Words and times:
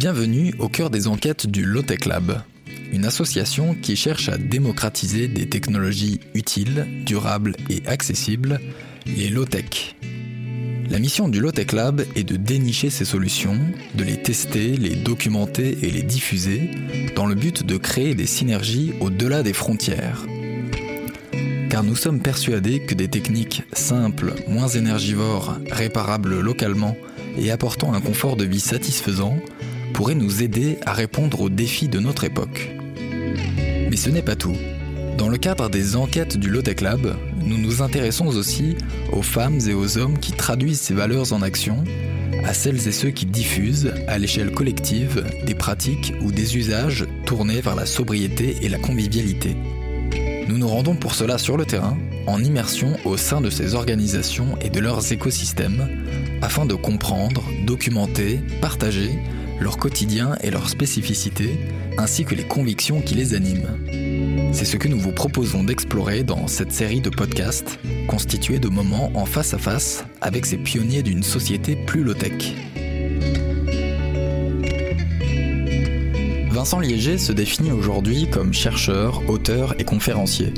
Bienvenue 0.00 0.54
au 0.58 0.70
cœur 0.70 0.88
des 0.88 1.08
enquêtes 1.08 1.46
du 1.46 1.62
Lotech 1.62 2.06
Lab, 2.06 2.40
une 2.90 3.04
association 3.04 3.74
qui 3.74 3.96
cherche 3.96 4.30
à 4.30 4.38
démocratiser 4.38 5.28
des 5.28 5.46
technologies 5.46 6.20
utiles, 6.32 6.86
durables 7.04 7.54
et 7.68 7.86
accessibles, 7.86 8.60
les 9.04 9.28
low-tech. 9.28 9.96
La 10.88 10.98
mission 10.98 11.28
du 11.28 11.38
Lotech 11.38 11.72
Lab 11.72 12.02
est 12.16 12.24
de 12.24 12.36
dénicher 12.36 12.88
ces 12.88 13.04
solutions, 13.04 13.58
de 13.94 14.02
les 14.02 14.22
tester, 14.22 14.74
les 14.74 14.96
documenter 14.96 15.76
et 15.82 15.90
les 15.90 16.02
diffuser, 16.02 16.70
dans 17.14 17.26
le 17.26 17.34
but 17.34 17.66
de 17.66 17.76
créer 17.76 18.14
des 18.14 18.24
synergies 18.24 18.94
au-delà 19.00 19.42
des 19.42 19.52
frontières. 19.52 20.24
Car 21.68 21.84
nous 21.84 21.94
sommes 21.94 22.20
persuadés 22.20 22.80
que 22.80 22.94
des 22.94 23.08
techniques 23.08 23.64
simples, 23.74 24.32
moins 24.48 24.68
énergivores, 24.68 25.58
réparables 25.70 26.40
localement 26.40 26.96
et 27.36 27.50
apportant 27.50 27.92
un 27.92 28.00
confort 28.00 28.36
de 28.36 28.46
vie 28.46 28.60
satisfaisant 28.60 29.36
pourraient 29.92 30.14
nous 30.14 30.42
aider 30.42 30.78
à 30.86 30.92
répondre 30.92 31.40
aux 31.40 31.48
défis 31.48 31.88
de 31.88 31.98
notre 31.98 32.24
époque. 32.24 32.70
Mais 33.90 33.96
ce 33.96 34.10
n'est 34.10 34.22
pas 34.22 34.36
tout. 34.36 34.56
Dans 35.18 35.28
le 35.28 35.36
cadre 35.36 35.68
des 35.68 35.96
enquêtes 35.96 36.38
du 36.38 36.48
Lotech 36.48 36.80
Lab, 36.80 37.16
nous 37.44 37.58
nous 37.58 37.82
intéressons 37.82 38.26
aussi 38.28 38.76
aux 39.12 39.22
femmes 39.22 39.58
et 39.68 39.74
aux 39.74 39.98
hommes 39.98 40.18
qui 40.18 40.32
traduisent 40.32 40.80
ces 40.80 40.94
valeurs 40.94 41.32
en 41.32 41.42
action, 41.42 41.84
à 42.44 42.54
celles 42.54 42.88
et 42.88 42.92
ceux 42.92 43.10
qui 43.10 43.26
diffusent, 43.26 43.92
à 44.08 44.18
l'échelle 44.18 44.52
collective, 44.52 45.24
des 45.44 45.54
pratiques 45.54 46.14
ou 46.22 46.32
des 46.32 46.56
usages 46.56 47.06
tournés 47.26 47.60
vers 47.60 47.76
la 47.76 47.86
sobriété 47.86 48.56
et 48.62 48.68
la 48.68 48.78
convivialité. 48.78 49.56
Nous 50.48 50.58
nous 50.58 50.68
rendons 50.68 50.94
pour 50.94 51.14
cela 51.14 51.38
sur 51.38 51.56
le 51.56 51.64
terrain, 51.64 51.98
en 52.26 52.42
immersion 52.42 52.96
au 53.04 53.16
sein 53.16 53.40
de 53.40 53.50
ces 53.50 53.74
organisations 53.74 54.58
et 54.62 54.70
de 54.70 54.80
leurs 54.80 55.12
écosystèmes, 55.12 55.88
afin 56.42 56.66
de 56.66 56.74
comprendre, 56.74 57.44
documenter, 57.66 58.40
partager 58.60 59.10
leur 59.60 59.76
quotidien 59.76 60.36
et 60.42 60.50
leurs 60.50 60.68
spécificités, 60.68 61.58
ainsi 61.98 62.24
que 62.24 62.34
les 62.34 62.44
convictions 62.44 63.00
qui 63.00 63.14
les 63.14 63.34
animent. 63.34 63.76
C'est 64.52 64.64
ce 64.64 64.76
que 64.76 64.88
nous 64.88 64.98
vous 64.98 65.12
proposons 65.12 65.62
d'explorer 65.62 66.24
dans 66.24 66.46
cette 66.48 66.72
série 66.72 67.00
de 67.00 67.10
podcasts, 67.10 67.78
constituée 68.08 68.58
de 68.58 68.68
moments 68.68 69.12
en 69.14 69.26
face 69.26 69.54
à 69.54 69.58
face 69.58 70.04
avec 70.20 70.46
ces 70.46 70.56
pionniers 70.56 71.02
d'une 71.02 71.22
société 71.22 71.76
plus 71.76 72.02
low-tech. 72.02 72.54
Vincent 76.50 76.80
Liéger 76.80 77.16
se 77.16 77.32
définit 77.32 77.70
aujourd'hui 77.70 78.28
comme 78.28 78.52
chercheur, 78.52 79.22
auteur 79.28 79.74
et 79.78 79.84
conférencier. 79.84 80.52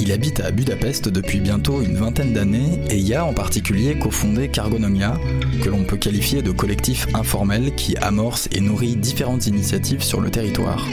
Il 0.00 0.12
habite 0.12 0.40
à 0.40 0.50
Budapest 0.50 1.10
depuis 1.10 1.40
bientôt 1.40 1.82
une 1.82 1.94
vingtaine 1.94 2.32
d'années 2.32 2.80
et 2.88 2.96
y 2.96 3.14
a 3.14 3.22
en 3.22 3.34
particulier 3.34 3.98
cofondé 3.98 4.48
Cargonomia, 4.48 5.20
que 5.62 5.68
l'on 5.68 5.84
peut 5.84 5.98
qualifier 5.98 6.40
de 6.40 6.50
collectif 6.50 7.06
informel 7.12 7.74
qui 7.74 7.98
amorce 7.98 8.48
et 8.50 8.60
nourrit 8.60 8.96
différentes 8.96 9.46
initiatives 9.46 10.02
sur 10.02 10.22
le 10.22 10.30
territoire. 10.30 10.86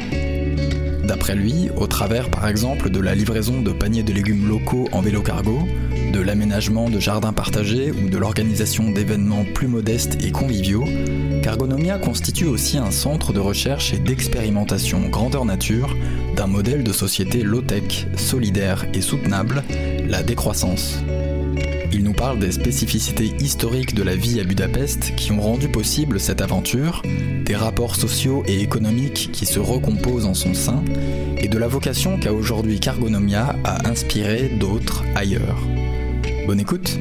D'après 1.05 1.35
lui, 1.35 1.69
au 1.77 1.87
travers 1.87 2.29
par 2.29 2.49
exemple 2.49 2.89
de 2.89 2.99
la 2.99 3.15
livraison 3.15 3.61
de 3.61 3.71
paniers 3.71 4.03
de 4.03 4.11
légumes 4.11 4.49
locaux 4.49 4.89
en 4.91 4.99
vélo 4.99 5.21
cargo, 5.21 5.61
de 6.11 6.19
l'aménagement 6.19 6.89
de 6.89 6.99
jardins 6.99 7.33
partagés 7.33 7.91
ou 7.91 8.09
de 8.09 8.17
l'organisation 8.17 8.91
d'événements 8.91 9.45
plus 9.53 9.67
modestes 9.67 10.23
et 10.23 10.31
conviviaux, 10.31 10.85
Cargonomia 11.43 11.97
constitue 11.97 12.45
aussi 12.45 12.77
un 12.77 12.91
centre 12.91 13.33
de 13.33 13.39
recherche 13.39 13.93
et 13.93 13.97
d'expérimentation 13.97 15.07
grandeur 15.09 15.45
nature 15.45 15.95
d'un 16.35 16.47
modèle 16.47 16.83
de 16.83 16.91
société 16.91 17.43
low-tech, 17.43 18.07
solidaire 18.15 18.85
et 18.93 19.01
soutenable, 19.01 19.63
la 20.07 20.23
décroissance. 20.23 20.99
Il 21.91 22.03
nous 22.03 22.13
parle 22.13 22.39
des 22.39 22.51
spécificités 22.51 23.31
historiques 23.39 23.95
de 23.95 24.03
la 24.03 24.15
vie 24.15 24.39
à 24.39 24.43
Budapest 24.43 25.15
qui 25.15 25.31
ont 25.31 25.41
rendu 25.41 25.69
possible 25.69 26.19
cette 26.19 26.41
aventure, 26.41 27.01
des 27.45 27.55
rapports 27.55 27.95
sociaux 27.95 28.43
et 28.45 28.61
économiques 28.61 29.29
qui 29.31 29.45
se 29.45 29.59
recomposent 29.59 30.25
en 30.25 30.33
son 30.33 30.53
sein, 30.53 30.83
et 31.37 31.47
de 31.47 31.57
la 31.57 31.67
vocation 31.67 32.19
qu'a 32.19 32.33
aujourd'hui 32.33 32.79
Cargonomia 32.79 33.55
à 33.63 33.87
inspirer 33.87 34.49
d'autres 34.59 35.03
ailleurs. 35.15 35.57
Bonne 36.47 36.61
écoute 36.61 36.97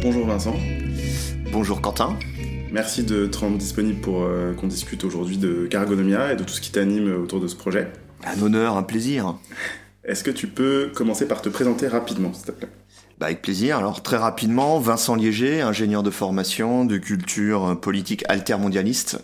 Bonjour 0.00 0.24
Vincent. 0.24 0.54
Bonjour 1.50 1.80
Quentin. 1.80 2.16
Merci 2.70 3.02
de 3.02 3.26
te 3.26 3.38
rendre 3.38 3.58
disponible 3.58 4.00
pour 4.00 4.22
euh, 4.22 4.54
qu'on 4.54 4.68
discute 4.68 5.02
aujourd'hui 5.02 5.36
de 5.36 5.66
Cargonomia 5.66 6.32
et 6.32 6.36
de 6.36 6.44
tout 6.44 6.52
ce 6.54 6.60
qui 6.60 6.70
t'anime 6.70 7.12
autour 7.20 7.40
de 7.40 7.48
ce 7.48 7.56
projet. 7.56 7.90
Un 8.24 8.40
honneur, 8.40 8.76
un 8.76 8.84
plaisir. 8.84 9.34
Est-ce 10.04 10.22
que 10.22 10.30
tu 10.30 10.46
peux 10.46 10.92
commencer 10.94 11.26
par 11.26 11.42
te 11.42 11.48
présenter 11.48 11.88
rapidement, 11.88 12.32
s'il 12.32 12.44
te 12.44 12.52
plaît? 12.52 12.68
Bah 13.18 13.26
avec 13.26 13.42
plaisir. 13.42 13.78
Alors 13.78 14.04
très 14.04 14.18
rapidement, 14.18 14.78
Vincent 14.78 15.16
Liéger, 15.16 15.60
ingénieur 15.60 16.04
de 16.04 16.10
formation, 16.10 16.84
de 16.84 16.98
culture 16.98 17.80
politique 17.80 18.24
altermondialiste. 18.28 19.18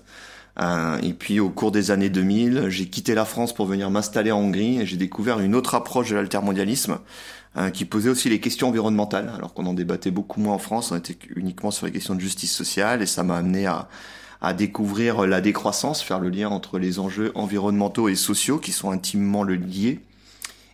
Euh, 0.61 0.99
et 1.03 1.15
puis 1.15 1.41
au 1.41 1.49
cours 1.49 1.73
des 1.73 1.91
années 1.91 2.11
2000, 2.11 2.67
j'ai 2.69 2.87
quitté 2.87 3.15
la 3.15 3.25
France 3.25 3.55
pour 3.55 3.67
venir 3.67 3.91
m'installer 3.91 4.33
en 4.33 4.39
Hongrie 4.39 4.81
et 4.81 4.87
j'ai 4.87 4.97
découvert 4.97 5.41
une 5.41 5.55
autre 5.55 5.75
approche 5.75 6.11
de 6.11 6.17
l'altermondialisme 6.17 6.99
euh, 7.57 7.71
qui 7.71 7.85
posait 7.85 8.11
aussi 8.11 8.29
les 8.29 8.41
questions 8.41 8.69
environnementales, 8.69 9.33
alors 9.35 9.55
qu'on 9.55 9.67
en 9.67 9.75
débattait 9.75 10.11
beaucoup 10.11 10.41
moins 10.41 10.55
en 10.55 10.59
France, 10.59 10.93
on 10.93 10.97
était 10.97 11.17
uniquement 11.37 11.71
sur 11.71 11.87
les 11.87 11.93
questions 11.93 12.15
de 12.15 12.21
justice 12.21 12.53
sociale 12.53 13.03
et 13.03 13.07
ça 13.07 13.23
m'a 13.23 13.37
amené 13.37 13.67
à, 13.67 13.89
à 14.43 14.53
découvrir 14.53 15.27
la 15.27 15.41
décroissance, 15.41 16.03
faire 16.03 16.19
le 16.19 16.29
lien 16.29 16.51
entre 16.51 16.79
les 16.79 16.99
enjeux 16.99 17.33
environnementaux 17.35 18.09
et 18.09 18.15
sociaux 18.15 18.59
qui 18.59 18.73
sont 18.73 18.91
intimement 18.91 19.45
liés. 19.45 20.01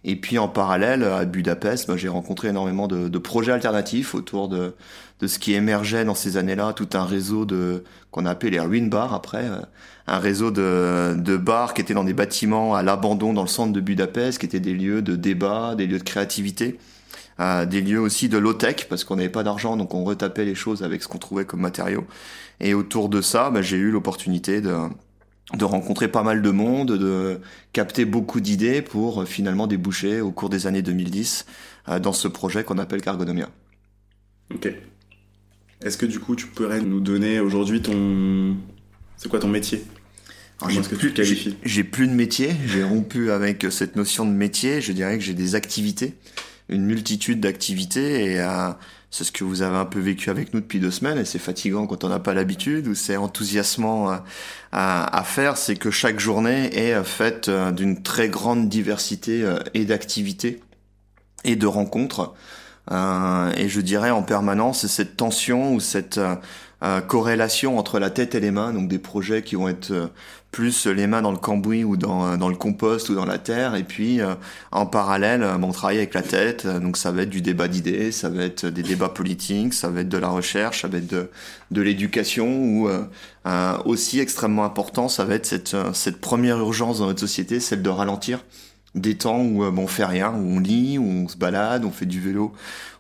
Et 0.04 0.16
puis 0.16 0.38
en 0.38 0.48
parallèle, 0.48 1.03
à 1.03 1.25
Budapest, 1.25 1.88
bah, 1.88 1.97
j'ai 1.97 2.09
rencontré 2.09 2.48
énormément 2.48 2.86
de, 2.86 3.09
de, 3.09 3.19
projets 3.19 3.53
alternatifs 3.53 4.14
autour 4.14 4.48
de, 4.48 4.75
de 5.20 5.26
ce 5.26 5.38
qui 5.38 5.54
émergeait 5.54 6.04
dans 6.04 6.14
ces 6.14 6.36
années-là, 6.36 6.72
tout 6.72 6.88
un 6.94 7.04
réseau 7.04 7.44
de 7.44 7.84
qu'on 8.10 8.25
a 8.25 8.31
appelé 8.31 8.50
les 8.53 8.60
ruin 8.60 8.86
bars 8.86 9.12
après, 9.12 9.44
euh, 9.44 9.60
un 10.06 10.19
réseau 10.19 10.50
de, 10.50 11.14
de 11.19 11.36
bars 11.36 11.75
qui 11.75 11.82
étaient 11.82 11.94
dans 11.94 12.04
des 12.04 12.14
bâtiments 12.14 12.75
à 12.75 12.82
l'abandon 12.82 13.32
dans 13.32 13.42
le 13.42 13.48
centre 13.48 13.72
de 13.72 13.81
Budapest, 13.81 14.38
qui 14.38 14.47
étaient 14.47 14.60
des 14.60 14.75
lieux 14.75 15.03
de 15.03 15.16
débat, 15.16 15.75
des 15.75 15.86
lieux 15.86 15.98
de 15.98 16.04
créativité, 16.04 16.78
euh, 17.41 17.66
des 17.66 17.80
lieux 17.80 18.00
aussi 18.00 18.28
de 18.28 18.38
low-tech, 18.38 18.86
parce 18.88 19.04
qu'on 19.04 19.16
n'avait 19.16 19.28
pas 19.28 19.42
d'argent, 19.42 19.76
donc 19.76 19.94
on 19.94 20.04
retapait 20.04 20.44
les 20.44 20.54
choses 20.54 20.82
avec 20.82 21.03
ce 21.03 21.09
qu'on 21.09 21.19
trouvait 21.19 21.44
comme 21.44 21.60
matériaux. 21.60 22.06
Et 22.60 22.75
autour 22.75 23.09
de 23.09 23.20
ça, 23.20 23.50
bah, 23.50 23.62
j'ai 23.62 23.76
eu 23.76 23.91
l'opportunité 23.91 24.60
de 24.60 24.75
de 25.56 25.64
rencontrer 25.64 26.09
pas 26.09 26.22
mal 26.22 26.42
de 26.42 26.50
monde, 26.50 26.92
de 26.92 27.41
capter 27.72 28.04
beaucoup 28.04 28.41
d'idées 28.41 28.82
pour 28.82 29.22
euh, 29.22 29.25
finalement 29.25 29.66
déboucher 29.66 30.20
au 30.20 30.31
cours 30.31 30.50
des 30.50 30.66
années 30.66 30.82
2010 30.82 31.47
euh, 31.88 31.98
dans 31.98 32.12
ce 32.12 32.28
projet 32.28 32.64
qu'on 32.64 32.78
appelle 32.78 33.00
Cargonomia. 33.00 33.48
Ok. 34.54 34.69
Est-ce 35.82 35.97
que 35.97 36.06
du 36.06 36.19
coup 36.19 36.36
tu 36.36 36.47
pourrais 36.47 36.81
nous 36.81 37.00
donner 37.00 37.41
aujourd'hui 37.41 37.81
ton... 37.81 38.56
C'est 39.16 39.28
quoi 39.28 39.38
ton 39.38 39.48
métier? 39.48 39.84
J'ai 40.69 40.82
plus, 40.82 41.14
j'ai 41.62 41.84
plus 41.84 42.09
de 42.09 42.12
métier, 42.12 42.50
j'ai 42.66 42.82
rompu 42.82 43.30
avec 43.30 43.66
cette 43.70 43.94
notion 43.94 44.26
de 44.26 44.32
métier, 44.32 44.80
je 44.80 44.91
dirais 44.91 45.16
que 45.16 45.22
j'ai 45.22 45.34
des 45.34 45.54
activités, 45.54 46.15
une 46.69 46.84
multitude 46.84 47.38
d'activités 47.38 48.32
et 48.32 48.41
euh, 48.41 48.70
c'est 49.10 49.24
ce 49.24 49.32
que 49.32 49.44
vous 49.44 49.62
avez 49.62 49.76
un 49.76 49.86
peu 49.86 50.00
vécu 50.00 50.28
avec 50.28 50.52
nous 50.52 50.60
depuis 50.60 50.80
deux 50.80 50.91
semaines 50.91 51.19
et 51.19 51.24
c'est 51.24 51.38
fatigant 51.38 51.86
quand 51.86 52.04
on 52.04 52.08
n'a 52.08 52.19
pas 52.19 52.34
l'habitude 52.34 52.88
ou 52.88 52.94
c'est 52.94 53.16
enthousiasmant 53.16 54.12
euh, 54.12 54.16
à, 54.70 55.19
à, 55.19 55.22
faire, 55.24 55.56
c'est 55.56 55.76
que 55.76 55.91
chaque 55.91 56.20
journée 56.20 56.76
est 56.76 56.92
euh, 56.92 57.04
faite 57.04 57.48
euh, 57.48 57.70
d'une 57.70 58.02
très 58.02 58.28
grande 58.28 58.68
diversité 58.68 59.44
et 59.72 59.84
d'activités 59.86 60.60
et 61.44 61.56
de 61.56 61.66
rencontres. 61.66 62.34
et 62.91 63.68
je 63.68 63.80
dirais 63.80 64.10
en 64.10 64.22
permanence 64.22 64.86
cette 64.86 65.16
tension 65.16 65.72
ou 65.74 65.80
cette 65.80 66.20
corrélation 67.06 67.78
entre 67.78 67.98
la 67.98 68.10
tête 68.10 68.34
et 68.34 68.41
les 68.41 68.50
mains, 68.50 68.72
donc 68.72 68.88
des 68.88 68.98
projets 68.98 69.42
qui 69.42 69.54
vont 69.54 69.68
être 69.68 70.10
plus 70.50 70.86
les 70.86 71.06
mains 71.06 71.22
dans 71.22 71.31
le 71.31 71.36
cambouis 71.38 71.84
ou 71.84 71.97
dans, 71.97 72.36
dans 72.36 72.48
le 72.48 72.56
compost 72.56 73.10
ou 73.10 73.14
dans 73.14 73.26
la 73.26 73.38
terre. 73.38 73.75
Et 73.75 73.84
puis, 73.84 74.20
euh, 74.20 74.34
en 74.72 74.86
parallèle, 74.86 75.42
euh, 75.42 75.56
on 75.60 75.72
travaille 75.72 75.98
avec 75.98 76.14
la 76.14 76.22
tête. 76.22 76.66
Donc, 76.66 76.97
ça 76.97 77.12
va 77.12 77.22
être 77.22 77.30
du 77.30 77.42
débat 77.42 77.68
d'idées, 77.68 78.12
ça 78.12 78.28
va 78.28 78.45
être 78.45 78.66
des 78.66 78.83
débats 78.83 79.10
politiques, 79.10 79.74
ça 79.74 79.89
va 79.89 80.00
être 80.00 80.09
de 80.09 80.18
la 80.18 80.28
recherche, 80.28 80.83
ça 80.83 80.89
va 80.89 80.98
être 80.98 81.06
de, 81.06 81.30
de 81.71 81.83
l'éducation 81.83 82.47
ou 82.47 82.89
euh, 82.89 83.78
aussi 83.84 84.21
extrêmement 84.21 84.65
important, 84.65 85.09
ça 85.09 85.24
va 85.24 85.34
être 85.34 85.47
cette, 85.47 85.77
cette 85.92 86.21
première 86.21 86.59
urgence 86.59 86.98
dans 86.98 87.06
notre 87.06 87.21
société, 87.21 87.60
celle 87.60 87.83
de 87.83 87.91
ralentir 87.91 88.45
des 88.95 89.16
temps 89.16 89.41
où 89.41 89.62
on 89.62 89.86
fait 89.86 90.04
rien, 90.04 90.30
où 90.30 90.56
on 90.56 90.60
lit, 90.60 90.98
où 90.98 91.04
on 91.04 91.28
se 91.28 91.36
balade, 91.36 91.84
on 91.84 91.91
fait 91.91 92.06
du 92.06 92.21
vélo, 92.21 92.53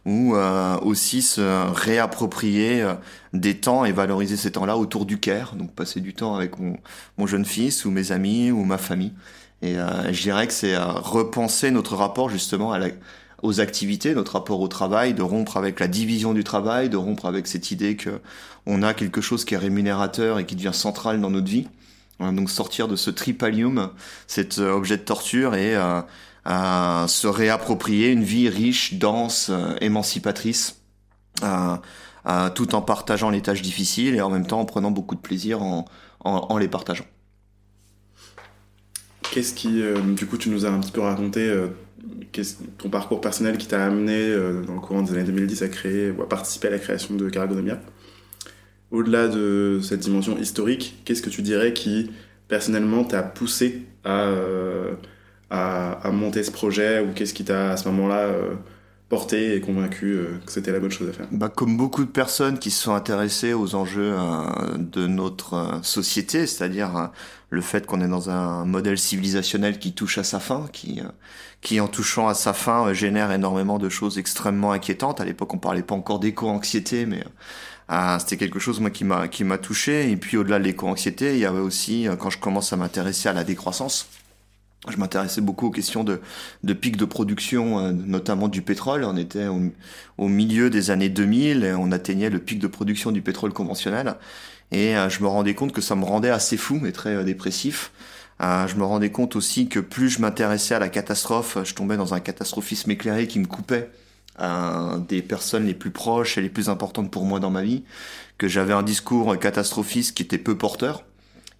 ou 0.08 0.34
aussi 0.82 1.20
se 1.20 1.70
réapproprier 1.72 2.82
des 3.32 3.58
temps 3.58 3.84
et 3.84 3.92
valoriser 3.92 4.36
ces 4.36 4.52
temps-là 4.52 4.76
autour 4.76 5.04
du 5.06 5.18
care, 5.18 5.54
donc 5.54 5.72
passer 5.72 6.00
du 6.00 6.14
temps 6.14 6.34
avec 6.34 6.52
mon, 6.58 7.26
jeune 7.26 7.44
fils 7.44 7.84
ou 7.84 7.90
mes 7.90 8.12
amis 8.12 8.50
ou 8.50 8.64
ma 8.64 8.78
famille. 8.78 9.12
Et 9.62 9.76
euh, 9.76 10.12
je 10.12 10.22
dirais 10.22 10.46
que 10.46 10.52
c'est 10.52 10.74
euh, 10.74 10.84
repenser 10.86 11.70
notre 11.70 11.96
rapport 11.96 12.30
justement 12.30 12.72
à 12.72 12.78
la, 12.78 12.88
aux 13.42 13.60
activités, 13.60 14.14
notre 14.14 14.32
rapport 14.32 14.60
au 14.60 14.68
travail, 14.68 15.14
de 15.14 15.22
rompre 15.22 15.56
avec 15.56 15.80
la 15.80 15.88
division 15.88 16.32
du 16.32 16.44
travail, 16.44 16.88
de 16.88 16.96
rompre 16.96 17.26
avec 17.26 17.46
cette 17.46 17.70
idée 17.70 17.96
que 17.96 18.20
on 18.66 18.82
a 18.82 18.94
quelque 18.94 19.20
chose 19.20 19.44
qui 19.44 19.54
est 19.54 19.58
rémunérateur 19.58 20.38
et 20.38 20.46
qui 20.46 20.54
devient 20.54 20.74
central 20.74 21.20
dans 21.20 21.30
notre 21.30 21.48
vie. 21.48 21.66
Euh, 22.20 22.32
donc 22.32 22.50
sortir 22.50 22.88
de 22.88 22.96
ce 22.96 23.10
tripalium, 23.10 23.90
cet 24.26 24.58
euh, 24.58 24.72
objet 24.72 24.96
de 24.96 25.02
torture 25.02 25.54
et 25.54 25.76
euh, 25.76 26.00
se 26.48 27.26
réapproprier 27.26 28.10
une 28.10 28.24
vie 28.24 28.48
riche, 28.48 28.94
dense, 28.94 29.50
émancipatrice. 29.80 30.82
tout 31.40 32.74
en 32.74 32.82
partageant 32.82 33.30
les 33.30 33.42
tâches 33.42 33.62
difficiles 33.62 34.14
et 34.14 34.20
en 34.20 34.30
même 34.30 34.46
temps 34.46 34.60
en 34.60 34.64
prenant 34.64 34.90
beaucoup 34.90 35.14
de 35.14 35.20
plaisir 35.20 35.62
en, 35.62 36.58
les 36.58 36.68
partageant. 36.68 37.06
Qu'est-ce 39.30 39.52
qui, 39.52 39.82
du 40.16 40.26
coup, 40.26 40.38
tu 40.38 40.48
nous 40.48 40.64
as 40.64 40.70
un 40.70 40.80
petit 40.80 40.92
peu 40.92 41.02
raconté 41.02 41.54
ton 42.78 42.88
parcours 42.88 43.20
personnel 43.20 43.58
qui 43.58 43.66
t'a 43.66 43.84
amené 43.84 44.34
dans 44.66 44.74
le 44.74 44.80
courant 44.80 45.02
des 45.02 45.12
années 45.12 45.24
2010 45.24 45.62
à 45.62 45.68
créer 45.68 46.10
ou 46.10 46.22
à 46.22 46.28
participer 46.28 46.68
à 46.68 46.70
la 46.70 46.78
création 46.78 47.14
de 47.14 47.28
Caragonomia 47.28 47.78
au-delà 48.90 49.28
de 49.28 49.80
cette 49.82 50.00
dimension 50.00 50.38
historique, 50.38 51.02
qu'est-ce 51.04 51.22
que 51.22 51.30
tu 51.30 51.42
dirais 51.42 51.72
qui, 51.72 52.10
personnellement, 52.48 53.04
t'a 53.04 53.22
poussé 53.22 53.82
à, 54.04 54.32
euh, 55.52 55.94
à, 56.02 56.10
monter 56.10 56.42
ce 56.42 56.50
projet 56.50 57.00
ou 57.00 57.12
qu'est-ce 57.14 57.34
qui 57.34 57.44
t'a, 57.44 57.72
à 57.72 57.76
ce 57.76 57.88
moment-là, 57.88 58.20
euh, 58.26 58.54
porté 59.08 59.54
et 59.54 59.60
convaincu 59.60 60.12
euh, 60.12 60.38
que 60.44 60.52
c'était 60.52 60.72
la 60.72 60.80
bonne 60.80 60.90
chose 60.90 61.08
à 61.08 61.12
faire? 61.12 61.26
Bah, 61.30 61.48
Comme 61.48 61.76
beaucoup 61.76 62.04
de 62.04 62.10
personnes 62.10 62.58
qui 62.58 62.70
se 62.70 62.82
sont 62.82 62.94
intéressées 62.94 63.54
aux 63.54 63.74
enjeux 63.74 64.14
de 64.76 65.06
notre 65.06 65.80
société, 65.82 66.46
c'est-à-dire 66.46 67.10
le 67.50 67.60
fait 67.60 67.86
qu'on 67.86 68.00
est 68.00 68.08
dans 68.08 68.30
un 68.30 68.64
modèle 68.64 68.98
civilisationnel 68.98 69.78
qui 69.78 69.92
touche 69.92 70.18
à 70.18 70.24
sa 70.24 70.40
fin, 70.40 70.66
qui, 70.72 71.00
qui 71.62 71.80
en 71.80 71.88
touchant 71.88 72.28
à 72.28 72.34
sa 72.34 72.52
fin 72.52 72.92
génère 72.92 73.32
énormément 73.32 73.78
de 73.78 73.88
choses 73.88 74.18
extrêmement 74.18 74.72
inquiétantes. 74.72 75.20
À 75.20 75.24
l'époque, 75.24 75.54
on 75.54 75.58
parlait 75.58 75.82
pas 75.82 75.94
encore 75.94 76.20
d'éco-anxiété, 76.20 77.06
mais 77.06 77.24
ah, 77.88 78.18
c'était 78.20 78.36
quelque 78.36 78.58
chose 78.58 78.80
moi 78.80 78.90
qui 78.90 79.04
m'a 79.04 79.28
qui 79.28 79.44
m'a 79.44 79.56
touché 79.56 80.10
et 80.10 80.16
puis 80.18 80.36
au-delà 80.36 80.58
de 80.58 80.64
l'éco-anxiété, 80.64 81.32
il 81.32 81.38
y 81.38 81.46
avait 81.46 81.58
aussi 81.58 82.06
euh, 82.06 82.16
quand 82.16 82.28
je 82.28 82.38
commence 82.38 82.72
à 82.74 82.76
m'intéresser 82.76 83.30
à 83.30 83.32
la 83.32 83.44
décroissance. 83.44 84.08
Je 84.90 84.96
m'intéressais 84.96 85.40
beaucoup 85.40 85.66
aux 85.66 85.70
questions 85.70 86.04
de, 86.04 86.20
de 86.64 86.72
pics 86.72 86.96
de 86.96 87.04
production, 87.04 87.78
euh, 87.78 87.92
notamment 87.92 88.48
du 88.48 88.62
pétrole. 88.62 89.04
On 89.04 89.16
était 89.16 89.46
au, 89.46 90.28
milieu 90.28 90.70
des 90.70 90.90
années 90.90 91.08
2000 91.08 91.64
et 91.64 91.72
on 91.72 91.92
atteignait 91.92 92.30
le 92.30 92.38
pic 92.38 92.58
de 92.58 92.66
production 92.66 93.12
du 93.12 93.22
pétrole 93.22 93.52
conventionnel. 93.52 94.14
Et 94.70 94.96
euh, 94.96 95.08
je 95.08 95.22
me 95.22 95.28
rendais 95.28 95.54
compte 95.54 95.72
que 95.72 95.80
ça 95.80 95.94
me 95.94 96.04
rendait 96.04 96.30
assez 96.30 96.56
fou 96.56 96.84
et 96.86 96.92
très 96.92 97.24
dépressif. 97.24 97.92
je 98.40 98.74
me 98.76 98.84
rendais 98.84 99.10
compte 99.10 99.36
aussi 99.36 99.68
que 99.68 99.80
plus 99.80 100.08
je 100.10 100.20
m'intéressais 100.20 100.74
à 100.74 100.78
la 100.78 100.88
catastrophe, 100.88 101.58
je 101.64 101.74
tombais 101.74 101.96
dans 101.96 102.14
un 102.14 102.20
catastrophisme 102.20 102.90
éclairé 102.90 103.26
qui 103.26 103.38
me 103.38 103.46
coupait 103.46 103.90
des 105.08 105.22
personnes 105.22 105.66
les 105.66 105.74
plus 105.74 105.90
proches 105.90 106.38
et 106.38 106.40
les 106.40 106.48
plus 106.48 106.68
importantes 106.68 107.10
pour 107.10 107.24
moi 107.24 107.40
dans 107.40 107.50
ma 107.50 107.62
vie, 107.62 107.82
que 108.38 108.46
j'avais 108.46 108.72
un 108.72 108.84
discours 108.84 109.36
catastrophiste 109.36 110.16
qui 110.16 110.22
était 110.22 110.38
peu 110.38 110.56
porteur. 110.56 111.02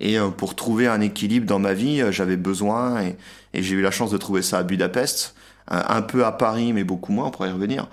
Et 0.01 0.19
euh, 0.19 0.29
pour 0.29 0.55
trouver 0.55 0.87
un 0.87 1.01
équilibre 1.01 1.47
dans 1.47 1.59
ma 1.59 1.75
vie, 1.75 2.01
euh, 2.01 2.13
j'avais 2.13 2.37
besoin, 2.37 3.03
et, 3.03 3.17
j'ai 3.55 3.75
eu 3.75 3.83
la 3.83 3.91
chance 3.91 4.11
de 4.11 4.19
trouver 4.19 4.43
ça 4.43 4.59
à 4.59 4.63
Budapest, 4.63 5.35
euh, 5.73 5.83
un 5.89 6.03
peu 6.03 6.25
à 6.25 6.33
Paris, 6.33 6.73
mais 6.73 6.85
beaucoup 6.85 7.13
moins, 7.13 7.27
on 7.27 7.31
pourrait 7.31 7.49
y 7.49 7.53
revenir. 7.53 7.89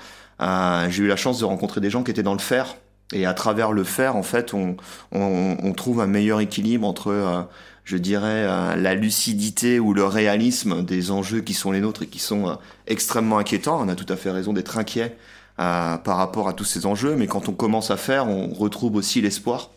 j'ai 0.89 1.03
eu 1.03 1.07
la 1.07 1.15
chance 1.15 1.39
de 1.39 1.45
rencontrer 1.45 1.81
des 1.81 1.89
gens 1.89 2.03
qui 2.03 2.11
étaient 2.11 2.23
dans 2.23 2.33
le 2.33 2.39
fer, 2.39 2.75
et 3.13 3.25
à 3.25 3.33
travers 3.33 3.71
le 3.71 3.83
fer, 3.83 4.15
en 4.15 4.23
fait, 4.23 4.53
on, 4.53 4.77
on, 5.11 5.57
on 5.61 5.73
trouve 5.73 6.01
un 6.01 6.07
meilleur 6.07 6.39
équilibre 6.39 6.87
entre 6.87 7.47
je 7.83 7.97
dirais, 7.97 8.47
la 8.75 8.95
lucidité 8.95 9.79
ou 9.79 9.93
le 9.93 10.05
réalisme 10.05 10.83
des 10.83 11.11
enjeux 11.11 11.41
qui 11.41 11.53
sont 11.53 11.71
les 11.71 11.81
nôtres 11.81 12.01
et 12.01 12.07
qui 12.07 12.17
sont 12.17 12.57
extrêmement 12.87 13.37
inquiétants. 13.37 13.79
On 13.79 13.89
a 13.89 13.95
tout 13.95 14.11
à 14.11 14.15
fait 14.15 14.31
raison 14.31 14.53
d'être 14.53 14.79
inquiet 14.79 15.15
par 15.57 16.17
rapport 16.17 16.47
à 16.47 16.53
tous 16.53 16.63
ces 16.63 16.87
enjeux, 16.87 17.15
mais 17.15 17.27
quand 17.27 17.47
on 17.47 17.53
commence 17.53 17.91
à 17.91 17.97
faire, 17.97 18.27
on 18.27 18.51
retrouve 18.55 18.95
aussi 18.95 19.21
l'espoir 19.21 19.69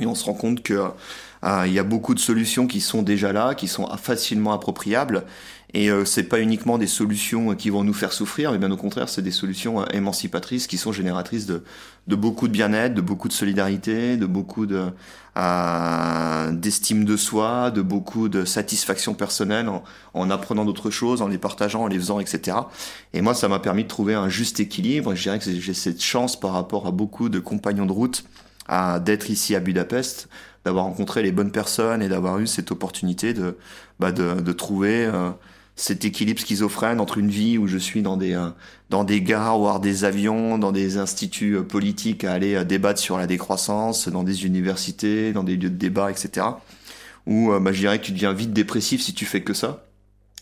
et 0.00 0.06
on 0.06 0.16
se 0.16 0.24
rend 0.24 0.34
compte 0.34 0.64
que 0.64 0.90
il 1.42 1.72
y 1.72 1.78
a 1.78 1.84
beaucoup 1.84 2.14
de 2.14 2.18
solutions 2.18 2.66
qui 2.66 2.80
sont 2.80 3.02
déjà 3.02 3.32
là, 3.32 3.54
qui 3.54 3.68
sont 3.68 3.86
facilement 3.96 4.52
appropriables 4.52 5.24
et 5.74 5.90
euh, 5.90 6.04
c'est 6.04 6.22
pas 6.22 6.40
uniquement 6.40 6.78
des 6.78 6.86
solutions 6.86 7.54
qui 7.54 7.70
vont 7.70 7.82
nous 7.82 7.92
faire 7.92 8.12
souffrir, 8.12 8.52
mais 8.52 8.58
bien 8.58 8.70
au 8.70 8.76
contraire, 8.76 9.08
c'est 9.08 9.22
des 9.22 9.30
solutions 9.30 9.82
euh, 9.82 9.84
émancipatrices 9.92 10.66
qui 10.66 10.78
sont 10.78 10.90
génératrices 10.92 11.44
de, 11.44 11.64
de 12.06 12.16
beaucoup 12.16 12.46
de 12.46 12.52
bien-être, 12.52 12.94
de 12.94 13.00
beaucoup 13.00 13.28
de 13.28 13.32
solidarité, 13.32 14.16
de 14.16 14.26
beaucoup 14.26 14.64
de 14.64 14.86
euh, 15.36 16.52
d'estime 16.52 17.04
de 17.04 17.16
soi, 17.16 17.70
de 17.70 17.82
beaucoup 17.82 18.28
de 18.28 18.44
satisfaction 18.44 19.12
personnelle 19.12 19.68
en, 19.68 19.82
en 20.14 20.30
apprenant 20.30 20.64
d'autres 20.64 20.90
choses, 20.90 21.20
en 21.20 21.28
les 21.28 21.36
partageant, 21.36 21.82
en 21.82 21.88
les 21.88 21.98
faisant, 21.98 22.20
etc. 22.20 22.56
Et 23.12 23.20
moi, 23.20 23.34
ça 23.34 23.48
m'a 23.48 23.58
permis 23.58 23.82
de 23.82 23.88
trouver 23.88 24.14
un 24.14 24.28
juste 24.28 24.60
équilibre. 24.60 25.14
je 25.14 25.22
dirais 25.24 25.38
que 25.38 25.44
j'ai 25.44 25.74
cette 25.74 26.02
chance 26.02 26.40
par 26.40 26.52
rapport 26.52 26.86
à 26.86 26.90
beaucoup 26.90 27.28
de 27.28 27.38
compagnons 27.38 27.86
de 27.86 27.92
route 27.92 28.24
d'être 29.04 29.30
ici 29.30 29.54
à 29.54 29.60
Budapest, 29.60 30.28
d'avoir 30.66 30.84
rencontré 30.84 31.22
les 31.22 31.32
bonnes 31.32 31.52
personnes 31.52 32.02
et 32.02 32.08
d'avoir 32.08 32.40
eu 32.40 32.46
cette 32.46 32.72
opportunité 32.72 33.32
de, 33.32 33.56
bah 34.00 34.12
de, 34.12 34.40
de 34.40 34.52
trouver 34.52 35.06
euh, 35.06 35.30
cet 35.76 36.06
équilibre 36.06 36.40
schizophrène 36.40 37.00
entre 37.00 37.18
une 37.18 37.28
vie 37.28 37.58
où 37.58 37.68
je 37.68 37.78
suis 37.78 38.02
dans 38.02 38.16
des 38.16 38.34
euh, 38.34 38.48
dans 38.90 39.04
des 39.04 39.20
gares, 39.20 39.58
voire 39.58 39.78
des 39.78 40.04
avions, 40.04 40.58
dans 40.58 40.72
des 40.72 40.96
instituts 40.96 41.56
euh, 41.56 41.62
politiques 41.62 42.24
à 42.24 42.32
aller 42.32 42.54
euh, 42.54 42.64
débattre 42.64 42.98
sur 42.98 43.18
la 43.18 43.26
décroissance, 43.26 44.08
dans 44.08 44.24
des 44.24 44.46
universités, 44.46 45.32
dans 45.32 45.44
des 45.44 45.56
lieux 45.56 45.70
de 45.70 45.76
débat, 45.76 46.10
etc. 46.10 46.46
Où 47.26 47.50
bah, 47.60 47.72
je 47.72 47.80
dirais 47.80 47.98
que 48.00 48.04
tu 48.04 48.12
deviens 48.12 48.32
vite 48.32 48.52
dépressif 48.52 49.02
si 49.02 49.12
tu 49.12 49.24
fais 49.24 49.42
que 49.42 49.52
ça. 49.52 49.85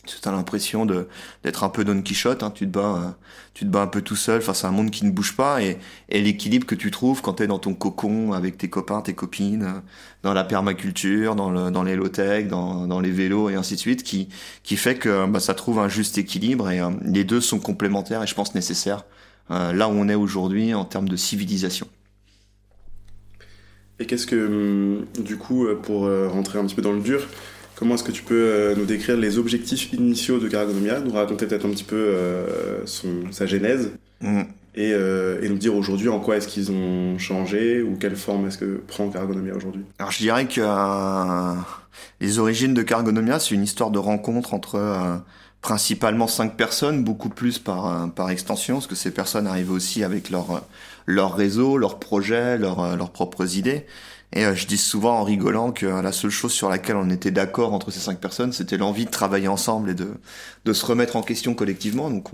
Tu 0.06 0.16
as 0.28 0.32
l'impression 0.32 0.86
de 0.86 1.08
d'être 1.42 1.64
un 1.64 1.68
peu 1.68 1.84
Don 1.84 2.02
Quichotte, 2.02 2.42
hein, 2.42 2.50
tu 2.50 2.66
te 2.66 2.70
bats, 2.70 2.96
euh, 2.96 3.10
tu 3.54 3.64
te 3.64 3.70
bats 3.70 3.82
un 3.82 3.86
peu 3.86 4.02
tout 4.02 4.16
seul 4.16 4.42
face 4.42 4.64
à 4.64 4.68
un 4.68 4.70
monde 4.70 4.90
qui 4.90 5.04
ne 5.04 5.10
bouge 5.10 5.36
pas 5.36 5.62
et, 5.62 5.78
l'équilibre 6.10 6.66
que 6.66 6.74
tu 6.74 6.90
trouves 6.90 7.22
quand 7.22 7.34
tu 7.34 7.42
es 7.44 7.46
dans 7.46 7.58
ton 7.58 7.74
cocon 7.74 8.32
avec 8.32 8.58
tes 8.58 8.68
copains, 8.68 9.00
tes 9.00 9.14
copines, 9.14 9.62
euh, 9.62 9.80
dans 10.22 10.34
la 10.34 10.44
permaculture, 10.44 11.34
dans 11.34 11.50
le 11.50 11.70
dans 11.70 11.82
les 11.82 11.96
low 11.96 12.08
tech, 12.08 12.48
dans, 12.48 12.86
dans 12.86 13.00
les 13.00 13.10
vélos 13.10 13.50
et 13.50 13.54
ainsi 13.54 13.74
de 13.74 13.80
suite, 13.80 14.02
qui 14.02 14.28
qui 14.62 14.76
fait 14.76 14.96
que 14.96 15.26
bah, 15.26 15.40
ça 15.40 15.54
trouve 15.54 15.78
un 15.78 15.88
juste 15.88 16.18
équilibre 16.18 16.70
et 16.70 16.80
euh, 16.80 16.90
les 17.02 17.24
deux 17.24 17.40
sont 17.40 17.58
complémentaires 17.58 18.22
et 18.22 18.26
je 18.26 18.34
pense 18.34 18.54
nécessaires 18.54 19.04
là 19.50 19.88
où 19.88 19.92
on 19.92 20.08
est 20.08 20.14
aujourd'hui 20.14 20.72
en 20.72 20.86
termes 20.86 21.08
de 21.08 21.16
civilisation. 21.16 21.86
Et 23.98 24.06
qu'est-ce 24.06 24.26
que, 24.26 24.46
hum, 24.46 25.22
du 25.22 25.36
coup, 25.36 25.66
pour 25.82 26.08
rentrer 26.08 26.58
un 26.58 26.64
petit 26.64 26.74
peu 26.74 26.80
dans 26.80 26.92
le 26.92 27.02
dur, 27.02 27.28
Comment 27.76 27.97
est-ce 27.97 28.05
que 28.05 28.12
tu 28.12 28.23
peux 28.23 28.35
euh, 28.35 28.75
nous 28.76 28.85
décrire 28.85 29.17
les 29.17 29.38
objectifs 29.38 29.93
initiaux 29.93 30.38
de 30.38 30.49
Caragonomia, 30.49 31.00
nous 31.00 31.12
raconter 31.12 31.47
peut-être 31.47 31.67
un 31.67 31.71
petit 31.71 31.85
peu 31.85 31.97
euh, 31.97 32.87
son, 32.87 33.32
sa 33.32 33.47
genèse 33.47 33.91
mm. 34.21 34.43
et, 34.76 34.93
euh, 34.93 35.43
et, 35.43 35.49
nous 35.49 35.59
dire 35.59 35.75
aujourd'hui 35.75 36.09
en 36.09 36.21
quoi 36.21 36.37
est-ce 36.37 36.47
qu'ils 36.47 36.71
ont 36.71 37.19
changé 37.19 37.82
ou 37.82 37.97
quelle 37.97 38.15
forme 38.15 38.47
est-ce 38.47 38.59
que 38.59 38.81
prend 38.87 39.09
Caragonomia 39.09 39.55
aujourd'hui? 39.55 39.82
Alors 39.99 40.12
je 40.12 40.19
dirais 40.19 40.47
que 40.47 40.61
les 42.21 42.38
origines 42.38 42.75
de 42.75 42.82
Caragonomia, 42.82 43.41
c'est 43.41 43.55
une 43.55 43.65
histoire 43.65 43.91
de 43.91 43.99
rencontre 43.99 44.55
entre 44.55 45.23
principalement 45.61 46.29
cinq 46.29 46.56
personnes, 46.56 47.03
beaucoup 47.03 47.31
plus 47.31 47.59
par, 47.59 48.12
par 48.12 48.31
extension, 48.31 48.75
parce 48.75 48.87
que 48.87 48.94
ces 48.94 49.11
personnes 49.11 49.47
arrivaient 49.47 49.73
aussi 49.73 50.04
avec 50.04 50.31
leur, 50.31 50.62
leur 51.07 51.35
réseau, 51.35 51.76
leurs 51.78 51.99
projets, 51.99 52.59
leurs 52.59 53.11
propres 53.11 53.57
idées. 53.57 53.87
Et 54.35 54.45
euh, 54.45 54.55
je 54.55 54.67
dis 54.67 54.76
souvent 54.76 55.21
en 55.21 55.25
rigolant 55.25 55.71
que 55.71 55.87
la 55.87 56.11
seule 56.11 56.31
chose 56.33 56.53
sur 56.53 56.69
laquelle 56.69 56.97
on 56.97 57.09
était 57.09 57.31
d'accord 57.31 57.73
entre 57.73 57.93
ces 57.93 58.00
cinq 58.00 58.19
personnes, 58.19 58.53
c'était 58.53 58.76
l'envie 58.76 59.05
de 59.05 59.11
travailler 59.11 59.47
ensemble 59.47 59.91
et 59.91 59.95
de, 59.95 60.09
de 60.64 60.73
se 60.73 60.85
remettre 60.85 61.14
en 61.14 61.23
question 61.23 61.55
collectivement. 61.55 62.11
Donc 62.11 62.31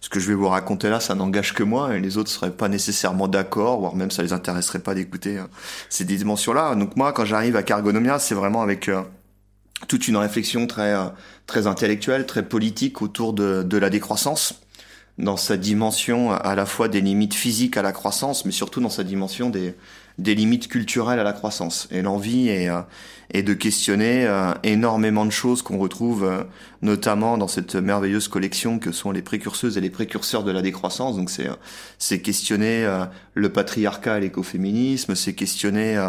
ce 0.00 0.08
que 0.08 0.20
je 0.20 0.28
vais 0.28 0.34
vous 0.34 0.48
raconter 0.48 0.88
là, 0.88 1.00
ça 1.00 1.14
n'engage 1.14 1.52
que 1.52 1.62
moi 1.62 1.94
et 1.94 2.00
les 2.00 2.16
autres 2.16 2.30
seraient 2.30 2.50
pas 2.50 2.68
nécessairement 2.68 3.28
d'accord, 3.28 3.78
voire 3.78 3.94
même 3.94 4.10
ça 4.10 4.22
les 4.22 4.32
intéresserait 4.32 4.78
pas 4.78 4.94
d'écouter 4.94 5.36
euh, 5.36 5.44
ces 5.90 6.06
dimensions-là. 6.06 6.74
Donc 6.74 6.96
moi, 6.96 7.12
quand 7.12 7.26
j'arrive 7.26 7.56
à 7.56 7.62
Cargonomia, 7.62 8.18
c'est 8.18 8.34
vraiment 8.34 8.62
avec 8.62 8.88
euh, 8.88 9.02
toute 9.86 10.08
une 10.08 10.16
réflexion 10.16 10.66
très 10.66 10.96
très 11.46 11.66
intellectuelle, 11.66 12.26
très 12.26 12.42
politique 12.42 13.02
autour 13.02 13.34
de, 13.34 13.62
de 13.62 13.76
la 13.76 13.90
décroissance 13.90 14.62
dans 15.18 15.36
sa 15.36 15.56
dimension 15.56 16.32
à 16.32 16.54
la 16.54 16.64
fois 16.64 16.88
des 16.88 17.00
limites 17.00 17.34
physiques 17.34 17.76
à 17.76 17.82
la 17.82 17.92
croissance, 17.92 18.44
mais 18.44 18.52
surtout 18.52 18.80
dans 18.80 18.88
sa 18.88 19.04
dimension 19.04 19.50
des, 19.50 19.74
des 20.18 20.34
limites 20.34 20.68
culturelles 20.68 21.20
à 21.20 21.24
la 21.24 21.32
croissance. 21.32 21.88
Et 21.90 22.02
l'envie 22.02 22.48
est, 22.48 22.68
euh, 22.68 22.80
est, 23.32 23.42
de 23.42 23.54
questionner 23.54 24.26
euh, 24.26 24.52
énormément 24.64 25.24
de 25.24 25.30
choses 25.30 25.62
qu'on 25.62 25.78
retrouve 25.78 26.24
euh, 26.24 26.42
notamment 26.82 27.38
dans 27.38 27.48
cette 27.48 27.76
merveilleuse 27.76 28.28
collection 28.28 28.78
que 28.78 28.92
sont 28.92 29.12
les 29.12 29.22
précurseuses 29.22 29.78
et 29.78 29.80
les 29.80 29.90
précurseurs 29.90 30.42
de 30.42 30.50
la 30.50 30.62
décroissance. 30.62 31.16
Donc 31.16 31.30
c'est 31.30 31.48
c'est 31.98 32.20
questionner 32.20 32.86
le 33.34 33.48
patriarcat 33.48 34.18
et 34.18 34.20
l'écoféminisme, 34.22 35.14
c'est 35.14 35.34
questionner 35.34 36.00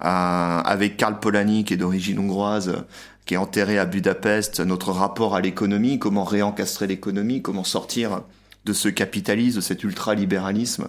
avec 0.00 0.96
Karl 0.96 1.18
Polanyi 1.20 1.64
qui 1.64 1.74
est 1.74 1.76
d'origine 1.76 2.18
hongroise 2.18 2.84
qui 3.26 3.34
est 3.34 3.36
enterré 3.36 3.78
à 3.78 3.84
Budapest, 3.84 4.60
notre 4.60 4.90
rapport 4.90 5.36
à 5.36 5.42
l'économie, 5.42 5.98
comment 5.98 6.24
réencastrer 6.24 6.86
l'économie, 6.86 7.42
comment 7.42 7.62
sortir 7.62 8.22
de 8.64 8.72
ce 8.72 8.88
capitalisme, 8.88 9.56
de 9.56 9.60
cet 9.60 9.84
ultralibéralisme, 9.84 10.88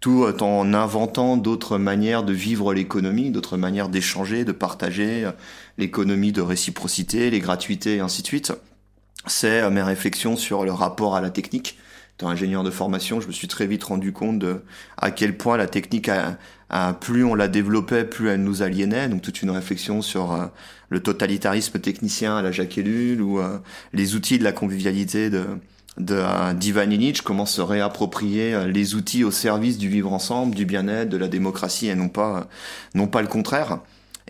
tout 0.00 0.24
en 0.40 0.74
inventant 0.74 1.36
d'autres 1.36 1.78
manières 1.78 2.22
de 2.22 2.32
vivre 2.32 2.72
l'économie, 2.72 3.30
d'autres 3.30 3.56
manières 3.56 3.88
d'échanger, 3.88 4.44
de 4.44 4.52
partager 4.52 5.28
l'économie 5.76 6.32
de 6.32 6.40
réciprocité, 6.40 7.30
les 7.30 7.40
gratuités 7.40 7.96
et 7.96 8.00
ainsi 8.00 8.22
de 8.22 8.26
suite. 8.26 8.52
C'est 9.26 9.60
euh, 9.60 9.70
mes 9.70 9.82
réflexions 9.82 10.36
sur 10.36 10.64
le 10.64 10.72
rapport 10.72 11.16
à 11.16 11.20
la 11.20 11.30
technique. 11.30 11.78
Étant 12.16 12.28
ingénieur 12.28 12.64
de 12.64 12.70
formation, 12.70 13.20
je 13.20 13.28
me 13.28 13.32
suis 13.32 13.46
très 13.46 13.66
vite 13.66 13.84
rendu 13.84 14.12
compte 14.12 14.40
de 14.40 14.62
à 14.96 15.12
quel 15.12 15.36
point 15.36 15.56
la 15.56 15.68
technique, 15.68 16.08
a, 16.08 16.92
plus 16.94 17.24
on 17.24 17.36
la 17.36 17.46
développait, 17.46 18.04
plus 18.04 18.28
elle 18.28 18.42
nous 18.42 18.62
aliénait. 18.62 19.08
Donc 19.08 19.22
toute 19.22 19.42
une 19.42 19.50
réflexion 19.50 20.02
sur 20.02 20.32
euh, 20.32 20.46
le 20.88 21.00
totalitarisme 21.00 21.78
technicien 21.78 22.36
à 22.36 22.42
la 22.42 22.50
Jacques 22.50 22.80
ou 23.20 23.38
euh, 23.38 23.58
les 23.92 24.16
outils 24.16 24.38
de 24.38 24.44
la 24.44 24.52
convivialité 24.52 25.30
de 25.30 25.46
d'Ivan 25.98 26.90
Illich, 26.90 27.22
comment 27.22 27.46
se 27.46 27.60
réapproprier 27.60 28.66
les 28.66 28.94
outils 28.94 29.24
au 29.24 29.30
service 29.30 29.78
du 29.78 29.88
vivre 29.88 30.12
ensemble, 30.12 30.54
du 30.54 30.64
bien-être, 30.64 31.08
de 31.08 31.16
la 31.16 31.28
démocratie 31.28 31.88
et 31.88 31.94
non 31.94 32.08
pas 32.08 32.48
non 32.94 33.06
pas 33.06 33.22
le 33.22 33.28
contraire. 33.28 33.80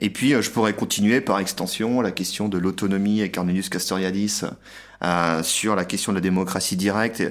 Et 0.00 0.10
puis 0.10 0.30
je 0.40 0.50
pourrais 0.50 0.74
continuer 0.74 1.20
par 1.20 1.40
extension 1.40 2.00
la 2.00 2.10
question 2.10 2.48
de 2.48 2.58
l'autonomie 2.58 3.20
et 3.20 3.30
Cornelius 3.30 3.68
Castoriadis 3.68 4.42
euh, 5.04 5.44
sur 5.44 5.76
la 5.76 5.84
question 5.84 6.10
de 6.10 6.16
la 6.16 6.20
démocratie 6.20 6.74
directe. 6.74 7.22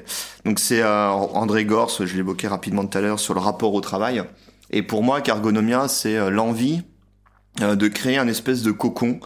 Donc 0.46 0.58
c'est 0.58 0.82
euh, 0.82 1.10
André 1.10 1.66
Gors, 1.66 1.92
je 2.00 2.16
l'évoquais 2.16 2.48
rapidement 2.48 2.86
tout 2.86 2.98
à 2.98 3.02
l'heure, 3.02 3.20
sur 3.20 3.34
le 3.34 3.42
rapport 3.42 3.74
au 3.74 3.82
travail. 3.82 4.24
Et 4.70 4.84
pour 4.84 5.04
moi, 5.04 5.20
Cargonomia, 5.20 5.90
c'est 5.90 6.16
euh, 6.16 6.30
l'envie 6.30 6.82
de 7.60 7.88
créer 7.88 8.20
un 8.20 8.28
espèce 8.28 8.62
de 8.62 8.72
cocon 8.72 9.20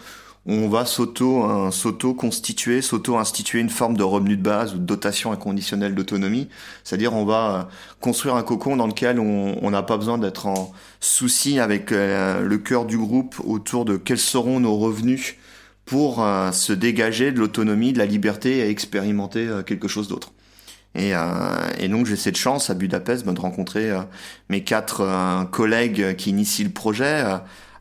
on 0.46 0.68
va 0.68 0.84
s'auto 0.84 1.70
s'auto 1.70 2.14
constituer, 2.14 2.82
s'auto 2.82 3.16
instituer 3.16 3.60
une 3.60 3.70
forme 3.70 3.96
de 3.96 4.02
revenu 4.02 4.36
de 4.36 4.42
base 4.42 4.74
ou 4.74 4.78
de 4.78 4.84
dotation 4.84 5.30
inconditionnelle 5.32 5.94
d'autonomie. 5.94 6.48
C'est-à-dire 6.82 7.14
on 7.14 7.24
va 7.24 7.68
construire 8.00 8.34
un 8.34 8.42
cocon 8.42 8.76
dans 8.76 8.88
lequel 8.88 9.20
on 9.20 9.70
n'a 9.70 9.82
pas 9.82 9.96
besoin 9.96 10.18
d'être 10.18 10.46
en 10.46 10.72
souci 10.98 11.60
avec 11.60 11.92
le 11.92 12.56
cœur 12.56 12.86
du 12.86 12.98
groupe 12.98 13.36
autour 13.44 13.84
de 13.84 13.96
quels 13.96 14.18
seront 14.18 14.58
nos 14.58 14.76
revenus 14.76 15.36
pour 15.84 16.22
euh, 16.22 16.52
se 16.52 16.72
dégager 16.72 17.32
de 17.32 17.38
l'autonomie, 17.38 17.92
de 17.92 17.98
la 17.98 18.06
liberté 18.06 18.58
et 18.58 18.70
expérimenter 18.70 19.46
euh, 19.46 19.62
quelque 19.62 19.88
chose 19.88 20.08
d'autre. 20.08 20.32
Et, 20.94 21.14
euh, 21.14 21.20
et, 21.78 21.88
donc 21.88 22.06
j'ai 22.06 22.16
cette 22.16 22.36
chance 22.36 22.70
à 22.70 22.74
Budapest 22.74 23.24
ben, 23.24 23.32
de 23.32 23.40
rencontrer 23.40 23.90
mes 24.50 24.62
quatre 24.62 25.46
collègues 25.50 26.16
qui 26.16 26.30
initient 26.30 26.64
le 26.64 26.70
projet, 26.70 27.24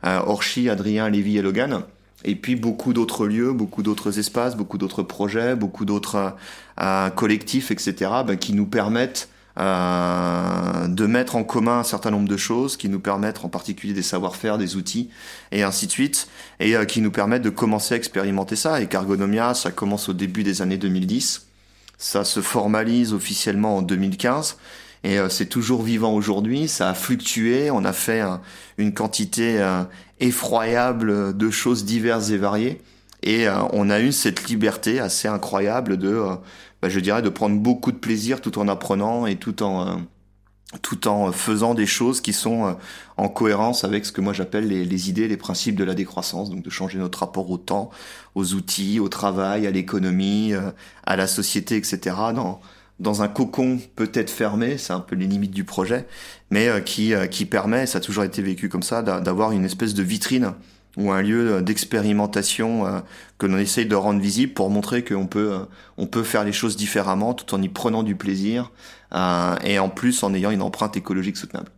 Orchi, 0.03 0.69
Adrien, 0.69 1.09
Lévy 1.09 1.37
et 1.37 1.41
Logan, 1.41 1.83
et 2.23 2.35
puis 2.35 2.55
beaucoup 2.55 2.93
d'autres 2.93 3.27
lieux, 3.27 3.51
beaucoup 3.53 3.83
d'autres 3.83 4.19
espaces, 4.19 4.55
beaucoup 4.55 4.77
d'autres 4.77 5.03
projets, 5.03 5.55
beaucoup 5.55 5.85
d'autres 5.85 6.35
collectifs, 7.15 7.71
etc., 7.71 8.11
ben, 8.25 8.37
qui 8.37 8.53
nous 8.53 8.65
permettent 8.65 9.29
euh, 9.59 10.87
de 10.87 11.05
mettre 11.05 11.35
en 11.35 11.43
commun 11.43 11.79
un 11.79 11.83
certain 11.83 12.09
nombre 12.09 12.29
de 12.29 12.37
choses 12.37 12.77
qui 12.77 12.87
nous 12.87 13.01
permettent 13.01 13.43
en 13.43 13.49
particulier 13.49 13.93
des 13.93 14.01
savoir-faire, 14.01 14.57
des 14.57 14.77
outils 14.77 15.09
et 15.51 15.63
ainsi 15.63 15.87
de 15.87 15.91
suite, 15.91 16.29
et 16.61 16.77
euh, 16.77 16.85
qui 16.85 17.01
nous 17.01 17.11
permettent 17.11 17.41
de 17.41 17.49
commencer 17.49 17.95
à 17.95 17.97
expérimenter 17.97 18.55
ça. 18.55 18.79
Et 18.79 18.87
Cargonomia, 18.87 19.53
ça 19.53 19.71
commence 19.71 20.07
au 20.07 20.13
début 20.13 20.43
des 20.43 20.61
années 20.61 20.77
2010, 20.77 21.47
ça 21.97 22.23
se 22.23 22.39
formalise 22.39 23.13
officiellement 23.13 23.77
en 23.77 23.81
2015. 23.81 24.57
Et 25.03 25.19
euh, 25.19 25.27
c'est 25.27 25.47
toujours 25.47 25.83
vivant 25.83 26.13
aujourd'hui, 26.13 26.69
ça 26.69 26.89
a 26.89 26.93
fluctué, 26.93 27.71
on 27.71 27.83
a 27.83 27.91
fait 27.91 28.23
une 28.77 28.93
quantité 28.93 29.59
effroyable 30.21 31.35
de 31.35 31.49
choses 31.49 31.83
diverses 31.83 32.29
et 32.29 32.37
variées. 32.37 32.81
Et 33.23 33.45
on 33.73 33.91
a 33.91 33.99
eu 33.99 34.11
cette 34.11 34.49
liberté 34.49 34.99
assez 34.99 35.27
incroyable 35.27 35.97
de 35.97 36.23
bah, 36.81 36.89
je 36.89 36.99
dirais, 36.99 37.21
de 37.21 37.29
prendre 37.29 37.57
beaucoup 37.59 37.91
de 37.91 37.97
plaisir 37.97 38.41
tout 38.41 38.57
en 38.57 38.67
apprenant 38.67 39.27
et 39.27 39.35
tout 39.35 39.61
en 39.61 39.87
euh, 39.87 39.95
tout 40.81 41.07
en 41.07 41.31
faisant 41.33 41.73
des 41.73 41.85
choses 41.85 42.21
qui 42.21 42.33
sont 42.33 42.65
euh, 42.65 42.73
en 43.17 43.27
cohérence 43.27 43.83
avec 43.83 44.05
ce 44.05 44.11
que 44.11 44.21
moi 44.21 44.33
j'appelle 44.33 44.67
les, 44.67 45.09
idées, 45.09 45.27
les 45.27 45.37
principes 45.37 45.75
de 45.75 45.83
la 45.83 45.93
décroissance, 45.93 46.49
donc 46.49 46.63
de 46.63 46.69
changer 46.69 46.97
notre 46.97 47.19
rapport 47.19 47.51
au 47.51 47.57
temps, 47.57 47.91
aux 48.35 48.53
outils, 48.53 48.99
au 48.99 49.09
travail, 49.09 49.67
à 49.67 49.71
l'économie, 49.71 50.53
euh, 50.53 50.71
à 51.05 51.15
la 51.17 51.27
société, 51.27 51.75
etc. 51.75 52.15
dans 53.01 53.21
un 53.21 53.27
cocon 53.27 53.79
peut-être 53.95 54.29
fermé, 54.29 54.77
c'est 54.77 54.93
un 54.93 54.99
peu 54.99 55.15
les 55.15 55.27
limites 55.27 55.51
du 55.51 55.63
projet, 55.65 56.07
mais 56.49 56.69
qui 56.85 57.13
qui 57.29 57.45
permet, 57.45 57.85
ça 57.85 57.97
a 57.97 58.01
toujours 58.01 58.23
été 58.23 58.41
vécu 58.41 58.69
comme 58.69 58.83
ça, 58.83 59.01
d'avoir 59.01 59.51
une 59.51 59.65
espèce 59.65 59.93
de 59.93 60.03
vitrine 60.03 60.53
ou 60.97 61.11
un 61.11 61.21
lieu 61.21 61.61
d'expérimentation 61.61 62.85
euh, 62.85 62.99
que 63.37 63.45
l'on 63.45 63.57
essaye 63.57 63.85
de 63.85 63.95
rendre 63.95 64.19
visible 64.19 64.53
pour 64.53 64.69
montrer 64.69 65.03
qu'on 65.03 65.27
peut, 65.27 65.53
euh, 65.97 66.05
peut 66.05 66.23
faire 66.23 66.43
les 66.43 66.51
choses 66.51 66.75
différemment 66.75 67.33
tout 67.33 67.53
en 67.55 67.61
y 67.61 67.69
prenant 67.69 68.03
du 68.03 68.15
plaisir 68.15 68.71
euh, 69.13 69.55
et 69.63 69.79
en 69.79 69.89
plus 69.89 70.23
en 70.23 70.33
ayant 70.33 70.51
une 70.51 70.61
empreinte 70.61 70.97
écologique 70.97 71.37
soutenable. 71.37 71.69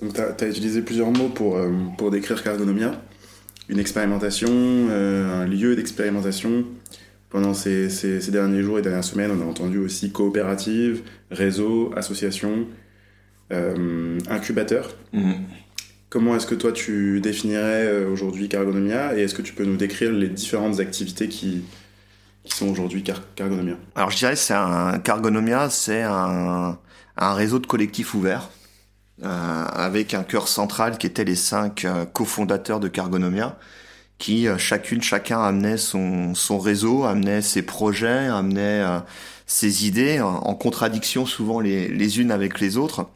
Tu 0.00 0.20
as, 0.20 0.48
utilisé 0.48 0.82
plusieurs 0.82 1.10
mots 1.10 1.28
pour, 1.28 1.56
pour 1.96 2.10
décrire 2.10 2.42
Cargonomia. 2.42 3.00
Une 3.68 3.78
expérimentation, 3.78 4.50
un 4.50 5.46
lieu 5.46 5.76
d'expérimentation. 5.76 6.64
Pendant 7.34 7.52
ces, 7.52 7.90
ces, 7.90 8.30
derniers 8.30 8.62
jours 8.62 8.78
et 8.78 8.82
dernières 8.82 9.02
semaines, 9.02 9.32
on 9.32 9.42
a 9.42 9.44
entendu 9.44 9.78
aussi 9.78 10.12
coopérative, 10.12 11.02
réseau, 11.32 11.92
association, 11.96 12.68
incubateur. 14.30 14.94
Mmh. 15.12 15.32
Comment 16.14 16.36
est-ce 16.36 16.46
que 16.46 16.54
toi 16.54 16.70
tu 16.70 17.20
définirais 17.20 17.86
euh, 17.86 18.08
aujourd'hui 18.08 18.48
Cargonomia 18.48 19.18
et 19.18 19.22
est-ce 19.22 19.34
que 19.34 19.42
tu 19.42 19.52
peux 19.52 19.64
nous 19.64 19.76
décrire 19.76 20.12
les 20.12 20.28
différentes 20.28 20.78
activités 20.78 21.26
qui, 21.26 21.64
qui 22.44 22.56
sont 22.56 22.68
aujourd'hui 22.68 23.02
Cargonomia? 23.34 23.74
Alors 23.96 24.12
je 24.12 24.18
dirais 24.18 24.36
c'est 24.36 24.54
un 24.54 25.00
Cargonomia, 25.00 25.70
c'est 25.70 26.02
un, 26.02 26.78
un, 27.16 27.34
réseau 27.34 27.58
de 27.58 27.66
collectifs 27.66 28.14
ouverts 28.14 28.50
euh, 29.24 29.64
avec 29.64 30.14
un 30.14 30.22
cœur 30.22 30.46
central 30.46 30.98
qui 30.98 31.08
était 31.08 31.24
les 31.24 31.34
cinq 31.34 31.84
euh, 31.84 32.04
cofondateurs 32.04 32.78
de 32.78 32.86
Cargonomia 32.86 33.58
qui 34.18 34.46
chacune, 34.58 35.02
chacun 35.02 35.42
amenait 35.42 35.76
son, 35.76 36.34
son 36.34 36.58
réseau, 36.58 37.04
amenait 37.04 37.42
ses 37.42 37.62
projets, 37.62 38.28
amenait 38.28 38.82
ses 39.46 39.86
idées 39.86 40.20
en 40.20 40.54
contradiction 40.54 41.26
souvent 41.26 41.60
les, 41.60 41.88
les 41.88 42.20
unes 42.20 42.30
avec 42.30 42.60
les 42.60 42.76
autres. 42.76 43.06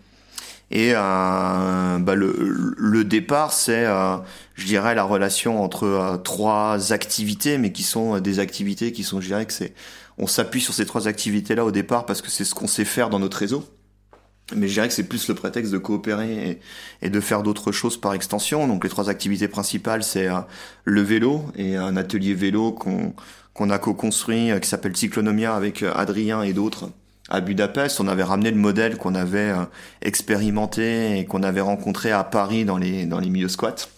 Et 0.71 0.93
euh, 0.95 1.99
bah 1.99 2.14
le, 2.14 2.75
le, 2.76 3.05
départ, 3.05 3.52
c'est, 3.52 3.87
euh, 3.87 4.19
je 4.55 4.67
dirais, 4.67 4.95
la 4.95 5.02
relation 5.02 5.62
entre 5.62 5.85
euh, 5.85 6.17
trois 6.19 6.93
activités, 6.93 7.57
mais 7.57 7.73
qui 7.73 7.83
sont 7.83 8.21
des 8.21 8.38
activités 8.38 8.93
qui 8.93 9.02
sont, 9.02 9.21
je 9.21 9.28
dirais 9.28 9.47
que 9.47 9.52
c'est, 9.55 9.73
on 10.19 10.26
s'appuie 10.26 10.61
sur 10.61 10.75
ces 10.75 10.85
trois 10.85 11.09
activités-là 11.09 11.64
au 11.64 11.71
départ 11.71 12.05
parce 12.05 12.21
que 12.21 12.31
c'est 12.31 12.45
ce 12.45 12.55
qu'on 12.55 12.67
sait 12.67 12.85
faire 12.85 13.09
dans 13.09 13.19
notre 13.19 13.38
réseau. 13.38 13.64
Mais 14.57 14.67
je 14.67 14.75
dirais 14.75 14.88
que 14.88 14.95
c'est 14.95 15.09
plus 15.09 15.28
le 15.28 15.35
prétexte 15.35 15.73
de 15.73 15.78
coopérer 15.78 16.59
et, 17.02 17.11
de 17.11 17.21
faire 17.21 17.43
d'autres 17.43 17.71
choses 17.71 18.00
par 18.00 18.14
extension. 18.14 18.67
Donc 18.67 18.85
les 18.85 18.90
trois 18.90 19.11
activités 19.11 19.49
principales, 19.49 20.02
c'est 20.02 20.28
le 20.85 21.02
vélo 21.02 21.45
et 21.55 21.76
un 21.76 21.97
atelier 21.97 22.33
vélo 22.33 22.73
qu'on 22.73 23.71
a 23.71 23.78
co-construit 23.78 24.50
qui 24.62 24.69
s'appelle 24.69 24.97
Cyclonomia 24.97 25.55
avec 25.55 25.83
Adrien 25.83 26.43
et 26.43 26.55
d'autres 26.55 26.88
à 27.28 27.40
Budapest, 27.40 28.00
on 28.00 28.09
avait 28.09 28.23
ramené 28.23 28.50
le 28.50 28.57
modèle 28.57 28.97
qu'on 28.97 29.14
avait 29.14 29.50
euh, 29.50 29.64
expérimenté 30.02 31.19
et 31.19 31.25
qu'on 31.26 31.43
avait 31.43 31.61
rencontré 31.61 32.11
à 32.11 32.25
Paris 32.25 32.64
dans 32.64 32.78
les 32.78 33.07
dans 33.07 33.21
les 33.21 33.28
milieux 33.28 33.49
squats. 33.49 33.88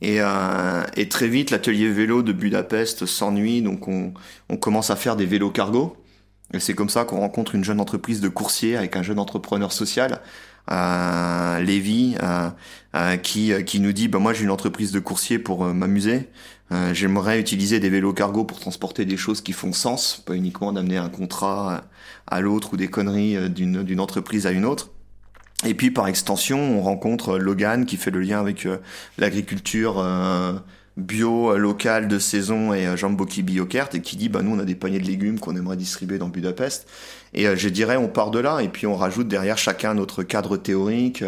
Et, 0.00 0.20
euh, 0.20 0.82
et 0.96 1.08
très 1.08 1.28
vite, 1.28 1.50
l'atelier 1.50 1.90
vélo 1.90 2.22
de 2.22 2.32
Budapest 2.32 3.04
s'ennuie, 3.04 3.62
donc 3.62 3.88
on, 3.88 4.14
on 4.48 4.56
commence 4.56 4.90
à 4.90 4.96
faire 4.96 5.16
des 5.16 5.26
vélos 5.26 5.50
cargo. 5.50 5.96
Et 6.54 6.60
c'est 6.60 6.74
comme 6.74 6.88
ça 6.88 7.04
qu'on 7.04 7.20
rencontre 7.20 7.54
une 7.54 7.64
jeune 7.64 7.80
entreprise 7.80 8.20
de 8.20 8.28
coursier 8.28 8.76
avec 8.76 8.96
un 8.96 9.02
jeune 9.02 9.18
entrepreneur 9.18 9.72
social, 9.72 10.20
euh, 10.70 11.60
Lévi, 11.60 12.16
euh, 12.22 12.50
euh 12.94 13.16
qui, 13.16 13.52
qui 13.64 13.80
nous 13.80 13.92
dit 13.92 14.08
bah, 14.08 14.18
moi 14.18 14.32
j'ai 14.32 14.44
une 14.44 14.50
entreprise 14.50 14.92
de 14.92 15.00
coursier 15.00 15.38
pour 15.38 15.64
m'amuser. 15.64 16.28
J'aimerais 16.92 17.40
utiliser 17.40 17.80
des 17.80 17.88
vélos 17.88 18.12
cargo 18.12 18.44
pour 18.44 18.60
transporter 18.60 19.06
des 19.06 19.16
choses 19.16 19.40
qui 19.40 19.54
font 19.54 19.72
sens, 19.72 20.22
pas 20.26 20.34
uniquement 20.34 20.70
d'amener 20.70 20.98
un 20.98 21.08
contrat 21.08 21.84
à 22.30 22.40
l'autre 22.40 22.74
ou 22.74 22.76
des 22.76 22.88
conneries 22.88 23.36
euh, 23.36 23.48
d'une 23.48 24.00
entreprise 24.00 24.46
à 24.46 24.50
une 24.50 24.64
autre. 24.64 24.90
Et 25.66 25.74
puis 25.74 25.90
par 25.90 26.06
extension, 26.06 26.60
on 26.60 26.82
rencontre 26.82 27.36
Logan 27.38 27.84
qui 27.84 27.96
fait 27.96 28.10
le 28.10 28.20
lien 28.20 28.38
avec 28.38 28.64
euh, 28.66 28.78
l'agriculture 29.18 29.98
euh, 29.98 30.54
bio 30.98 31.56
locale 31.56 32.08
de 32.08 32.18
saison 32.18 32.74
et 32.74 32.96
Jean 32.96 33.10
Boki 33.10 33.42
Biokert 33.42 33.88
et 33.94 34.00
qui 34.00 34.16
dit 34.16 34.28
bah 34.28 34.42
nous 34.42 34.54
on 34.54 34.58
a 34.58 34.64
des 34.64 34.74
paniers 34.74 34.98
de 34.98 35.06
légumes 35.06 35.38
qu'on 35.38 35.56
aimerait 35.56 35.76
distribuer 35.76 36.18
dans 36.18 36.28
Budapest. 36.28 36.88
Et 37.34 37.56
je 37.56 37.68
dirais 37.68 37.96
on 37.96 38.08
part 38.08 38.30
de 38.30 38.38
là 38.38 38.60
et 38.60 38.68
puis 38.68 38.86
on 38.86 38.96
rajoute 38.96 39.28
derrière 39.28 39.58
chacun 39.58 39.94
notre 39.94 40.22
cadre 40.22 40.56
théorique 40.56 41.22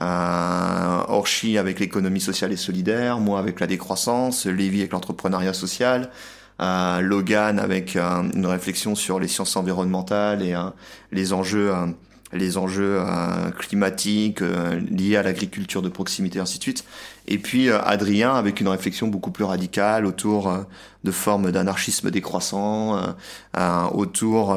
euh, 0.00 1.02
Orchi 1.08 1.58
avec 1.58 1.78
l'économie 1.78 2.20
sociale 2.20 2.52
et 2.52 2.56
solidaire, 2.56 3.18
moi 3.18 3.38
avec 3.38 3.60
la 3.60 3.66
décroissance, 3.66 4.46
Lévy 4.46 4.80
avec 4.80 4.92
l'entrepreneuriat 4.92 5.52
social, 5.52 6.10
Logan 6.58 7.58
avec 7.58 7.96
euh, 7.96 8.22
une 8.34 8.46
réflexion 8.46 8.94
sur 8.94 9.18
les 9.18 9.28
sciences 9.28 9.56
environnementales 9.56 10.42
et 10.42 10.54
euh, 10.54 10.64
les 11.10 11.32
enjeux 11.32 11.70
euh, 11.74 11.86
les 12.32 12.58
enjeux 12.58 13.00
climatiques 13.58 14.40
liés 14.90 15.16
à 15.16 15.22
l'agriculture 15.22 15.82
de 15.82 15.88
proximité, 15.88 16.38
ainsi 16.38 16.58
de 16.58 16.62
suite. 16.62 16.84
Et 17.26 17.38
puis 17.38 17.70
Adrien 17.70 18.34
avec 18.34 18.60
une 18.60 18.68
réflexion 18.68 19.08
beaucoup 19.08 19.30
plus 19.30 19.44
radicale 19.44 20.06
autour 20.06 20.52
de 21.04 21.10
formes 21.10 21.50
d'anarchisme 21.50 22.10
décroissant, 22.10 23.14
autour 23.92 24.56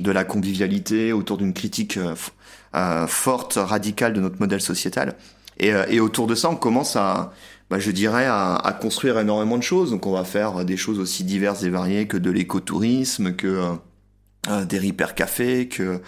de 0.00 0.10
la 0.10 0.24
convivialité, 0.24 1.12
autour 1.12 1.36
d'une 1.36 1.52
critique 1.52 1.98
forte, 3.06 3.54
radicale 3.56 4.14
de 4.14 4.20
notre 4.20 4.40
modèle 4.40 4.60
sociétal. 4.60 5.14
Et, 5.58 5.72
et 5.88 6.00
autour 6.00 6.26
de 6.26 6.34
ça, 6.34 6.50
on 6.50 6.56
commence 6.56 6.96
à, 6.96 7.32
bah, 7.70 7.78
je 7.78 7.90
dirais, 7.90 8.26
à, 8.26 8.54
à, 8.56 8.72
construire 8.72 9.18
énormément 9.18 9.56
de 9.56 9.62
choses. 9.62 9.90
Donc 9.90 10.06
on 10.06 10.12
va 10.12 10.24
faire 10.24 10.64
des 10.64 10.76
choses 10.76 10.98
aussi 10.98 11.24
diverses 11.24 11.62
et 11.62 11.70
variées 11.70 12.06
que 12.06 12.16
de 12.16 12.30
l'écotourisme, 12.30 13.34
que, 13.34 13.76
des 14.66 14.78
Repair 14.78 15.14
Café, 15.14 15.68
que 15.68 16.00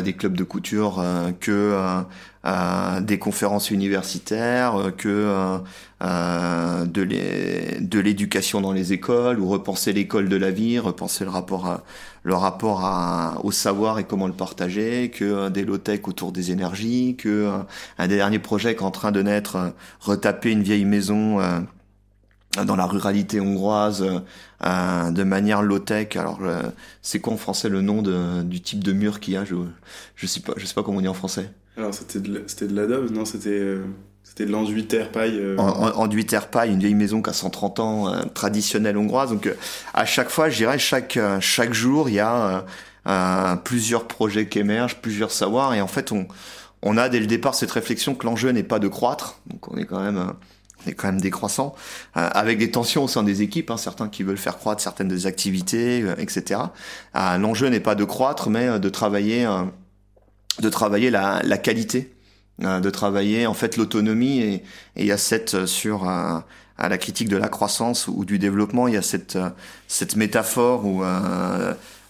des 0.00 0.12
clubs 0.12 0.36
de 0.36 0.44
couture, 0.44 1.04
que 1.40 2.04
des 3.00 3.18
conférences 3.18 3.70
universitaires, 3.70 4.92
que 4.96 5.58
de 6.00 7.98
l'éducation 7.98 8.60
dans 8.60 8.72
les 8.72 8.92
écoles, 8.92 9.40
ou 9.40 9.48
repenser 9.48 9.92
l'école 9.92 10.28
de 10.28 10.36
la 10.36 10.50
vie, 10.50 10.78
repenser 10.78 11.24
le 11.24 12.34
rapport 12.34 13.40
au 13.42 13.50
savoir 13.50 13.98
et 13.98 14.04
comment 14.04 14.26
le 14.26 14.32
partager, 14.32 15.10
que 15.10 15.48
des 15.48 15.64
low-tech 15.64 16.00
autour 16.04 16.32
des 16.32 16.50
énergies, 16.50 17.16
que 17.16 17.50
un 17.98 18.08
des 18.08 18.16
derniers 18.16 18.38
projets 18.38 18.74
qui 18.74 18.82
est 18.82 18.86
en 18.86 18.90
train 18.90 19.12
de 19.12 19.22
naître, 19.22 19.72
retaper 20.00 20.52
une 20.52 20.62
vieille 20.62 20.84
maison 20.84 21.38
dans 22.66 22.76
la 22.76 22.86
ruralité 22.86 23.40
hongroise 23.40 24.04
euh, 24.64 25.10
de 25.10 25.22
manière 25.22 25.62
low-tech. 25.62 26.16
Alors, 26.16 26.40
c'est 27.00 27.20
quoi 27.20 27.32
en 27.32 27.36
français 27.36 27.68
le 27.68 27.80
nom 27.80 28.02
de, 28.02 28.42
du 28.42 28.60
type 28.60 28.84
de 28.84 28.92
mur 28.92 29.20
qu'il 29.20 29.34
y 29.34 29.36
a? 29.36 29.44
Je, 29.44 29.56
je 30.16 30.26
sais 30.26 30.40
pas, 30.40 30.52
je 30.56 30.66
sais 30.66 30.74
pas 30.74 30.82
comment 30.82 30.98
on 30.98 31.02
dit 31.02 31.08
en 31.08 31.14
français. 31.14 31.50
Alors, 31.76 31.94
c'était 31.94 32.20
de, 32.20 32.44
c'était 32.46 32.66
de 32.66 32.76
l'adobe, 32.76 33.10
non? 33.10 33.24
C'était 33.24 33.50
euh, 33.50 33.84
c'était 34.24 34.44
de 34.44 34.50
l'enduit 34.50 34.86
terre 34.86 35.10
paille. 35.10 35.38
Euh... 35.38 35.56
En, 35.56 35.90
enduit 35.96 36.26
terre 36.26 36.48
paille, 36.48 36.70
une 36.70 36.80
vieille 36.80 36.94
maison 36.94 37.22
qui 37.22 37.30
a 37.30 37.32
130 37.32 37.80
ans, 37.80 38.08
euh, 38.08 38.22
traditionnelle 38.34 38.98
hongroise. 38.98 39.30
Donc, 39.30 39.46
euh, 39.46 39.54
à 39.94 40.04
chaque 40.04 40.28
fois, 40.28 40.50
je 40.50 40.58
dirais 40.58 40.78
chaque 40.78 41.18
chaque 41.40 41.72
jour, 41.72 42.08
il 42.08 42.16
y 42.16 42.20
a 42.20 42.64
plusieurs 43.64 44.06
projets 44.06 44.48
qui 44.48 44.58
émergent, 44.58 44.96
plusieurs 44.96 45.32
savoirs, 45.32 45.74
et 45.74 45.80
en 45.80 45.88
fait, 45.88 46.12
on 46.12 46.26
on 46.84 46.96
a 46.96 47.08
dès 47.08 47.20
le 47.20 47.26
départ 47.26 47.54
cette 47.54 47.70
réflexion 47.70 48.16
que 48.16 48.26
l'enjeu 48.26 48.50
n'est 48.50 48.64
pas 48.64 48.80
de 48.80 48.88
croître. 48.88 49.38
Donc, 49.46 49.70
on 49.72 49.76
est 49.76 49.84
quand 49.84 50.00
même 50.00 50.32
est 50.86 50.92
quand 50.92 51.08
même 51.08 51.20
décroissant, 51.20 51.74
euh, 52.16 52.28
avec 52.32 52.58
des 52.58 52.70
tensions 52.70 53.04
au 53.04 53.08
sein 53.08 53.22
des 53.22 53.42
équipes, 53.42 53.70
hein, 53.70 53.76
certains 53.76 54.08
qui 54.08 54.22
veulent 54.22 54.38
faire 54.38 54.58
croître 54.58 54.82
certaines 54.82 55.08
des 55.08 55.26
activités, 55.26 56.02
euh, 56.02 56.14
etc. 56.18 56.60
Euh, 57.16 57.38
L'enjeu 57.38 57.68
n'est 57.68 57.80
pas 57.80 57.94
de 57.94 58.04
croître, 58.04 58.50
mais 58.50 58.68
euh, 58.68 58.78
de 58.78 58.88
travailler, 58.88 59.46
de 60.60 60.68
travailler 60.68 61.10
la, 61.10 61.40
la 61.44 61.58
qualité, 61.58 62.12
de 62.60 62.90
travailler 62.90 63.46
en 63.46 63.54
fait 63.54 63.76
l'autonomie. 63.76 64.40
Et 64.40 64.62
il 64.96 65.06
y 65.06 65.12
a 65.12 65.18
cette 65.18 65.66
sur 65.66 66.08
à 66.08 66.44
la 66.78 66.98
critique 66.98 67.28
de 67.28 67.36
la 67.36 67.48
croissance 67.48 68.08
ou 68.08 68.24
du 68.24 68.38
développement, 68.38 68.88
il 68.88 68.94
y 68.94 68.96
a 68.96 69.02
cette 69.02 69.38
cette 69.88 70.16
métaphore 70.16 70.84
ou 70.84 71.02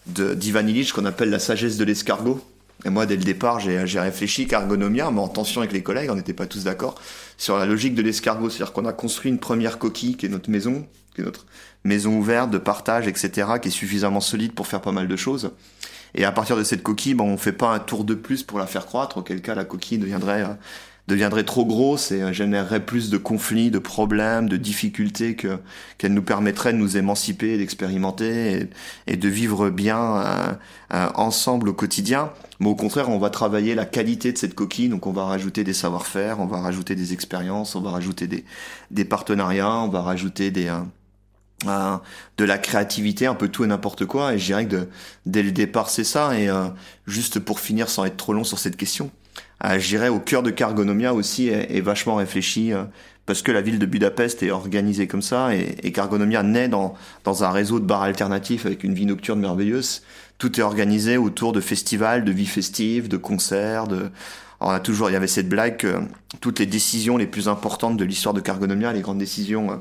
de 0.06 0.34
d'Ivan 0.34 0.66
Illich 0.66 0.92
qu'on 0.92 1.04
appelle 1.04 1.30
la 1.30 1.38
sagesse 1.38 1.76
de 1.76 1.84
l'escargot. 1.84 2.40
Et 2.84 2.90
moi, 2.90 3.06
dès 3.06 3.16
le 3.16 3.22
départ, 3.22 3.60
j'ai 3.60 4.00
réfléchi 4.00 4.46
qu'Argonomia, 4.46 5.10
mais 5.10 5.20
en 5.20 5.28
tension 5.28 5.60
avec 5.60 5.72
les 5.72 5.82
collègues, 5.82 6.10
on 6.10 6.16
n'était 6.16 6.32
pas 6.32 6.46
tous 6.46 6.64
d'accord 6.64 7.00
sur 7.36 7.56
la 7.56 7.66
logique 7.66 7.94
de 7.94 8.02
l'escargot. 8.02 8.50
C'est-à-dire 8.50 8.72
qu'on 8.72 8.86
a 8.86 8.92
construit 8.92 9.30
une 9.30 9.38
première 9.38 9.78
coquille 9.78 10.16
qui 10.16 10.26
est 10.26 10.28
notre 10.28 10.50
maison, 10.50 10.86
qui 11.14 11.20
est 11.20 11.24
notre 11.24 11.46
maison 11.84 12.16
ouverte 12.16 12.50
de 12.50 12.58
partage, 12.58 13.06
etc., 13.06 13.52
qui 13.60 13.68
est 13.68 13.72
suffisamment 13.72 14.20
solide 14.20 14.52
pour 14.52 14.66
faire 14.66 14.80
pas 14.80 14.92
mal 14.92 15.06
de 15.06 15.16
choses. 15.16 15.52
Et 16.14 16.24
à 16.24 16.32
partir 16.32 16.56
de 16.56 16.64
cette 16.64 16.82
coquille, 16.82 17.14
bon, 17.14 17.28
on 17.32 17.36
fait 17.36 17.52
pas 17.52 17.72
un 17.72 17.78
tour 17.78 18.04
de 18.04 18.14
plus 18.14 18.42
pour 18.42 18.58
la 18.58 18.66
faire 18.66 18.84
croître, 18.84 19.18
auquel 19.18 19.40
cas 19.40 19.54
la 19.54 19.64
coquille 19.64 19.98
deviendrait 19.98 20.42
euh, 20.42 20.54
deviendrait 21.08 21.44
trop 21.44 21.64
grosse 21.64 22.12
et 22.12 22.22
euh, 22.22 22.32
générerait 22.32 22.84
plus 22.84 23.10
de 23.10 23.18
conflits, 23.18 23.70
de 23.70 23.78
problèmes, 23.78 24.48
de 24.48 24.56
difficultés 24.56 25.34
que 25.34 25.58
qu'elle 25.98 26.14
nous 26.14 26.22
permettrait 26.22 26.72
de 26.72 26.78
nous 26.78 26.96
émanciper, 26.96 27.58
d'expérimenter 27.58 28.68
et, 29.06 29.16
de 29.16 29.28
vivre 29.28 29.70
bien 29.70 30.16
euh, 30.16 30.52
euh, 30.94 31.08
ensemble 31.14 31.68
au 31.68 31.72
quotidien. 31.72 32.30
Mais 32.62 32.68
au 32.68 32.76
contraire, 32.76 33.10
on 33.10 33.18
va 33.18 33.28
travailler 33.28 33.74
la 33.74 33.84
qualité 33.84 34.30
de 34.30 34.38
cette 34.38 34.54
coquille, 34.54 34.88
donc 34.88 35.08
on 35.08 35.12
va 35.12 35.24
rajouter 35.24 35.64
des 35.64 35.72
savoir-faire, 35.72 36.38
on 36.38 36.46
va 36.46 36.60
rajouter 36.60 36.94
des 36.94 37.12
expériences, 37.12 37.74
on 37.74 37.80
va 37.80 37.90
rajouter 37.90 38.28
des, 38.28 38.44
des 38.92 39.04
partenariats, 39.04 39.78
on 39.78 39.88
va 39.88 40.00
rajouter 40.00 40.52
des 40.52 40.72
de 41.64 42.44
la 42.44 42.58
créativité, 42.58 43.26
un 43.26 43.34
peu 43.34 43.48
tout 43.48 43.64
et 43.64 43.66
n'importe 43.66 44.06
quoi. 44.06 44.34
Et 44.34 44.38
je 44.38 44.46
dirais 44.46 44.66
que 44.66 44.76
de, 44.76 44.88
dès 45.26 45.42
le 45.42 45.50
départ, 45.50 45.90
c'est 45.90 46.04
ça. 46.04 46.38
Et 46.38 46.48
juste 47.06 47.40
pour 47.40 47.58
finir, 47.58 47.88
sans 47.88 48.04
être 48.04 48.16
trop 48.16 48.32
long 48.32 48.44
sur 48.44 48.60
cette 48.60 48.76
question, 48.76 49.10
euh, 49.64 49.78
j'irais 49.80 50.08
au 50.08 50.20
cœur 50.20 50.42
de 50.44 50.50
Cargonomia 50.50 51.14
aussi 51.14 51.48
est, 51.48 51.80
vachement 51.80 52.16
réfléchi 52.16 52.72
euh, 52.72 52.84
parce 53.26 53.42
que 53.42 53.52
la 53.52 53.60
ville 53.60 53.78
de 53.78 53.86
Budapest 53.86 54.42
est 54.42 54.50
organisée 54.50 55.06
comme 55.06 55.22
ça 55.22 55.54
et, 55.54 55.76
et 55.82 55.92
Cargonomia 55.92 56.42
naît 56.42 56.68
dans, 56.68 56.94
dans 57.24 57.44
un 57.44 57.50
réseau 57.50 57.78
de 57.78 57.84
bars 57.84 58.02
alternatifs 58.02 58.66
avec 58.66 58.82
une 58.82 58.94
vie 58.94 59.06
nocturne 59.06 59.40
merveilleuse. 59.40 60.02
Tout 60.42 60.58
est 60.58 60.64
organisé 60.64 61.18
autour 61.18 61.52
de 61.52 61.60
festivals, 61.60 62.24
de 62.24 62.32
vie 62.32 62.46
festive, 62.46 63.06
de 63.06 63.16
concerts, 63.16 63.86
de... 63.86 64.10
on 64.58 64.70
a 64.70 64.80
toujours, 64.80 65.08
il 65.08 65.12
y 65.12 65.16
avait 65.16 65.28
cette 65.28 65.48
blague 65.48 65.86
toutes 66.40 66.58
les 66.58 66.66
décisions 66.66 67.16
les 67.16 67.28
plus 67.28 67.46
importantes 67.46 67.96
de 67.96 68.04
l'histoire 68.04 68.34
de 68.34 68.40
Cargonomia, 68.40 68.92
les 68.92 69.02
grandes 69.02 69.18
décisions 69.18 69.70
euh, 69.70 69.76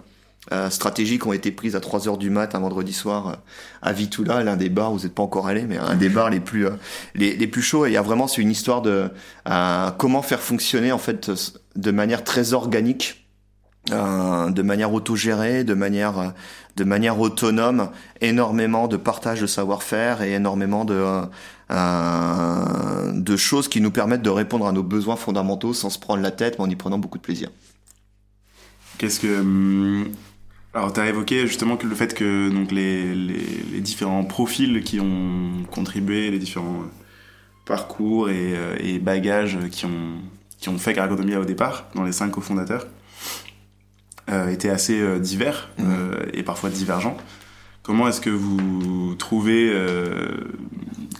euh, 0.51 0.69
stratégiques 0.69 1.25
ont 1.25 1.33
été 1.33 1.51
prises 1.51 1.75
à 1.75 1.79
3 1.79 2.07
heures 2.07 2.19
du 2.19 2.29
mat 2.29 2.53
un 2.53 2.59
vendredi 2.59 2.93
soir 2.93 3.27
euh, 3.27 3.33
à 3.81 3.91
Vitula, 3.91 4.43
l'un 4.43 4.55
des 4.55 4.69
bars, 4.69 4.91
vous 4.91 4.99
n'êtes 4.99 5.15
pas 5.15 5.23
encore 5.23 5.47
allé, 5.47 5.63
mais 5.63 5.79
un 5.79 5.95
des 5.95 6.09
bars 6.09 6.29
les 6.29 6.39
plus 6.39 6.67
les, 7.15 7.47
plus 7.47 7.63
chauds. 7.63 7.87
Et 7.87 7.89
il 7.89 7.93
y 7.93 7.97
a 7.97 8.03
vraiment 8.03 8.27
c'est 8.27 8.43
une 8.43 8.51
histoire 8.51 8.83
de 8.83 9.09
comment 9.97 10.21
faire 10.21 10.41
fonctionner 10.41 10.91
en 10.91 10.99
fait 10.99 11.31
de 11.75 11.89
manière 11.89 12.23
très 12.23 12.53
organique, 12.53 13.27
de 13.91 14.61
manière 14.61 14.93
autogérée, 14.93 15.63
de 15.63 15.73
manière 15.73 16.33
de 16.77 16.83
manière 16.83 17.19
autonome, 17.19 17.89
énormément 18.21 18.87
de 18.87 18.97
partage 18.97 19.41
de 19.41 19.47
savoir-faire 19.47 20.21
et 20.21 20.33
énormément 20.33 20.85
de 20.85 21.21
de 21.69 23.37
choses 23.37 23.67
qui 23.67 23.81
nous 23.81 23.91
permettent 23.91 24.21
de 24.21 24.29
répondre 24.29 24.67
à 24.67 24.71
nos 24.71 24.83
besoins 24.83 25.15
fondamentaux 25.15 25.73
sans 25.73 25.89
se 25.89 25.99
prendre 25.99 26.21
la 26.21 26.31
tête, 26.31 26.59
mais 26.59 26.65
en 26.65 26.69
y 26.69 26.75
prenant 26.75 26.97
beaucoup 26.97 27.17
de 27.17 27.23
plaisir. 27.23 27.49
Qu'est-ce 28.97 29.19
que 29.19 29.39
hum, 29.39 30.11
alors, 30.73 30.93
tu 30.93 31.01
as 31.01 31.09
évoqué 31.09 31.47
justement 31.47 31.75
que 31.75 31.85
le 31.85 31.95
fait 31.95 32.13
que 32.13 32.49
donc, 32.49 32.71
les, 32.71 33.13
les, 33.13 33.81
différents 33.81 34.23
profils 34.23 34.81
qui 34.83 35.01
ont 35.01 35.65
contribué, 35.69 36.31
les 36.31 36.39
différents 36.39 36.83
parcours 37.65 38.29
et, 38.29 38.55
euh, 38.55 38.77
et 38.79 38.97
bagages 38.99 39.57
qui 39.69 39.85
ont, 39.85 40.21
qui 40.59 40.69
ont 40.69 40.77
fait 40.77 40.93
Cargonomia 40.93 41.41
au 41.41 41.45
départ, 41.45 41.87
dans 41.93 42.03
les 42.03 42.13
cinq 42.13 42.29
cofondateurs, 42.29 42.83
euh, 42.83 43.00
étaient 44.27 44.69
assez 44.69 44.99
euh, 44.99 45.19
divers 45.19 45.69
mmh. 45.77 45.83
euh, 45.85 46.25
et 46.33 46.43
parfois 46.43 46.69
divergents. 46.69 47.17
Comment 47.83 48.07
est-ce 48.07 48.21
que 48.21 48.29
vous 48.29 49.15
trouvez, 49.15 49.69
euh, 49.73 50.53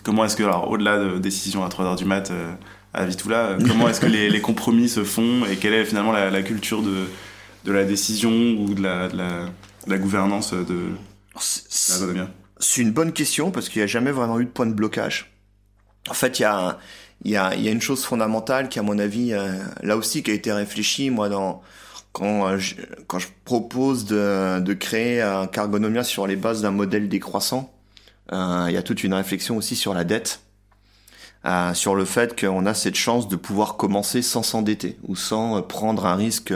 comment 0.04 0.26
est-ce 0.26 0.36
que, 0.36 0.44
alors 0.44 0.70
au-delà 0.70 0.98
de 1.00 1.18
décision 1.18 1.64
à 1.66 1.70
3h 1.70 1.98
du 1.98 2.06
mat 2.06 2.32
à 2.94 3.06
Vitoula, 3.06 3.58
comment 3.68 3.90
est-ce 3.90 4.00
que 4.00 4.06
les, 4.06 4.30
les, 4.30 4.42
compromis 4.42 4.88
se 4.88 5.04
font 5.04 5.46
et 5.52 5.56
quelle 5.58 5.74
est 5.74 5.86
finalement 5.86 6.12
la, 6.12 6.30
la 6.30 6.44
culture 6.44 6.84
de 6.84 7.08
de 7.66 7.72
la 7.72 7.84
décision 7.84 8.32
ou 8.32 8.74
de 8.74 8.82
la, 8.82 9.08
de 9.08 9.18
la, 9.18 9.46
de 9.86 9.90
la 9.90 9.98
gouvernance 9.98 10.54
de 10.54 10.90
C'est 12.60 12.82
une 12.82 12.92
bonne 12.92 13.14
question 13.14 13.52
parce 13.52 13.70
qu'il 13.70 13.80
n'y 13.80 13.84
a 13.84 13.88
jamais 13.88 14.12
vraiment 14.12 14.40
eu 14.40 14.46
de 14.46 14.50
point 14.50 14.66
de 14.66 14.74
blocage. 14.74 15.32
En 16.10 16.14
fait, 16.14 16.40
il 16.40 16.44
y 16.44 16.46
a, 16.46 16.80
il 17.24 17.32
y 17.32 17.38
a, 17.38 17.56
il 17.56 17.62
y 17.62 17.68
a 17.68 17.72
une 17.72 17.82
chose 17.82 18.04
fondamentale 18.04 18.70
qui, 18.70 18.80
à 18.80 18.82
mon 18.82 18.98
avis, 18.98 19.34
euh, 19.34 19.52
là 19.84 19.96
aussi, 19.98 20.24
qui 20.24 20.32
a 20.32 20.34
été 20.34 20.52
réfléchie, 20.52 21.12
moi, 21.12 21.30
dans, 21.30 21.62
quand, 22.12 22.48
euh, 22.48 22.58
je, 22.58 22.76
quand 23.08 23.20
je 23.20 23.28
propose 23.46 24.06
de, 24.06 24.60
de 24.60 24.74
créer 24.74 25.22
un 25.22 25.48
Cargonomia 25.48 26.04
sur 26.04 26.28
les 26.28 26.36
bases 26.36 26.62
d'un 26.62 26.72
modèle 26.72 27.10
décroissant, 27.10 27.74
euh, 28.34 28.66
il 28.70 28.74
y 28.74 28.78
a 28.78 28.84
toute 28.84 29.04
une 29.04 29.14
réflexion 29.14 29.58
aussi 29.58 29.76
sur 29.76 29.94
la 29.94 30.04
dette. 30.04 30.42
Euh, 31.44 31.74
sur 31.74 31.96
le 31.96 32.06
fait 32.06 32.40
qu'on 32.40 32.68
a 32.68 32.76
cette 32.76 32.94
chance 32.94 33.28
de 33.28 33.36
pouvoir 33.36 33.76
commencer 33.76 34.22
sans 34.22 34.44
s'endetter 34.44 35.00
ou 35.08 35.16
sans 35.16 35.64
prendre 35.64 36.06
un 36.06 36.14
risque 36.14 36.54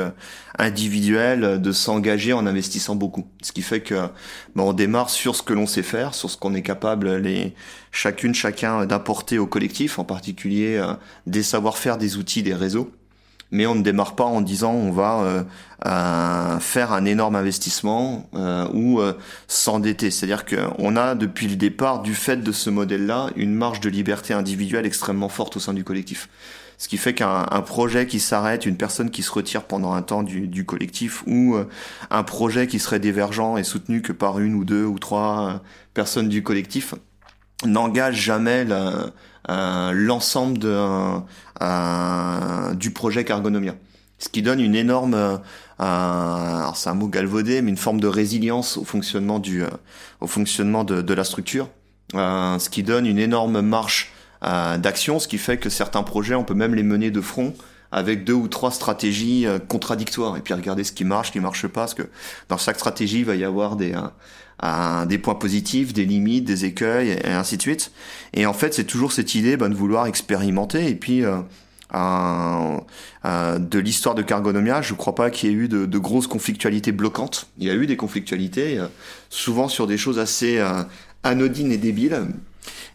individuel 0.59 1.59
de 1.59 1.71
s'engager 1.71 2.33
en 2.33 2.45
investissant 2.45 2.93
beaucoup. 2.93 3.25
Ce 3.41 3.51
qui 3.51 3.63
fait 3.63 3.81
que 3.81 4.09
on 4.55 4.73
démarre 4.73 5.09
sur 5.09 5.35
ce 5.35 5.41
que 5.41 5.53
l'on 5.53 5.65
sait 5.65 5.81
faire, 5.81 6.13
sur 6.13 6.29
ce 6.29 6.37
qu'on 6.37 6.53
est 6.53 6.61
capable 6.61 7.15
les 7.15 7.55
chacune 7.91 8.35
chacun 8.35 8.85
d'apporter 8.85 9.39
au 9.39 9.47
collectif, 9.47 9.97
en 9.97 10.03
particulier 10.03 10.79
des 11.25 11.41
savoir-faire, 11.41 11.97
des 11.97 12.17
outils, 12.17 12.43
des 12.43 12.53
réseaux 12.53 12.91
mais 13.55 13.65
on 13.65 13.75
ne 13.75 13.81
démarre 13.81 14.15
pas 14.15 14.25
en 14.25 14.41
disant 14.41 14.73
on 14.73 14.91
va 14.91 15.21
euh, 15.21 15.43
euh, 15.85 16.59
faire 16.59 16.91
un 16.91 17.05
énorme 17.05 17.37
investissement 17.37 18.29
euh, 18.35 18.67
ou 18.73 18.99
s'endetter. 19.47 20.11
C'est-à-dire 20.11 20.43
qu'on 20.45 20.95
a 20.97 21.15
depuis 21.15 21.47
le 21.47 21.55
départ, 21.55 22.01
du 22.01 22.13
fait 22.13 22.37
de 22.37 22.51
ce 22.51 22.69
modèle-là, 22.69 23.29
une 23.37 23.55
marge 23.55 23.79
de 23.79 23.89
liberté 23.89 24.33
individuelle 24.33 24.85
extrêmement 24.85 25.29
forte 25.29 25.55
au 25.55 25.59
sein 25.59 25.73
du 25.73 25.83
collectif. 25.83 26.29
Ce 26.77 26.89
qui 26.89 26.97
fait 26.97 27.13
qu'un 27.13 27.45
projet 27.65 28.05
qui 28.05 28.19
s'arrête, 28.19 28.65
une 28.65 28.75
personne 28.75 29.09
qui 29.09 29.23
se 29.23 29.31
retire 29.31 29.63
pendant 29.63 29.93
un 29.93 30.01
temps 30.01 30.23
du, 30.23 30.49
du 30.49 30.65
collectif, 30.65 31.23
ou 31.25 31.55
un 32.09 32.23
projet 32.23 32.67
qui 32.67 32.79
serait 32.79 32.99
divergent 32.99 33.55
et 33.55 33.63
soutenu 33.63 34.01
que 34.01 34.11
par 34.11 34.39
une 34.39 34.55
ou 34.55 34.65
deux 34.65 34.83
ou 34.83 34.99
trois 34.99 35.61
personnes 35.93 36.27
du 36.27 36.43
collectif, 36.43 36.93
n'engage 37.65 38.15
jamais 38.15 38.65
euh, 39.49 39.91
l'ensemble 39.93 40.57
de, 40.57 40.77
euh, 41.61 42.73
du 42.73 42.91
projet 42.91 43.23
Cargonomia. 43.23 43.75
Ce 44.17 44.29
qui 44.29 44.41
donne 44.41 44.59
une 44.59 44.75
énorme, 44.75 45.13
euh, 45.13 45.37
alors 45.79 46.77
c'est 46.77 46.89
un 46.89 46.93
mot 46.93 47.07
galvaudé, 47.07 47.61
mais 47.61 47.69
une 47.69 47.77
forme 47.77 47.99
de 47.99 48.07
résilience 48.07 48.77
au 48.77 48.85
fonctionnement 48.85 49.39
du, 49.39 49.63
au 50.21 50.27
fonctionnement 50.27 50.83
de, 50.83 51.13
la 51.13 51.23
structure. 51.23 51.69
Euh, 52.13 52.57
ce 52.59 52.69
qui 52.69 52.83
donne 52.83 53.05
une 53.05 53.19
énorme 53.19 53.61
marche 53.61 54.11
d'action, 54.41 55.17
ce 55.17 55.27
qui 55.27 55.39
fait 55.39 55.57
que 55.57 55.69
certains 55.69 56.03
projets, 56.03 56.35
on 56.35 56.43
peut 56.43 56.53
même 56.53 56.75
les 56.75 56.83
mener 56.83 57.09
de 57.09 57.19
front 57.19 57.55
avec 57.91 58.25
deux 58.25 58.33
ou 58.33 58.47
trois 58.47 58.71
stratégies 58.71 59.47
euh, 59.47 59.57
contradictoires 59.57 60.35
et 60.35 60.41
puis 60.41 60.53
regarder 60.53 60.83
ce 60.83 60.91
qui 60.91 61.05
marche, 61.05 61.27
ce 61.27 61.31
qui 61.31 61.39
marche 61.39 61.65
pas, 61.67 61.81
parce 61.81 61.93
que 61.93 62.03
dans 62.49 62.57
chaque 62.57 62.75
stratégie 62.75 63.19
il 63.19 63.25
va 63.25 63.35
y 63.35 63.43
avoir 63.45 63.77
des 63.77 63.95
des 64.61 65.17
points 65.17 65.35
positifs, 65.35 65.93
des 65.93 66.05
limites, 66.05 66.45
des 66.45 66.65
écueils 66.65 67.11
et, 67.11 67.27
ainsi 67.27 67.57
de 67.57 67.61
suite. 67.61 67.91
Et 68.33 68.45
en 68.45 68.53
fait 68.53 68.73
c'est 68.73 68.85
toujours 68.85 69.11
cette 69.11 69.35
idée 69.35 69.57
ben, 69.57 69.69
de 69.69 69.75
vouloir 69.75 70.07
expérimenter 70.07 70.89
et 70.89 70.95
puis 70.95 71.23
de 71.93 73.79
l'histoire 73.79 74.15
de 74.15 74.21
Cargonomia, 74.21 74.81
je 74.81 74.93
ne 74.93 74.97
crois 74.97 75.15
pas 75.15 75.29
qu'il 75.29 75.49
y 75.49 75.53
ait 75.53 75.55
eu 75.55 75.67
de, 75.67 75.97
grosses 75.97 76.27
conflictualités 76.27 76.91
bloquantes. 76.91 77.47
Il 77.57 77.67
y 77.67 77.69
a 77.69 77.75
eu 77.75 77.85
des 77.85 77.97
conflictualités, 77.97 78.79
souvent 79.29 79.67
sur 79.67 79.87
des 79.87 79.97
choses 79.97 80.19
assez 80.19 80.63
anodines 81.23 81.71
et 81.71 81.77
débiles, 81.77 82.21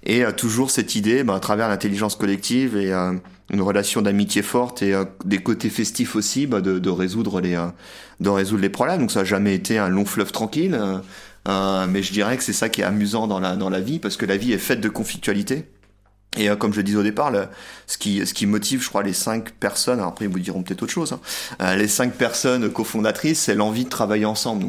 et 0.02 0.24
euh, 0.24 0.32
toujours 0.32 0.70
cette 0.70 0.94
idée, 0.94 1.24
bah, 1.24 1.34
à 1.34 1.40
travers 1.40 1.68
l'intelligence 1.68 2.16
collective 2.16 2.76
et 2.76 2.92
euh, 2.92 3.12
une 3.50 3.60
relation 3.60 4.02
d'amitié 4.02 4.42
forte 4.42 4.82
et 4.82 4.94
euh, 4.94 5.04
des 5.24 5.38
côtés 5.38 5.70
festifs 5.70 6.16
aussi, 6.16 6.46
bah, 6.46 6.60
de, 6.60 6.78
de, 6.78 6.90
résoudre 6.90 7.40
les 7.40 7.58
de 8.20 8.28
résoudre 8.28 8.62
les 8.62 8.68
problèmes. 8.68 9.00
Donc 9.00 9.10
ça 9.10 9.20
n'a 9.20 9.24
jamais 9.24 9.54
été 9.54 9.78
un 9.78 9.88
long 9.88 10.04
fleuve 10.04 10.32
tranquille, 10.32 10.78
mais 11.88 12.02
je 12.02 12.12
dirais 12.12 12.36
que 12.36 12.42
c'est 12.42 12.52
ça 12.52 12.68
qui 12.68 12.80
est 12.80 12.84
amusant 12.84 13.26
dans 13.26 13.70
la 13.70 13.80
vie 13.80 13.98
parce 13.98 14.16
que 14.16 14.26
la 14.26 14.36
vie 14.36 14.52
est 14.52 14.58
faite 14.58 14.80
de 14.80 14.88
conflictualité. 14.88 15.68
Et 16.36 16.48
comme 16.60 16.72
je 16.72 16.80
disais 16.80 16.96
au 16.96 17.02
départ, 17.02 17.32
le, 17.32 17.48
ce 17.88 17.98
qui 17.98 18.46
motive, 18.46 18.82
je 18.82 18.88
crois, 18.88 19.02
les 19.02 19.12
cinq 19.12 19.50
personnes. 19.50 19.98
Après, 19.98 20.26
ils 20.26 20.30
vous 20.30 20.38
diront 20.38 20.62
peut-être 20.62 20.84
autre 20.84 20.92
chose. 20.92 21.16
Hein, 21.58 21.74
les 21.74 21.88
cinq 21.88 22.12
personnes 22.12 22.70
cofondatrices, 22.70 23.40
c'est 23.40 23.56
l'envie 23.56 23.84
de 23.84 23.90
travailler 23.90 24.26
ensemble. 24.26 24.64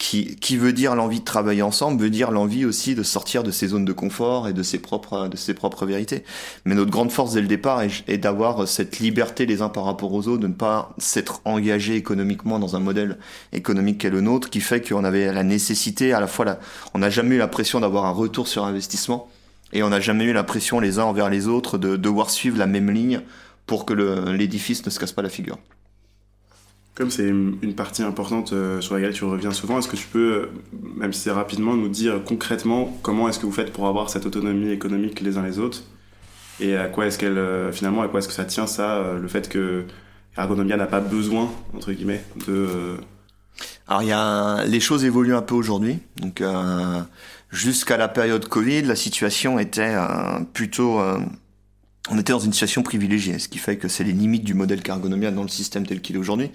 Qui, 0.00 0.36
qui 0.36 0.56
veut 0.56 0.72
dire 0.72 0.94
l'envie 0.94 1.20
de 1.20 1.24
travailler 1.26 1.60
ensemble, 1.60 2.00
veut 2.00 2.08
dire 2.08 2.30
l'envie 2.30 2.64
aussi 2.64 2.94
de 2.94 3.02
sortir 3.02 3.42
de 3.42 3.50
ses 3.50 3.68
zones 3.68 3.84
de 3.84 3.92
confort 3.92 4.48
et 4.48 4.54
de 4.54 4.62
ses 4.62 4.78
propres, 4.78 5.28
de 5.28 5.36
ses 5.36 5.52
propres 5.52 5.84
vérités. 5.84 6.24
Mais 6.64 6.74
notre 6.74 6.90
grande 6.90 7.12
force 7.12 7.34
dès 7.34 7.42
le 7.42 7.46
départ 7.46 7.82
est, 7.82 8.16
d'avoir 8.16 8.66
cette 8.66 8.98
liberté 8.98 9.44
les 9.44 9.60
uns 9.60 9.68
par 9.68 9.84
rapport 9.84 10.14
aux 10.14 10.26
autres, 10.26 10.40
de 10.40 10.46
ne 10.46 10.54
pas 10.54 10.94
s'être 10.96 11.42
engagé 11.44 11.96
économiquement 11.96 12.58
dans 12.58 12.76
un 12.76 12.80
modèle 12.80 13.18
économique 13.52 13.98
qu'est 13.98 14.08
le 14.08 14.22
nôtre, 14.22 14.48
qui 14.48 14.62
fait 14.62 14.80
qu'on 14.80 15.04
avait 15.04 15.30
la 15.34 15.44
nécessité, 15.44 16.14
à 16.14 16.20
la 16.20 16.26
fois, 16.26 16.46
la, 16.46 16.60
on 16.94 17.00
n'a 17.00 17.10
jamais 17.10 17.34
eu 17.34 17.38
la 17.38 17.48
pression 17.48 17.80
d'avoir 17.80 18.06
un 18.06 18.12
retour 18.12 18.48
sur 18.48 18.64
investissement, 18.64 19.28
et 19.74 19.82
on 19.82 19.90
n'a 19.90 20.00
jamais 20.00 20.24
eu 20.24 20.32
la 20.32 20.44
pression 20.44 20.80
les 20.80 20.98
uns 20.98 21.04
envers 21.04 21.28
les 21.28 21.46
autres 21.46 21.76
de 21.76 21.96
devoir 21.96 22.30
suivre 22.30 22.56
la 22.56 22.66
même 22.66 22.90
ligne 22.90 23.20
pour 23.66 23.84
que 23.84 23.92
l'édifice 23.92 24.84
ne 24.86 24.90
se 24.90 24.98
casse 24.98 25.12
pas 25.12 25.20
la 25.20 25.28
figure. 25.28 25.58
Comme 26.94 27.10
c'est 27.10 27.28
une 27.28 27.74
partie 27.74 28.02
importante 28.02 28.52
euh, 28.52 28.80
sur 28.80 28.94
laquelle 28.94 29.12
tu 29.12 29.24
reviens 29.24 29.52
souvent, 29.52 29.78
est-ce 29.78 29.88
que 29.88 29.96
tu 29.96 30.08
peux, 30.08 30.32
euh, 30.32 30.46
même 30.96 31.12
si 31.12 31.20
c'est 31.20 31.30
rapidement, 31.30 31.74
nous 31.76 31.88
dire 31.88 32.22
concrètement 32.24 32.98
comment 33.02 33.28
est-ce 33.28 33.38
que 33.38 33.46
vous 33.46 33.52
faites 33.52 33.72
pour 33.72 33.86
avoir 33.86 34.10
cette 34.10 34.26
autonomie 34.26 34.70
économique 34.70 35.20
les 35.20 35.38
uns 35.38 35.42
les 35.42 35.60
autres 35.60 35.84
Et 36.58 36.76
à 36.76 36.88
quoi 36.88 37.06
est-ce 37.06 37.18
qu'elle, 37.18 37.38
euh, 37.38 37.70
finalement, 37.70 38.02
à 38.02 38.08
quoi 38.08 38.18
est-ce 38.18 38.28
que 38.28 38.34
ça 38.34 38.44
tient 38.44 38.66
ça, 38.66 39.14
le 39.20 39.28
fait 39.28 39.48
que 39.48 39.84
Ergonomia 40.36 40.76
n'a 40.76 40.86
pas 40.86 41.00
besoin, 41.00 41.50
entre 41.74 41.92
guillemets, 41.92 42.24
de... 42.48 42.96
Alors 43.86 44.02
il 44.02 44.08
y 44.08 44.12
a 44.12 44.64
les 44.66 44.80
choses 44.80 45.04
évoluent 45.04 45.34
un 45.34 45.42
peu 45.42 45.54
aujourd'hui. 45.54 45.98
Donc 46.20 46.42
jusqu'à 47.50 47.96
la 47.96 48.08
période 48.08 48.46
Covid, 48.46 48.82
la 48.82 48.94
situation 48.94 49.58
était 49.58 49.96
plutôt 50.52 51.00
on 52.08 52.18
était 52.18 52.32
dans 52.32 52.38
une 52.38 52.52
situation 52.52 52.82
privilégiée, 52.82 53.38
ce 53.38 53.48
qui 53.48 53.58
fait 53.58 53.76
que 53.76 53.86
c'est 53.86 54.04
les 54.04 54.12
limites 54.12 54.42
du 54.42 54.54
modèle 54.54 54.82
Cargonomia 54.82 55.30
dans 55.30 55.42
le 55.42 55.48
système 55.48 55.86
tel 55.86 56.00
qu'il 56.00 56.16
est 56.16 56.18
aujourd'hui. 56.18 56.50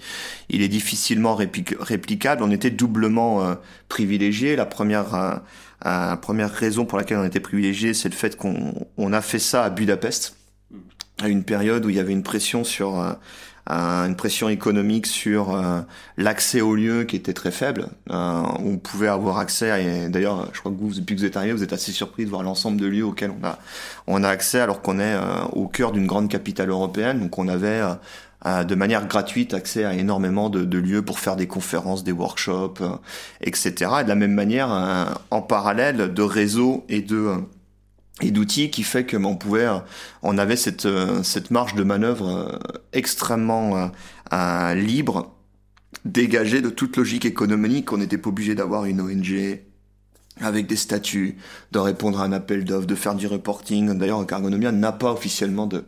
Il 0.48 0.60
est 0.60 0.68
difficilement 0.68 1.36
réplicable. 1.36 2.42
On 2.42 2.50
était 2.50 2.70
doublement 2.70 3.44
euh, 3.44 3.54
privilégié. 3.88 4.56
La 4.56 4.66
première, 4.66 5.14
euh, 5.14 5.36
euh, 5.86 6.16
première 6.16 6.50
raison 6.50 6.84
pour 6.84 6.98
laquelle 6.98 7.18
on 7.18 7.24
était 7.24 7.40
privilégié, 7.40 7.94
c'est 7.94 8.08
le 8.08 8.14
fait 8.14 8.36
qu'on 8.36 9.12
a 9.12 9.20
fait 9.20 9.38
ça 9.38 9.64
à 9.64 9.70
Budapest, 9.70 10.36
à 11.22 11.28
une 11.28 11.44
période 11.44 11.86
où 11.86 11.90
il 11.90 11.96
y 11.96 12.00
avait 12.00 12.12
une 12.12 12.24
pression 12.24 12.64
sur 12.64 13.16
une 13.68 14.14
pression 14.14 14.48
économique 14.48 15.06
sur 15.06 15.54
euh, 15.54 15.80
l'accès 16.16 16.60
aux 16.60 16.74
lieux 16.74 17.04
qui 17.04 17.16
était 17.16 17.32
très 17.32 17.50
faible. 17.50 17.88
Euh, 18.10 18.42
on 18.60 18.76
pouvait 18.76 19.08
avoir 19.08 19.38
accès, 19.38 19.84
et 19.84 20.08
d'ailleurs, 20.08 20.48
je 20.52 20.60
crois 20.60 20.70
que 20.70 20.76
vous, 20.76 20.94
depuis 20.94 21.16
que 21.16 21.20
vous 21.20 21.26
êtes 21.26 21.36
arrivé, 21.36 21.52
vous 21.52 21.62
êtes 21.62 21.72
assez 21.72 21.92
surpris 21.92 22.24
de 22.24 22.30
voir 22.30 22.42
l'ensemble 22.42 22.80
de 22.80 22.86
lieux 22.86 23.04
auxquels 23.04 23.32
on 23.32 23.44
a, 23.44 23.58
on 24.06 24.22
a 24.22 24.28
accès 24.28 24.60
alors 24.60 24.82
qu'on 24.82 24.98
est 25.00 25.14
euh, 25.14 25.42
au 25.52 25.66
cœur 25.66 25.92
d'une 25.92 26.06
grande 26.06 26.28
capitale 26.28 26.70
européenne. 26.70 27.20
Donc 27.20 27.38
on 27.38 27.48
avait 27.48 27.82
de 28.44 28.74
manière 28.76 29.08
gratuite 29.08 29.54
accès 29.54 29.84
à 29.84 29.94
énormément 29.94 30.50
de, 30.50 30.64
de, 30.64 30.78
lieux 30.78 31.02
pour 31.02 31.18
faire 31.18 31.34
des 31.34 31.48
conférences, 31.48 32.04
des 32.04 32.12
workshops, 32.12 32.80
etc. 33.40 33.72
Et 34.00 34.04
de 34.04 34.08
la 34.08 34.14
même 34.14 34.34
manière, 34.34 34.68
en 35.30 35.42
parallèle 35.42 36.14
de 36.14 36.22
réseaux 36.22 36.84
et 36.88 37.02
de 37.02 37.32
et 38.22 38.30
d'outils 38.30 38.70
qui 38.70 38.82
fait 38.82 39.04
que 39.04 39.16
on 39.16 39.36
pouvait 39.36 39.68
on 40.22 40.38
avait 40.38 40.56
cette 40.56 40.86
euh, 40.86 41.22
cette 41.22 41.50
marge 41.50 41.74
de 41.74 41.82
manœuvre 41.82 42.28
euh, 42.28 42.58
extrêmement 42.92 43.90
euh, 44.32 44.74
libre 44.74 45.34
dégagée 46.04 46.62
de 46.62 46.70
toute 46.70 46.96
logique 46.96 47.26
économique 47.26 47.92
on 47.92 47.98
n'était 47.98 48.18
pas 48.18 48.30
obligé 48.30 48.54
d'avoir 48.54 48.86
une 48.86 49.00
ONG 49.00 49.60
avec 50.40 50.66
des 50.66 50.76
statuts, 50.76 51.38
de 51.72 51.78
répondre 51.78 52.20
à 52.20 52.24
un 52.24 52.32
appel 52.32 52.64
d'offres, 52.64 52.86
de 52.86 52.94
faire 52.94 53.14
du 53.14 53.26
reporting. 53.26 53.96
D'ailleurs, 53.96 54.26
Cargonomia 54.26 54.70
n'a 54.70 54.92
pas 54.92 55.12
officiellement 55.12 55.66
de 55.66 55.84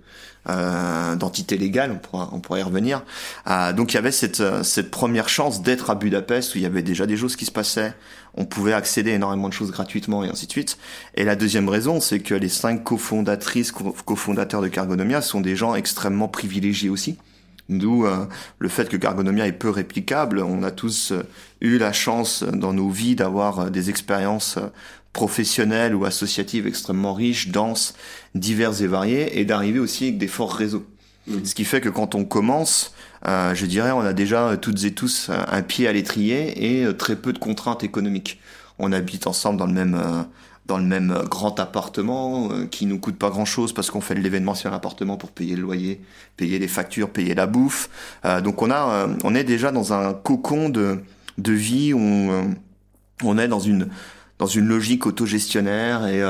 euh, 0.49 1.17
d'entité 1.17 1.57
légale, 1.57 1.93
on 1.93 1.99
pourra, 1.99 2.31
on 2.33 2.41
pourra 2.41 2.59
y 2.59 2.63
revenir. 2.63 3.03
Euh, 3.49 3.73
donc 3.73 3.93
il 3.93 3.97
y 3.97 3.99
avait 3.99 4.13
cette, 4.13 4.43
cette 4.63 4.91
première 4.91 5.29
chance 5.29 5.63
d'être 5.63 5.91
à 5.91 5.95
Budapest 5.95 6.55
où 6.55 6.59
il 6.59 6.63
y 6.63 6.67
avait 6.67 6.83
déjà 6.83 7.07
des 7.07 7.17
choses 7.17 7.37
qui 7.37 7.45
se 7.45 7.51
passaient, 7.51 7.95
on 8.35 8.45
pouvait 8.45 8.73
accéder 8.73 9.11
énormément 9.11 9.49
de 9.49 9.53
choses 9.53 9.71
gratuitement 9.71 10.25
et 10.25 10.29
ainsi 10.29 10.47
de 10.47 10.53
suite. 10.53 10.79
Et 11.15 11.25
la 11.25 11.37
deuxième 11.37 11.69
raison, 11.69 12.01
c'est 12.01 12.21
que 12.21 12.35
les 12.35 12.49
cinq 12.49 12.85
cofondatrices, 12.85 13.73
cofondateurs 13.73 14.63
de 14.63 14.69
Cargonomia 14.69 15.23
sont 15.23 15.41
des 15.41 15.57
gens 15.57 15.75
extrêmement 15.75 16.29
privilégiés 16.29 16.89
aussi. 16.89 17.19
D'où 17.69 18.07
euh, 18.07 18.25
le 18.59 18.69
fait 18.69 18.89
que 18.89 18.97
Cargonomia 18.97 19.47
est 19.47 19.53
peu 19.53 19.69
réplicable. 19.69 20.41
On 20.41 20.63
a 20.63 20.71
tous 20.71 21.13
euh, 21.13 21.23
eu 21.61 21.77
la 21.77 21.93
chance 21.93 22.43
dans 22.43 22.73
nos 22.73 22.89
vies 22.89 23.15
d'avoir 23.15 23.61
euh, 23.61 23.71
des 23.71 23.91
expériences 23.91 24.59
professionnelles 25.13 25.95
ou 25.95 26.07
associatives 26.07 26.67
extrêmement 26.67 27.13
riches, 27.13 27.49
denses, 27.49 27.95
diverses 28.35 28.81
et 28.81 28.87
variées, 28.87 29.39
et 29.39 29.45
d'arriver 29.45 29.81
aussi 29.81 30.05
avec 30.05 30.19
des 30.19 30.29
forts 30.29 30.55
réseaux. 30.55 30.87
Mmh. 31.27 31.45
Ce 31.45 31.55
qui 31.55 31.65
fait 31.65 31.83
que 31.83 31.91
quand 31.91 32.15
on 32.15 32.25
commence, 32.25 32.95
je 33.27 33.67
dirais, 33.67 33.91
on 33.91 34.01
a 34.01 34.13
déjà 34.13 34.57
toutes 34.57 34.85
et 34.85 34.93
tous 34.93 35.31
un 35.31 35.63
pied 35.63 35.89
à 35.89 35.93
l'étrier 35.93 36.81
et 36.81 36.97
très 36.97 37.17
peu 37.17 37.33
de 37.33 37.39
contraintes 37.39 37.83
économiques. 37.83 38.39
On 38.79 38.93
habite 38.93 39.27
ensemble 39.27 39.59
dans 39.59 39.67
le 39.67 39.73
même 39.73 40.27
dans 40.69 40.79
le 40.79 40.85
même 40.85 41.11
euh, 41.11 41.25
grand 41.25 41.59
appartement 41.59 42.53
euh, 42.53 42.67
qui 42.67 42.87
nous 42.87 43.01
coûte 43.01 43.17
pas 43.17 43.31
grand 43.31 43.47
chose 43.47 43.73
parce 43.73 43.91
qu'on 43.91 44.01
fait 44.01 44.15
de 44.15 44.21
l'événementiel 44.21 44.73
appartement 44.73 45.17
pour 45.17 45.33
payer 45.33 45.57
le 45.57 45.63
loyer, 45.63 46.01
payer 46.37 46.61
les 46.61 46.69
factures, 46.69 47.11
payer 47.11 47.35
la 47.35 47.47
bouffe. 47.47 47.91
Euh, 48.25 48.41
donc 48.41 48.63
on 48.63 48.71
a, 48.71 49.09
on 49.25 49.35
est 49.35 49.45
déjà 49.45 49.73
dans 49.73 49.93
un 49.93 50.15
cocon 50.15 50.69
de 50.69 51.01
de 51.39 51.53
vie 51.53 51.93
où 51.93 51.99
on, 52.01 52.55
on 53.25 53.39
est 53.39 53.49
dans 53.49 53.61
une 53.61 53.89
dans 54.39 54.47
une 54.47 54.69
logique 54.69 55.07
autogestionnaire 55.07 56.07
et 56.07 56.21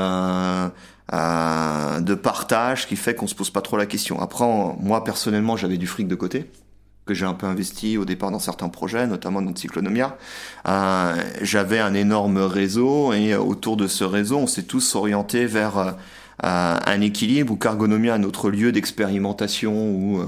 de 1.11 2.13
partage 2.15 2.87
qui 2.87 2.95
fait 2.95 3.13
qu'on 3.13 3.27
se 3.27 3.35
pose 3.35 3.51
pas 3.51 3.61
trop 3.61 3.77
la 3.77 3.85
question. 3.85 4.19
Après, 4.19 4.45
moi 4.79 5.03
personnellement, 5.03 5.57
j'avais 5.57 5.77
du 5.77 5.85
fric 5.85 6.07
de 6.07 6.15
côté 6.15 6.49
que 7.09 7.15
j'ai 7.15 7.25
un 7.25 7.33
peu 7.33 7.47
investi 7.47 7.97
au 7.97 8.05
départ 8.05 8.29
dans 8.29 8.39
certains 8.39 8.69
projets, 8.69 9.07
notamment 9.07 9.41
dans 9.41 9.55
Cyclonomia. 9.55 10.15
Euh, 10.67 11.15
j'avais 11.41 11.79
un 11.79 11.95
énorme 11.95 12.37
réseau 12.37 13.13
et 13.13 13.35
autour 13.35 13.77
de 13.77 13.87
ce 13.87 14.03
réseau, 14.03 14.37
on 14.37 14.47
s'est 14.47 14.63
tous 14.63 14.93
orientés 14.93 15.47
vers 15.47 15.77
euh, 15.79 15.91
un 16.43 17.01
équilibre 17.01 17.51
où 17.51 17.55
Cargonomia 17.55 18.15
est 18.15 18.19
notre 18.19 18.51
lieu 18.51 18.71
d'expérimentation 18.71 19.89
ou 19.89 20.19
euh, 20.19 20.25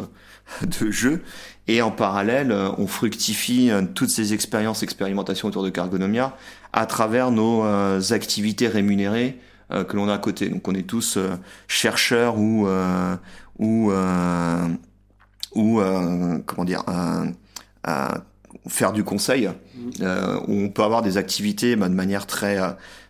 de 0.81 0.89
jeu. 0.89 1.21
Et 1.67 1.83
en 1.83 1.91
parallèle, 1.91 2.51
on 2.79 2.87
fructifie 2.87 3.69
toutes 3.93 4.09
ces 4.09 4.33
expériences, 4.33 4.81
expérimentations 4.81 5.47
autour 5.47 5.63
de 5.63 5.69
Cargonomia 5.69 6.35
à 6.73 6.87
travers 6.87 7.29
nos 7.29 7.63
activités 8.11 8.67
rémunérées 8.67 9.37
que 9.69 9.95
l'on 9.95 10.09
a 10.09 10.15
à 10.15 10.17
côté. 10.17 10.49
Donc 10.49 10.67
on 10.67 10.73
est 10.73 10.87
tous 10.87 11.19
chercheurs 11.67 12.39
ou 12.39 12.67
ou 13.59 13.91
ou 15.55 15.79
euh, 15.79 16.39
comment 16.45 16.65
dire 16.65 16.83
faire 18.67 18.91
du 18.91 19.03
conseil 19.03 19.49
euh, 20.01 20.39
où 20.47 20.53
on 20.53 20.69
peut 20.69 20.83
avoir 20.83 21.01
des 21.01 21.17
activités 21.17 21.75
bah, 21.75 21.89
de 21.89 21.93
manière 21.93 22.27
très 22.27 22.59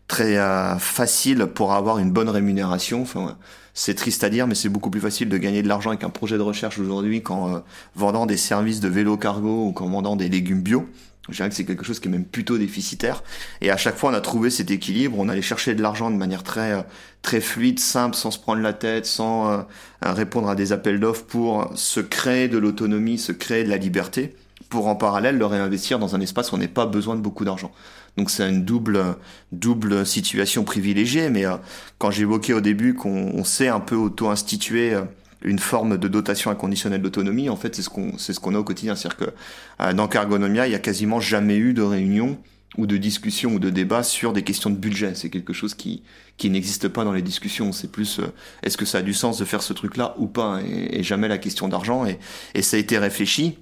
très 0.07 0.37
euh, 0.37 0.77
facile 0.77 1.47
pour 1.47 1.73
avoir 1.73 1.97
une 1.97 2.11
bonne 2.11 2.29
rémunération. 2.29 3.01
Enfin, 3.01 3.37
c'est 3.73 3.95
triste 3.95 4.23
à 4.25 4.29
dire, 4.29 4.45
mais 4.45 4.55
c'est 4.55 4.69
beaucoup 4.69 4.89
plus 4.89 4.99
facile 4.99 5.29
de 5.29 5.37
gagner 5.37 5.63
de 5.63 5.69
l'argent 5.69 5.89
avec 5.89 6.03
un 6.03 6.09
projet 6.09 6.37
de 6.37 6.41
recherche 6.41 6.79
aujourd'hui 6.79 7.21
qu'en 7.21 7.63
vendant 7.95 8.25
des 8.25 8.37
services 8.37 8.81
de 8.81 8.89
vélo 8.89 9.15
cargo 9.15 9.67
ou 9.67 9.71
qu'en 9.71 9.87
vendant 9.87 10.17
des 10.17 10.27
légumes 10.27 10.61
bio. 10.61 10.85
Je 11.29 11.35
dirais 11.35 11.49
que 11.49 11.55
c'est 11.55 11.65
quelque 11.65 11.85
chose 11.85 11.99
qui 11.99 12.07
est 12.07 12.11
même 12.11 12.25
plutôt 12.25 12.57
déficitaire. 12.57 13.23
Et 13.61 13.69
à 13.69 13.77
chaque 13.77 13.95
fois, 13.95 14.09
on 14.09 14.13
a 14.13 14.21
trouvé 14.21 14.49
cet 14.49 14.71
équilibre. 14.71 15.19
On 15.19 15.29
allait 15.29 15.41
chercher 15.41 15.75
de 15.75 15.81
l'argent 15.81 16.09
de 16.09 16.15
manière 16.15 16.43
très 16.43 16.83
très 17.21 17.41
fluide, 17.41 17.79
simple, 17.79 18.15
sans 18.15 18.31
se 18.31 18.39
prendre 18.39 18.61
la 18.61 18.73
tête, 18.73 19.05
sans 19.05 19.51
euh, 19.51 19.61
répondre 20.01 20.49
à 20.49 20.55
des 20.55 20.71
appels 20.71 20.99
d'offres 20.99 21.25
pour 21.25 21.71
se 21.75 21.99
créer 21.99 22.47
de 22.47 22.57
l'autonomie, 22.57 23.17
se 23.17 23.31
créer 23.31 23.63
de 23.63 23.69
la 23.69 23.77
liberté, 23.77 24.35
pour 24.69 24.87
en 24.87 24.95
parallèle 24.95 25.37
le 25.37 25.45
réinvestir 25.45 25.99
dans 25.99 26.15
un 26.15 26.21
espace 26.21 26.51
où 26.51 26.55
on 26.55 26.57
n'a 26.57 26.67
pas 26.67 26.85
besoin 26.85 27.15
de 27.15 27.21
beaucoup 27.21 27.45
d'argent. 27.45 27.71
Donc 28.17 28.29
c'est 28.29 28.49
une 28.49 28.65
double 28.65 29.15
double 29.51 30.05
situation 30.05 30.63
privilégiée. 30.63 31.29
Mais 31.29 31.45
euh, 31.45 31.57
quand 31.99 32.11
j'évoquais 32.11 32.53
au 32.53 32.61
début 32.61 32.95
qu'on 32.95 33.43
s'est 33.43 33.67
un 33.67 33.79
peu 33.79 33.95
auto-institué 33.95 34.95
une 35.43 35.59
forme 35.59 35.97
de 35.97 36.07
dotation 36.07 36.51
inconditionnelle 36.51 37.01
d'autonomie. 37.01 37.49
En 37.49 37.55
fait, 37.55 37.75
c'est 37.75 37.81
ce 37.81 37.89
qu'on 37.89 38.17
c'est 38.17 38.33
ce 38.33 38.39
qu'on 38.39 38.55
a 38.55 38.59
au 38.59 38.63
quotidien. 38.63 38.95
C'est-à-dire 38.95 39.17
que 39.17 39.33
euh, 39.81 39.93
dans 39.93 40.07
Cargonomia, 40.07 40.67
il 40.67 40.71
y 40.71 40.75
a 40.75 40.79
quasiment 40.79 41.19
jamais 41.19 41.57
eu 41.57 41.73
de 41.73 41.81
réunion 41.81 42.37
ou 42.77 42.87
de 42.87 42.97
discussion 42.97 43.55
ou 43.55 43.59
de 43.59 43.69
débat 43.69 44.03
sur 44.03 44.33
des 44.33 44.43
questions 44.43 44.69
de 44.69 44.77
budget. 44.77 45.13
C'est 45.15 45.29
quelque 45.29 45.53
chose 45.53 45.73
qui 45.73 46.03
qui 46.37 46.49
n'existe 46.49 46.87
pas 46.87 47.03
dans 47.03 47.13
les 47.13 47.21
discussions. 47.21 47.71
C'est 47.71 47.91
plus 47.91 48.19
euh, 48.19 48.27
est-ce 48.63 48.77
que 48.77 48.85
ça 48.85 48.99
a 48.99 49.01
du 49.01 49.13
sens 49.13 49.37
de 49.37 49.45
faire 49.45 49.61
ce 49.61 49.73
truc-là 49.73 50.15
ou 50.17 50.27
pas, 50.27 50.61
et, 50.65 50.99
et 50.99 51.03
jamais 51.03 51.27
la 51.27 51.37
question 51.37 51.67
d'argent. 51.67 52.05
Et, 52.05 52.19
et 52.55 52.61
ça 52.61 52.77
a 52.77 52.79
été 52.79 52.97
réfléchi. 52.97 53.57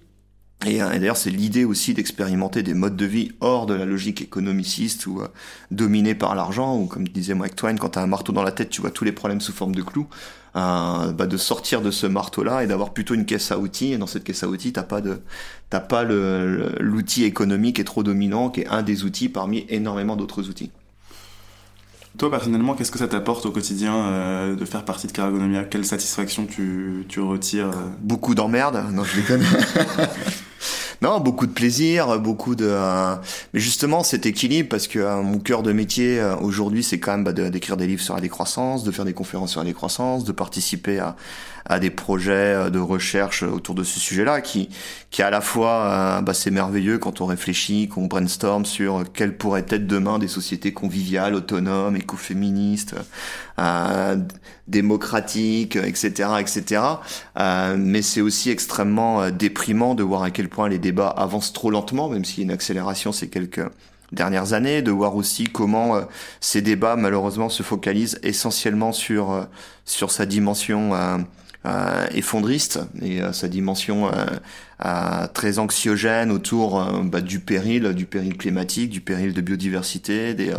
Et, 0.65 0.81
euh, 0.81 0.91
et 0.91 0.99
d'ailleurs, 0.99 1.17
c'est 1.17 1.29
l'idée 1.29 1.63
aussi 1.63 1.93
d'expérimenter 1.93 2.63
des 2.63 2.73
modes 2.73 2.97
de 2.97 3.05
vie 3.05 3.31
hors 3.39 3.65
de 3.65 3.73
la 3.73 3.85
logique 3.85 4.21
économiciste 4.21 5.07
ou 5.07 5.21
euh, 5.21 5.27
dominée 5.71 6.15
par 6.15 6.35
l'argent, 6.35 6.77
ou 6.77 6.85
comme 6.85 7.07
disait 7.07 7.33
Mike 7.33 7.55
Twain, 7.55 7.75
quand 7.77 7.91
tu 7.91 7.99
as 7.99 8.01
un 8.01 8.07
marteau 8.07 8.33
dans 8.33 8.43
la 8.43 8.51
tête, 8.51 8.69
tu 8.69 8.81
vois 8.81 8.91
tous 8.91 9.05
les 9.05 9.13
problèmes 9.13 9.41
sous 9.41 9.53
forme 9.53 9.73
de 9.73 9.81
clous. 9.81 10.07
Euh, 10.55 11.11
bah, 11.11 11.27
de 11.27 11.37
sortir 11.37 11.81
de 11.83 11.91
ce 11.91 12.07
marteau-là 12.07 12.63
et 12.63 12.67
d'avoir 12.67 12.91
plutôt 12.91 13.13
une 13.13 13.25
caisse 13.25 13.51
à 13.51 13.59
outils. 13.59 13.93
Et 13.93 13.97
dans 13.97 14.07
cette 14.07 14.23
caisse 14.23 14.43
à 14.43 14.47
outils, 14.49 14.73
t'as 14.73 14.83
pas 14.83 14.99
de, 14.99 15.21
t'as 15.69 15.79
pas 15.79 16.03
l'outil 16.03 17.23
économique 17.23 17.75
qui 17.75 17.81
est 17.81 17.85
trop 17.85 18.03
dominant, 18.03 18.49
qui 18.49 18.61
est 18.61 18.67
un 18.67 18.81
des 18.81 19.03
outils 19.03 19.29
parmi 19.29 19.65
énormément 19.69 20.15
d'autres 20.15 20.49
outils. 20.49 20.71
Toi, 22.17 22.29
personnellement, 22.31 22.73
qu'est-ce 22.73 22.91
que 22.91 22.99
ça 22.99 23.07
t'apporte 23.07 23.45
au 23.45 23.51
quotidien 23.51 23.95
euh, 23.95 24.55
de 24.55 24.65
faire 24.65 24.83
partie 24.83 25.07
de 25.07 25.11
Caragonomia? 25.11 25.63
Quelle 25.63 25.85
satisfaction 25.85 26.45
tu, 26.45 27.05
tu 27.07 27.21
retires 27.21 27.69
euh? 27.69 27.89
Beaucoup 28.01 28.35
d'emmerdes 28.35 28.83
Non, 28.91 29.03
je 29.03 29.15
déconne. 29.15 29.43
Non, 31.01 31.21
beaucoup 31.21 31.47
de 31.47 31.53
plaisir, 31.53 32.19
beaucoup 32.19 32.55
de. 32.55 32.65
Euh, 32.67 33.15
mais 33.53 33.61
justement, 33.61 34.03
cet 34.03 34.25
équilibre, 34.25 34.67
parce 34.67 34.85
que 34.85 34.99
euh, 34.99 35.21
mon 35.21 35.39
cœur 35.39 35.63
de 35.63 35.71
métier 35.71 36.21
aujourd'hui, 36.41 36.83
c'est 36.83 36.99
quand 36.99 37.13
même 37.13 37.23
bah, 37.23 37.31
d'écrire 37.31 37.77
des 37.77 37.87
livres 37.87 38.01
sur 38.01 38.15
la 38.15 38.19
décroissance, 38.19 38.83
de 38.83 38.91
faire 38.91 39.05
des 39.05 39.13
conférences 39.13 39.51
sur 39.51 39.61
la 39.61 39.65
décroissance, 39.65 40.25
de 40.25 40.33
participer 40.33 40.99
à, 40.99 41.15
à 41.69 41.79
des 41.79 41.89
projets 41.89 42.69
de 42.71 42.79
recherche 42.79 43.43
autour 43.43 43.75
de 43.75 43.83
ce 43.83 43.99
sujet-là, 43.99 44.41
qui, 44.41 44.69
qui 45.11 45.21
à 45.21 45.29
la 45.29 45.41
fois, 45.41 46.21
bah, 46.21 46.33
c'est 46.33 46.51
merveilleux 46.51 46.97
quand 46.97 47.21
on 47.21 47.25
réfléchit, 47.25 47.87
qu'on 47.87 48.05
brainstorm 48.05 48.65
sur 48.65 49.03
quelles 49.13 49.37
pourraient 49.37 49.65
être 49.69 49.87
demain 49.87 50.19
des 50.19 50.27
sociétés 50.27 50.73
conviviales, 50.73 51.35
autonomes, 51.35 51.95
écoféministes, 51.95 52.95
euh, 53.59 54.17
démocratiques, 54.67 55.75
etc., 55.75 56.29
etc. 56.39 56.81
Euh, 57.37 57.75
mais 57.77 58.01
c'est 58.01 58.21
aussi 58.21 58.49
extrêmement 58.49 59.29
déprimant 59.31 59.95
de 59.95 60.03
voir 60.03 60.23
à 60.23 60.31
quel 60.31 60.49
point 60.49 60.69
les 60.69 60.79
débats 60.79 61.09
avancent 61.09 61.53
trop 61.53 61.71
lentement, 61.71 62.09
même 62.09 62.25
s'il 62.25 62.39
y 62.39 62.41
a 62.41 62.45
une 62.45 62.51
accélération 62.51 63.11
ces 63.11 63.29
quelques 63.29 63.65
dernières 64.11 64.53
années, 64.53 64.81
de 64.81 64.91
voir 64.91 65.15
aussi 65.15 65.45
comment 65.45 65.95
euh, 65.95 66.01
ces 66.39 66.61
débats 66.61 66.95
malheureusement 66.95 67.49
se 67.49 67.63
focalisent 67.63 68.19
essentiellement 68.23 68.91
sur 68.91 69.31
euh, 69.31 69.43
sur 69.85 70.11
sa 70.11 70.25
dimension 70.25 70.91
euh, 71.65 72.07
effondriste 72.11 72.79
et 73.01 73.19
sa 73.33 73.47
dimension 73.49 74.09
très 75.33 75.59
anxiogène 75.59 76.31
autour 76.31 76.81
bah, 77.03 77.21
du 77.21 77.39
péril, 77.39 77.93
du 77.93 78.05
péril 78.05 78.37
climatique, 78.37 78.89
du 78.89 79.01
péril 79.01 79.33
de 79.33 79.41
biodiversité, 79.41 80.33
des 80.33 80.53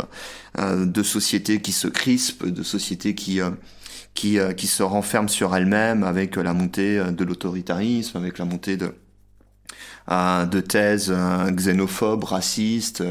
de 0.57 1.03
sociétés 1.03 1.59
qui 1.61 1.71
se 1.71 1.87
crispent, 1.87 2.45
de 2.45 2.63
sociétés 2.63 3.15
qui 3.15 3.39
qui, 4.13 4.37
qui 4.57 4.67
se 4.67 4.83
renferment 4.83 5.29
sur 5.29 5.55
elles-mêmes 5.55 6.03
avec 6.03 6.35
la 6.35 6.53
montée 6.53 7.01
de 7.03 7.23
l'autoritarisme, 7.23 8.17
avec 8.17 8.37
la 8.37 8.45
montée 8.45 8.77
de 8.77 8.93
de 10.07 10.59
thèses 10.59 11.13
xénophobes, 11.51 12.25
racistes, 12.25 13.03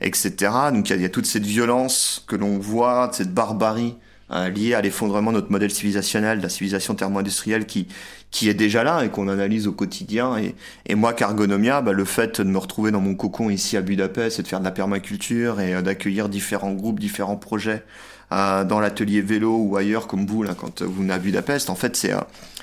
etc. 0.00 0.52
Donc 0.72 0.90
il 0.90 1.00
y, 1.00 1.04
a, 1.04 1.08
toute 1.08 1.26
cette 1.26 1.46
violence 1.46 2.24
que 2.26 2.36
l'on 2.36 2.58
voit, 2.58 3.10
cette 3.12 3.32
barbarie 3.32 3.96
euh, 4.32 4.48
liée 4.48 4.74
à 4.74 4.80
l'effondrement 4.80 5.30
de 5.30 5.36
notre 5.36 5.50
modèle 5.50 5.70
civilisationnel, 5.70 6.38
de 6.38 6.42
la 6.42 6.48
civilisation 6.48 6.94
thermo-industrielle 6.94 7.66
qui 7.66 7.86
qui 8.30 8.48
est 8.48 8.54
déjà 8.54 8.82
là 8.82 9.04
et 9.04 9.10
qu'on 9.10 9.28
analyse 9.28 9.68
au 9.68 9.72
quotidien. 9.72 10.38
Et, 10.38 10.54
et 10.86 10.94
moi, 10.94 11.12
Cargonomia, 11.12 11.82
bah, 11.82 11.92
le 11.92 12.04
fait 12.06 12.40
de 12.40 12.48
me 12.48 12.56
retrouver 12.56 12.90
dans 12.90 13.02
mon 13.02 13.14
cocon 13.14 13.50
ici 13.50 13.76
à 13.76 13.82
Budapest 13.82 14.40
et 14.40 14.42
de 14.42 14.48
faire 14.48 14.60
de 14.60 14.64
la 14.64 14.70
permaculture 14.70 15.60
et 15.60 15.74
euh, 15.74 15.82
d'accueillir 15.82 16.30
différents 16.30 16.72
groupes, 16.72 16.98
différents 16.98 17.36
projets 17.36 17.84
euh, 18.32 18.64
dans 18.64 18.80
l'atelier 18.80 19.20
vélo 19.20 19.54
ou 19.58 19.76
ailleurs 19.76 20.06
comme 20.06 20.26
vous 20.26 20.42
là 20.42 20.54
quand 20.54 20.80
vous 20.80 21.02
venez 21.02 21.12
à 21.12 21.18
Budapest, 21.18 21.68
en 21.68 21.74
fait 21.74 21.94
c'est 21.96 22.14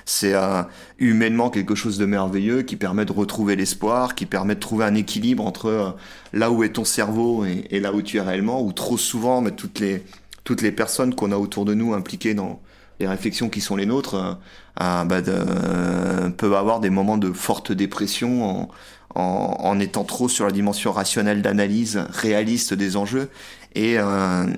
c'est 0.10 0.34
euh, 0.34 0.63
humainement 0.97 1.51
quelque 1.51 1.75
chose 1.75 1.99
de 1.99 2.05
merveilleux 2.05 2.63
qui 2.63 2.75
permet 2.75 3.05
de 3.05 3.12
retrouver 3.12 3.55
l'espoir, 3.55 4.15
qui 4.15 4.25
permet 4.25 4.55
de 4.55 4.60
trouver 4.60 4.86
un 4.86 4.95
équilibre 4.95 5.45
entre 5.45 5.67
euh, 5.67 5.89
là 6.34 6.49
où 6.49 6.63
est 6.63 6.69
ton 6.69 6.86
cerveau 6.86 7.45
et, 7.45 7.79
là 7.79 7.93
où 7.93 8.01
tu 8.01 8.17
es 8.17 8.21
réellement, 8.21 8.63
où 8.63 8.73
trop 8.73 8.97
souvent 8.97 9.41
mais 9.41 9.51
toutes 9.51 9.79
les 9.79 10.03
toutes 10.49 10.63
les 10.63 10.71
personnes 10.71 11.13
qu'on 11.13 11.31
a 11.31 11.38
autour 11.38 11.63
de 11.63 11.75
nous 11.75 11.93
impliquées 11.93 12.33
dans 12.33 12.59
les 12.99 13.07
réflexions 13.07 13.49
qui 13.49 13.62
sont 13.62 13.75
les 13.75 13.85
nôtres 13.85 14.15
euh, 14.81 15.03
bah 15.03 15.21
peuvent 16.38 16.53
avoir 16.55 16.79
des 16.79 16.89
moments 16.89 17.19
de 17.19 17.31
forte 17.31 17.71
dépression 17.71 18.67
en, 19.13 19.59
en, 19.59 19.79
étant 19.79 20.03
trop 20.05 20.27
sur 20.27 20.47
la 20.47 20.51
dimension 20.51 20.91
rationnelle 20.91 21.43
d'analyse 21.43 22.03
réaliste 22.09 22.73
des 22.73 22.97
enjeux 22.97 23.29
et, 23.75 23.97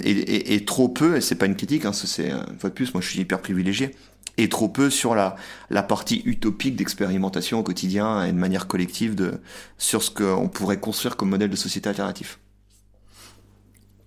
et, 0.05 0.63
trop 0.63 0.87
peu, 0.87 1.17
et 1.17 1.21
c'est 1.21 1.35
pas 1.35 1.45
une 1.45 1.57
critique, 1.57 1.83
hein, 1.83 1.91
c'est 1.91 2.29
une 2.29 2.57
fois 2.57 2.69
de 2.69 2.75
plus, 2.75 2.93
moi 2.93 3.01
je 3.01 3.09
suis 3.09 3.19
hyper 3.19 3.41
privilégié, 3.41 3.91
et 4.37 4.47
trop 4.47 4.69
peu 4.69 4.89
sur 4.89 5.13
la, 5.13 5.35
partie 5.83 6.21
utopique 6.23 6.77
d'expérimentation 6.77 7.59
au 7.59 7.63
quotidien 7.63 8.23
et 8.23 8.31
de 8.31 8.37
manière 8.37 8.67
collective 8.67 9.39
sur 9.77 10.03
ce 10.03 10.09
qu'on 10.09 10.47
pourrait 10.47 10.79
construire 10.79 11.17
comme 11.17 11.31
modèle 11.31 11.49
de 11.49 11.57
société 11.57 11.89
alternatif. 11.89 12.39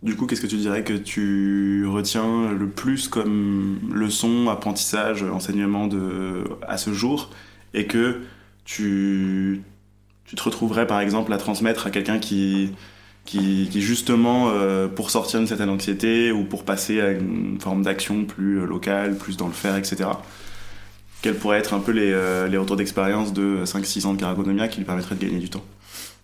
Du 0.05 0.17
coup, 0.17 0.27
qu'est-ce 0.27 0.43
que 0.43 0.47
tu 0.47 0.59
dirais 0.59 0.85
que 0.85 0.93
tu 0.93 1.87
retiens 1.87 2.53
le 2.53 2.69
plus 2.69 3.09
comme 3.09 3.81
leçon, 3.90 4.51
apprentissage, 4.51 5.23
enseignement 5.23 5.88
à 6.69 6.77
ce 6.77 6.93
jour 6.93 7.31
et 7.73 7.87
que 7.87 8.21
tu, 8.67 9.62
te 10.27 10.43
retrouverais 10.43 10.87
par 10.87 11.01
exemple 11.01 11.33
à 11.33 11.38
transmettre 11.38 11.87
à 11.87 11.90
quelqu'un 11.90 12.19
qui, 12.19 12.73
qui, 13.25 13.67
justement, 13.81 14.51
euh, 14.51 14.88
pour 14.88 15.11
sortir 15.11 15.40
d'une 15.40 15.49
certaine 15.49 15.71
anxiété 15.71 16.33
ou 16.33 16.45
pour 16.45 16.64
passer 16.64 17.01
à 17.01 17.12
une 17.12 17.59
forme 17.59 17.83
d'action 17.83 18.27
plus 18.27 18.67
locale, 18.67 19.17
plus 19.17 19.38
dans 19.38 19.47
le 19.47 19.55
faire, 19.55 19.75
etc. 19.77 20.11
Quels 21.23 21.37
pourraient 21.37 21.61
être 21.61 21.73
un 21.73 21.81
peu 21.81 21.93
les, 21.93 22.12
euh, 22.12 22.61
retours 22.61 22.77
d'expérience 22.77 23.33
de 23.33 23.64
5-6 23.64 24.05
ans 24.05 24.12
de 24.12 24.21
Caragonomia 24.21 24.69
qui 24.69 24.79
lui 24.79 24.85
permettraient 24.85 25.14
de 25.14 25.25
gagner 25.25 25.38
du 25.38 25.49
temps? 25.49 25.64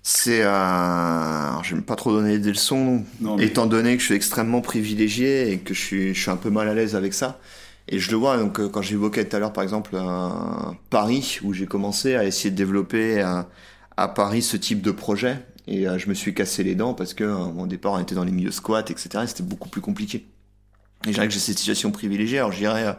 C'est 0.02 0.42
euh... 0.42 1.62
j'aime 1.62 1.82
pas 1.82 1.96
trop 1.96 2.12
donner 2.12 2.38
des 2.38 2.50
leçons 2.50 3.04
étant 3.38 3.66
donné 3.66 3.94
que 3.96 4.00
je 4.00 4.06
suis 4.06 4.14
extrêmement 4.14 4.60
privilégié 4.60 5.52
et 5.52 5.58
que 5.58 5.74
je 5.74 5.80
suis 5.80 6.14
je 6.14 6.20
suis 6.20 6.30
un 6.30 6.36
peu 6.36 6.50
mal 6.50 6.68
à 6.68 6.74
l'aise 6.74 6.96
avec 6.96 7.12
ça 7.12 7.38
et 7.86 7.98
je 7.98 8.10
le 8.10 8.16
vois 8.16 8.38
donc 8.38 8.66
quand 8.70 8.82
j'évoquais 8.82 9.26
tout 9.26 9.36
à 9.36 9.38
l'heure 9.38 9.52
par 9.52 9.62
exemple 9.62 9.98
Paris 10.88 11.38
où 11.42 11.52
j'ai 11.52 11.66
commencé 11.66 12.14
à 12.16 12.24
essayer 12.24 12.50
de 12.50 12.56
développer 12.56 13.20
à 13.20 14.08
Paris 14.08 14.40
ce 14.40 14.56
type 14.56 14.80
de 14.80 14.90
projet 14.90 15.36
et 15.70 15.86
euh, 15.86 15.98
je 15.98 16.08
me 16.08 16.14
suis 16.14 16.34
cassé 16.34 16.64
les 16.64 16.74
dents 16.74 16.94
parce 16.94 17.14
que 17.14 17.24
euh, 17.24 17.36
mon 17.36 17.66
départ 17.66 17.92
on 17.92 18.00
était 18.00 18.16
dans 18.16 18.24
les 18.24 18.32
milieux 18.32 18.50
squats, 18.50 18.80
etc. 18.80 19.24
C'était 19.26 19.44
beaucoup 19.44 19.68
plus 19.68 19.80
compliqué. 19.80 20.26
Et 21.06 21.08
je 21.08 21.12
dirais 21.12 21.28
que 21.28 21.32
j'ai 21.32 21.40
cette 21.40 21.58
situation 21.58 21.92
privilégiée. 21.92 22.38
Alors 22.38 22.52
je 22.52 22.58
dirais, 22.58 22.96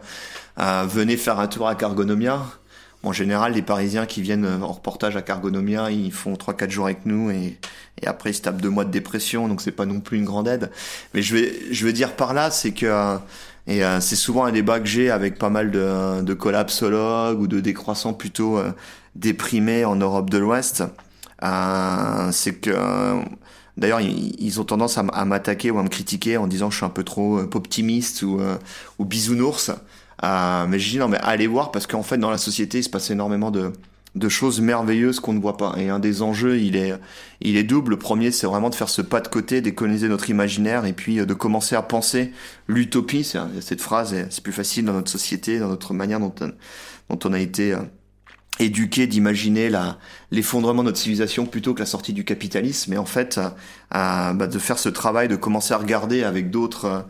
euh, 0.58 0.84
venez 0.88 1.16
faire 1.16 1.38
un 1.38 1.46
tour 1.46 1.68
à 1.68 1.74
Cargonomia. 1.74 2.42
En 3.02 3.12
général, 3.12 3.54
les 3.54 3.62
Parisiens 3.62 4.06
qui 4.06 4.22
viennent 4.22 4.46
en 4.46 4.72
reportage 4.72 5.16
à 5.16 5.22
Cargonomia, 5.22 5.90
ils 5.90 6.12
font 6.12 6.34
3-4 6.34 6.70
jours 6.70 6.84
avec 6.86 7.04
nous 7.04 7.30
et, 7.30 7.58
après 8.06 8.30
ils 8.30 8.34
se 8.34 8.42
tapent 8.42 8.60
deux 8.60 8.70
mois 8.70 8.84
de 8.84 8.90
dépression, 8.90 9.48
donc 9.48 9.60
c'est 9.60 9.72
pas 9.72 9.86
non 9.86 10.00
plus 10.00 10.18
une 10.18 10.24
grande 10.24 10.48
aide. 10.48 10.70
Mais 11.14 11.22
je 11.22 11.34
vais, 11.36 11.52
je 11.70 11.84
veux 11.84 11.92
dire 11.92 12.14
par 12.16 12.32
là, 12.34 12.50
c'est 12.50 12.72
que 12.72 13.16
et 13.68 13.82
c'est 14.00 14.16
souvent 14.16 14.44
un 14.44 14.52
débat 14.52 14.80
que 14.80 14.86
j'ai 14.86 15.10
avec 15.10 15.38
pas 15.38 15.50
mal 15.50 15.70
de, 15.70 16.22
de 16.22 16.34
collapsologues 16.34 17.40
ou 17.40 17.46
de 17.46 17.60
décroissants 17.60 18.12
plutôt 18.12 18.60
déprimés 19.14 19.84
en 19.84 19.96
Europe 19.96 20.30
de 20.30 20.38
l'Ouest. 20.38 20.82
Euh, 21.42 22.28
c'est 22.32 22.54
que 22.54 22.72
D'ailleurs, 23.78 24.00
ils 24.00 24.60
ont 24.60 24.64
tendance 24.64 24.98
à 24.98 25.24
m'attaquer 25.24 25.70
ou 25.70 25.78
à 25.78 25.82
me 25.82 25.88
critiquer 25.88 26.36
en 26.36 26.46
disant 26.46 26.66
que 26.68 26.72
je 26.72 26.76
suis 26.76 26.86
un 26.86 26.90
peu 26.90 27.04
trop 27.04 27.38
euh, 27.38 27.50
optimiste 27.54 28.22
euh, 28.22 28.58
ou 28.98 29.06
bisounours. 29.06 29.70
Euh, 30.24 30.66
mais 30.68 30.78
je 30.78 30.90
dis 30.90 30.98
non, 30.98 31.08
mais 31.08 31.18
allez 31.22 31.46
voir 31.46 31.72
parce 31.72 31.86
qu'en 31.86 32.02
fait, 32.02 32.18
dans 32.18 32.30
la 32.30 32.38
société, 32.38 32.78
il 32.78 32.84
se 32.84 32.90
passe 32.90 33.10
énormément 33.10 33.50
de, 33.50 33.72
de 34.14 34.28
choses 34.28 34.60
merveilleuses 34.60 35.20
qu'on 35.20 35.32
ne 35.32 35.40
voit 35.40 35.56
pas. 35.56 35.74
Et 35.78 35.88
un 35.88 35.98
des 35.98 36.22
enjeux, 36.22 36.58
il 36.58 36.76
est, 36.76 36.94
il 37.40 37.56
est 37.56 37.64
double. 37.64 37.92
Le 37.92 37.98
premier, 37.98 38.30
c'est 38.30 38.46
vraiment 38.46 38.70
de 38.70 38.74
faire 38.74 38.88
ce 38.88 39.02
pas 39.02 39.20
de 39.20 39.28
côté, 39.28 39.60
d'économiser 39.60 40.08
notre 40.08 40.30
imaginaire 40.30 40.84
et 40.84 40.92
puis 40.92 41.16
de 41.16 41.34
commencer 41.34 41.76
à 41.76 41.82
penser 41.82 42.32
l'utopie. 42.68 43.24
Cette 43.60 43.80
phrase, 43.80 44.14
c'est 44.30 44.42
plus 44.42 44.52
facile 44.52 44.84
dans 44.84 44.92
notre 44.92 45.10
société, 45.10 45.58
dans 45.58 45.68
notre 45.68 45.94
manière 45.94 46.20
dont, 46.20 46.32
dont 47.08 47.18
on 47.24 47.32
a 47.32 47.38
été 47.40 47.76
éduqué 48.60 49.06
d'imaginer 49.06 49.70
l'effondrement 50.30 50.82
de 50.82 50.88
notre 50.88 50.98
civilisation 50.98 51.46
plutôt 51.46 51.74
que 51.74 51.80
la 51.80 51.86
sortie 51.86 52.12
du 52.12 52.24
capitalisme, 52.24 52.90
mais 52.90 52.98
en 52.98 53.06
fait 53.06 53.40
bah, 53.90 54.34
de 54.34 54.58
faire 54.58 54.78
ce 54.78 54.88
travail, 54.88 55.26
de 55.26 55.36
commencer 55.36 55.72
à 55.74 55.78
regarder 55.78 56.22
avec 56.22 56.50
d'autres 56.50 57.06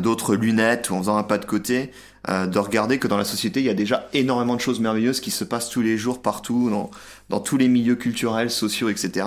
d'autres 0.00 0.34
lunettes 0.34 0.90
ou 0.90 0.94
en 0.94 0.98
faisant 0.98 1.16
un 1.16 1.22
pas 1.22 1.38
de 1.38 1.46
côté, 1.46 1.92
euh, 2.28 2.46
de 2.46 2.58
regarder 2.58 2.98
que 2.98 3.08
dans 3.08 3.16
la 3.16 3.24
société 3.24 3.60
il 3.60 3.66
y 3.66 3.70
a 3.70 3.74
déjà 3.74 4.06
énormément 4.12 4.54
de 4.54 4.60
choses 4.60 4.78
merveilleuses 4.78 5.20
qui 5.20 5.30
se 5.30 5.42
passent 5.42 5.70
tous 5.70 5.80
les 5.80 5.96
jours 5.96 6.20
partout 6.20 6.68
dans, 6.68 6.90
dans 7.30 7.40
tous 7.40 7.56
les 7.56 7.66
milieux 7.66 7.94
culturels, 7.94 8.50
sociaux, 8.50 8.90
etc. 8.90 9.26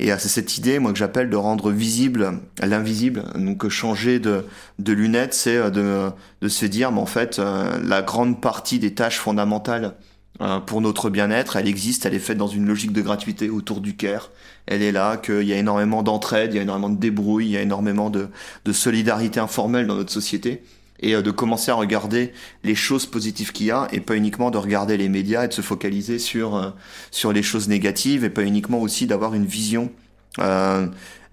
Et 0.00 0.12
euh, 0.12 0.16
c'est 0.18 0.28
cette 0.28 0.58
idée, 0.58 0.80
moi, 0.80 0.92
que 0.92 0.98
j'appelle 0.98 1.30
de 1.30 1.36
rendre 1.36 1.70
visible 1.70 2.40
l'invisible. 2.60 3.22
Donc 3.36 3.68
changer 3.68 4.18
de, 4.18 4.44
de 4.80 4.92
lunettes, 4.92 5.32
c'est 5.32 5.56
euh, 5.56 5.70
de, 5.70 6.10
de 6.42 6.48
se 6.48 6.66
dire, 6.66 6.90
mais 6.90 7.00
en 7.00 7.06
fait, 7.06 7.38
la 7.38 8.02
grande 8.02 8.40
partie 8.40 8.80
des 8.80 8.94
tâches 8.94 9.18
fondamentales 9.18 9.94
euh, 10.40 10.58
pour 10.58 10.80
notre 10.80 11.10
bien-être, 11.10 11.56
elle 11.56 11.68
existe, 11.68 12.06
elle 12.06 12.14
est 12.14 12.18
faite 12.18 12.38
dans 12.38 12.48
une 12.48 12.66
logique 12.66 12.92
de 12.92 13.02
gratuité 13.02 13.50
autour 13.50 13.80
du 13.80 13.94
care. 13.94 14.30
Elle 14.66 14.82
est 14.82 14.92
là, 14.92 15.16
qu'il 15.16 15.42
y 15.42 15.52
a 15.52 15.56
énormément 15.56 16.02
d'entraide, 16.02 16.52
il 16.52 16.56
y 16.56 16.58
a 16.58 16.62
énormément 16.62 16.90
de 16.90 16.98
débrouille, 16.98 17.46
il 17.46 17.50
y 17.52 17.56
a 17.56 17.62
énormément 17.62 18.10
de, 18.10 18.28
de 18.64 18.72
solidarité 18.72 19.38
informelle 19.38 19.86
dans 19.86 19.94
notre 19.94 20.12
société. 20.12 20.62
Et 21.00 21.14
euh, 21.14 21.22
de 21.22 21.30
commencer 21.30 21.70
à 21.70 21.74
regarder 21.74 22.32
les 22.64 22.74
choses 22.74 23.06
positives 23.06 23.52
qu'il 23.52 23.66
y 23.66 23.70
a 23.70 23.88
et 23.92 24.00
pas 24.00 24.16
uniquement 24.16 24.50
de 24.50 24.58
regarder 24.58 24.96
les 24.96 25.08
médias 25.08 25.44
et 25.44 25.48
de 25.48 25.52
se 25.52 25.60
focaliser 25.60 26.18
sur, 26.18 26.56
euh, 26.56 26.70
sur 27.10 27.32
les 27.32 27.42
choses 27.42 27.68
négatives 27.68 28.24
et 28.24 28.30
pas 28.30 28.42
uniquement 28.42 28.80
aussi 28.80 29.06
d'avoir 29.06 29.34
une 29.34 29.46
vision 29.46 29.90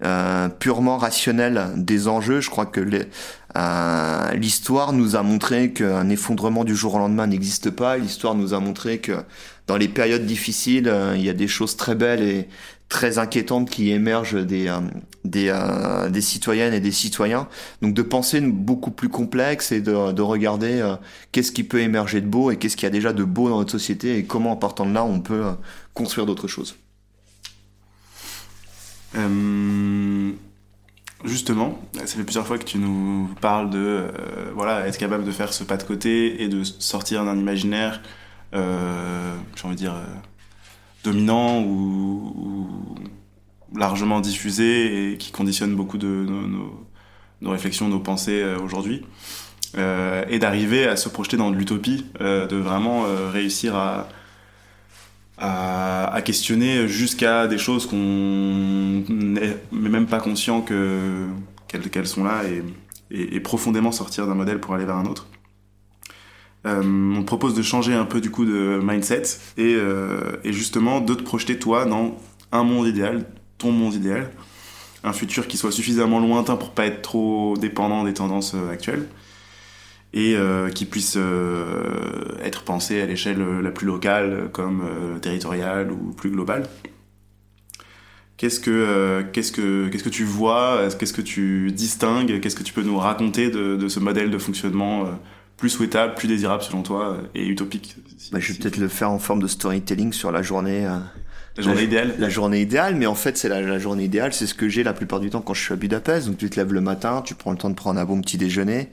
euh, 0.04 0.32
euh, 0.32 0.48
purement 0.48 0.98
rationnelle 0.98 1.68
des 1.76 2.08
enjeux. 2.08 2.40
Je 2.40 2.50
crois 2.50 2.66
que 2.66 2.80
euh, 3.56 4.32
l'histoire 4.34 4.92
nous 4.92 5.16
a 5.16 5.22
montré 5.22 5.72
qu'un 5.72 6.08
effondrement 6.08 6.64
du 6.64 6.74
jour 6.74 6.94
au 6.94 6.98
lendemain 6.98 7.26
n'existe 7.26 7.70
pas. 7.70 7.96
L'histoire 7.96 8.34
nous 8.34 8.54
a 8.54 8.60
montré 8.60 8.98
que 8.98 9.12
dans 9.66 9.76
les 9.76 9.88
périodes 9.88 10.26
difficiles, 10.26 10.88
euh, 10.88 11.14
il 11.16 11.24
y 11.24 11.30
a 11.30 11.34
des 11.34 11.48
choses 11.48 11.76
très 11.76 11.94
belles 11.94 12.22
et 12.22 12.48
très 12.88 13.18
inquiétantes 13.18 13.70
qui 13.70 13.90
émergent 13.90 14.44
des 14.44 14.68
euh, 14.68 14.80
des, 15.24 15.54
des 16.10 16.20
citoyennes 16.20 16.74
et 16.74 16.80
des 16.80 16.90
citoyens. 16.92 17.48
Donc 17.80 17.94
de 17.94 18.02
penser 18.02 18.40
beaucoup 18.40 18.90
plus 18.90 19.08
complexe 19.08 19.70
et 19.72 19.80
de, 19.80 20.12
de 20.12 20.22
regarder 20.22 20.82
qu'est-ce 21.30 21.52
qui 21.52 21.62
peut 21.62 21.80
émerger 21.80 22.20
de 22.20 22.26
beau 22.26 22.50
et 22.50 22.56
qu'est-ce 22.56 22.76
qu'il 22.76 22.86
y 22.86 22.88
a 22.88 22.90
déjà 22.90 23.12
de 23.12 23.24
beau 23.24 23.48
dans 23.48 23.58
notre 23.58 23.70
société 23.70 24.18
et 24.18 24.24
comment 24.24 24.52
en 24.52 24.56
partant 24.56 24.84
de 24.84 24.92
là 24.92 25.04
on 25.04 25.20
peut 25.20 25.44
construire 25.94 26.26
d'autres 26.26 26.48
choses. 26.48 26.74
Euh, 29.16 30.32
Justement, 31.24 31.78
ça 31.94 32.04
fait 32.06 32.24
plusieurs 32.24 32.48
fois 32.48 32.58
que 32.58 32.64
tu 32.64 32.78
nous 32.78 33.30
parles 33.40 33.70
de 33.70 33.78
euh, 33.78 34.10
voilà, 34.56 34.88
être 34.88 34.98
capable 34.98 35.24
de 35.24 35.30
faire 35.30 35.52
ce 35.52 35.62
pas 35.62 35.76
de 35.76 35.84
côté 35.84 36.42
et 36.42 36.48
de 36.48 36.64
sortir 36.64 37.24
d'un 37.24 37.36
imaginaire, 37.38 38.02
euh, 38.54 39.32
j'ai 39.54 39.64
envie 39.64 39.76
de 39.76 39.80
dire, 39.80 39.94
dominant 41.04 41.62
ou, 41.62 42.96
largement 43.72 44.20
diffusé 44.20 45.12
et 45.12 45.16
qui 45.16 45.30
conditionne 45.30 45.76
beaucoup 45.76 45.96
de 45.96 46.08
nos, 46.08 46.82
nos, 47.40 47.50
réflexions, 47.50 47.88
nos 47.88 48.00
pensées 48.00 48.44
aujourd'hui. 48.60 49.06
et 49.76 50.38
d'arriver 50.40 50.88
à 50.88 50.96
se 50.96 51.08
projeter 51.08 51.36
dans 51.36 51.50
l'utopie, 51.50 52.04
de 52.18 52.56
vraiment 52.56 53.04
réussir 53.30 53.76
à, 53.76 54.08
à, 55.42 56.22
questionner 56.22 56.86
jusqu'à 56.86 57.48
des 57.48 57.58
choses 57.58 57.86
qu'on 57.86 57.96
n'est 57.96 59.56
même 59.70 60.06
pas 60.06 60.20
conscient 60.20 60.60
que 60.62 61.26
qu'elles 61.66 62.06
sont 62.06 62.24
là 62.24 62.42
et, 63.10 63.40
profondément 63.40 63.92
sortir 63.92 64.26
d'un 64.26 64.34
modèle 64.34 64.60
pour 64.60 64.74
aller 64.74 64.84
vers 64.84 64.96
un 64.96 65.06
autre. 65.06 65.26
Euh, 66.64 66.82
on 66.84 67.24
propose 67.24 67.54
de 67.54 67.62
changer 67.62 67.92
un 67.92 68.04
peu 68.04 68.20
du 68.20 68.30
coup 68.30 68.44
de 68.44 68.80
mindset 68.82 69.22
et, 69.56 69.74
euh, 69.74 70.36
et 70.44 70.52
justement 70.52 71.00
de 71.00 71.14
te 71.14 71.22
projeter 71.22 71.58
toi 71.58 71.86
dans 71.86 72.16
un 72.52 72.62
monde 72.62 72.86
idéal, 72.86 73.24
ton 73.58 73.72
monde 73.72 73.94
idéal, 73.94 74.30
un 75.02 75.12
futur 75.12 75.48
qui 75.48 75.56
soit 75.56 75.72
suffisamment 75.72 76.20
lointain 76.20 76.56
pour 76.56 76.70
pas 76.70 76.86
être 76.86 77.02
trop 77.02 77.56
dépendant 77.56 78.04
des 78.04 78.14
tendances 78.14 78.54
euh, 78.54 78.70
actuelles 78.70 79.08
et 80.14 80.34
euh, 80.36 80.68
qui 80.68 80.84
puisse 80.84 81.14
euh, 81.16 82.36
être 82.42 82.64
pensé 82.64 83.00
à 83.00 83.06
l'échelle 83.06 83.42
la 83.62 83.70
plus 83.70 83.86
locale 83.86 84.50
comme 84.52 84.82
euh, 84.82 85.18
territoriale 85.18 85.90
ou 85.90 86.12
plus 86.12 86.30
globale. 86.30 86.68
Qu'est-ce 88.36 88.60
que 88.60 89.24
qu'est-ce 89.32 89.52
que 89.52 89.88
qu'est-ce 89.88 90.02
que 90.02 90.08
tu 90.08 90.24
vois 90.24 90.88
Qu'est-ce 90.98 91.12
que 91.12 91.22
tu 91.22 91.70
distingues 91.70 92.40
Qu'est-ce 92.40 92.56
que 92.56 92.64
tu 92.64 92.72
peux 92.72 92.82
nous 92.82 92.98
raconter 92.98 93.50
de, 93.50 93.76
de 93.76 93.88
ce 93.88 94.00
modèle 94.00 94.30
de 94.30 94.38
fonctionnement 94.38 95.04
plus 95.56 95.70
souhaitable, 95.70 96.14
plus 96.16 96.26
désirable 96.26 96.62
selon 96.62 96.82
toi 96.82 97.18
et 97.36 97.46
utopique? 97.46 97.96
Bah, 98.32 98.40
Je 98.40 98.52
vais 98.52 98.58
peut-être 98.58 98.78
le 98.78 98.88
faire 98.88 99.12
en 99.12 99.20
forme 99.20 99.40
de 99.40 99.46
storytelling 99.46 100.12
sur 100.12 100.32
la 100.32 100.42
journée. 100.42 100.88
La 101.56 101.62
journée 101.62 101.84
idéale 101.84 102.14
La 102.18 102.28
journée 102.28 102.60
idéale, 102.62 102.96
mais 102.96 103.06
en 103.06 103.14
fait, 103.14 103.36
c'est 103.36 103.48
la, 103.48 103.60
la, 103.60 103.78
journée 103.78 104.04
idéale, 104.04 104.32
c'est 104.32 104.48
ce 104.48 104.54
que 104.54 104.68
j'ai 104.68 104.82
la 104.82 104.94
plupart 104.94 105.20
du 105.20 105.30
temps 105.30 105.42
quand 105.42 105.54
je 105.54 105.62
suis 105.62 105.72
à 105.74 105.76
Budapest. 105.76 106.26
Donc, 106.26 106.38
tu 106.38 106.50
te 106.50 106.58
lèves 106.58 106.72
le 106.72 106.80
matin, 106.80 107.22
tu 107.24 107.36
prends 107.36 107.52
le 107.52 107.58
temps 107.58 107.70
de 107.70 107.76
prendre 107.76 108.00
un 108.00 108.04
bon 108.04 108.20
petit 108.22 108.38
déjeuner, 108.38 108.88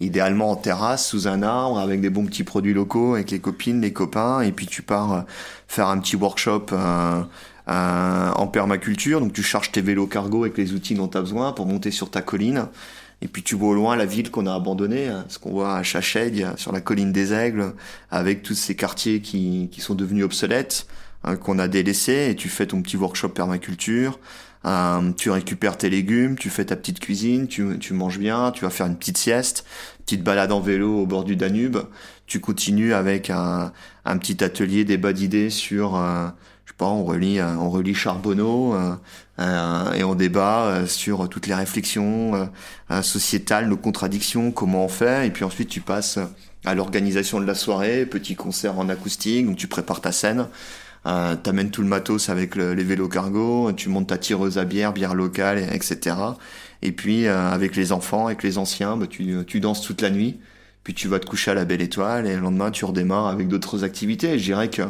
idéalement 0.00 0.50
en 0.50 0.56
terrasse, 0.56 1.06
sous 1.06 1.28
un 1.28 1.42
arbre, 1.42 1.78
avec 1.78 2.00
des 2.00 2.10
bons 2.10 2.26
petits 2.26 2.44
produits 2.44 2.74
locaux, 2.74 3.14
avec 3.14 3.30
les 3.30 3.38
copines, 3.38 3.80
les 3.80 3.92
copains, 3.92 4.40
et 4.40 4.52
puis 4.52 4.66
tu 4.66 4.82
pars 4.82 5.12
euh, 5.12 5.20
faire 5.68 5.88
un 5.88 5.98
petit 5.98 6.16
workshop 6.16 6.66
euh, 6.72 7.22
euh, 7.68 8.30
en 8.30 8.46
permaculture, 8.46 9.20
donc 9.20 9.32
tu 9.32 9.42
charges 9.42 9.70
tes 9.70 9.80
vélos 9.80 10.06
cargo 10.06 10.42
avec 10.42 10.58
les 10.58 10.72
outils 10.72 10.94
dont 10.94 11.08
tu 11.08 11.18
as 11.18 11.20
besoin 11.20 11.52
pour 11.52 11.66
monter 11.66 11.90
sur 11.90 12.10
ta 12.10 12.20
colline, 12.20 12.66
et 13.20 13.28
puis 13.28 13.42
tu 13.42 13.54
vois 13.54 13.70
au 13.70 13.74
loin 13.74 13.94
la 13.94 14.06
ville 14.06 14.30
qu'on 14.30 14.46
a 14.46 14.54
abandonnée, 14.54 15.08
hein, 15.08 15.24
ce 15.28 15.38
qu'on 15.38 15.52
voit 15.52 15.76
à 15.76 15.82
Chachègue, 15.82 16.46
sur 16.56 16.72
la 16.72 16.80
colline 16.80 17.12
des 17.12 17.32
Aigles, 17.32 17.72
avec 18.10 18.42
tous 18.42 18.54
ces 18.54 18.74
quartiers 18.74 19.20
qui, 19.20 19.68
qui 19.70 19.80
sont 19.80 19.94
devenus 19.94 20.24
obsolètes, 20.24 20.86
hein, 21.22 21.36
qu'on 21.36 21.60
a 21.60 21.68
délaissés, 21.68 22.28
et 22.30 22.36
tu 22.36 22.48
fais 22.48 22.66
ton 22.66 22.82
petit 22.82 22.96
workshop 22.96 23.28
permaculture, 23.28 24.18
euh, 24.64 25.12
tu 25.16 25.30
récupères 25.30 25.76
tes 25.76 25.90
légumes, 25.90 26.38
tu 26.38 26.50
fais 26.50 26.64
ta 26.66 26.76
petite 26.76 27.00
cuisine, 27.00 27.48
tu, 27.48 27.78
tu 27.78 27.94
manges 27.94 28.18
bien, 28.18 28.52
tu 28.52 28.64
vas 28.64 28.70
faire 28.70 28.86
une 28.86 28.96
petite 28.96 29.18
sieste, 29.18 29.64
petite 30.04 30.22
balade 30.22 30.52
en 30.52 30.60
vélo 30.60 31.00
au 31.00 31.06
bord 31.06 31.24
du 31.24 31.36
Danube. 31.36 31.78
Tu 32.26 32.40
continues 32.40 32.94
avec 32.94 33.28
un, 33.28 33.72
petit 34.04 34.42
atelier 34.42 34.84
débat 34.84 35.12
d'idées 35.12 35.50
sur, 35.50 35.96
euh, 35.96 36.28
je 36.64 36.70
sais 36.70 36.76
pas, 36.78 36.86
on 36.86 37.04
relit, 37.04 37.40
euh, 37.40 37.56
on 37.56 37.68
relit 37.68 37.94
Charbonneau 37.94 38.74
euh, 39.38 39.92
et 39.92 40.04
on 40.04 40.14
débat 40.14 40.86
sur 40.86 41.28
toutes 41.28 41.46
les 41.46 41.54
réflexions 41.54 42.48
sociétales, 43.02 43.68
nos 43.68 43.76
contradictions, 43.76 44.50
comment 44.50 44.84
on 44.84 44.88
fait. 44.88 45.26
Et 45.26 45.30
puis 45.30 45.44
ensuite 45.44 45.68
tu 45.68 45.80
passes 45.80 46.18
à 46.64 46.74
l'organisation 46.74 47.40
de 47.40 47.44
la 47.44 47.54
soirée, 47.54 48.06
petit 48.06 48.36
concert 48.36 48.78
en 48.78 48.88
acoustique, 48.88 49.46
donc 49.46 49.56
tu 49.56 49.66
prépares 49.66 50.00
ta 50.00 50.12
scène. 50.12 50.46
Euh, 51.04 51.34
t'amènes 51.34 51.70
tout 51.70 51.82
le 51.82 51.88
matos 51.88 52.28
avec 52.28 52.54
les 52.54 52.84
vélos 52.84 53.08
cargo, 53.08 53.72
tu 53.72 53.88
montes 53.88 54.08
ta 54.08 54.18
tireuse 54.18 54.58
à 54.58 54.64
bière, 54.64 54.92
bière 54.92 55.14
locale, 55.14 55.58
etc. 55.72 56.16
Et 56.82 56.92
puis 56.92 57.26
euh, 57.26 57.50
avec 57.50 57.74
les 57.74 57.92
enfants, 57.92 58.26
avec 58.26 58.42
les 58.42 58.58
anciens, 58.58 58.96
bah, 58.96 59.06
tu, 59.08 59.34
tu 59.46 59.60
danses 59.60 59.80
toute 59.82 60.00
la 60.00 60.10
nuit, 60.10 60.38
puis 60.84 60.94
tu 60.94 61.08
vas 61.08 61.18
te 61.18 61.26
coucher 61.26 61.50
à 61.50 61.54
la 61.54 61.64
belle 61.64 61.82
étoile, 61.82 62.26
et 62.26 62.34
le 62.34 62.40
lendemain 62.40 62.70
tu 62.70 62.84
redémarres 62.84 63.26
avec 63.26 63.48
d'autres 63.48 63.82
activités. 63.82 64.38
je 64.38 64.44
dirais 64.44 64.70
que 64.70 64.82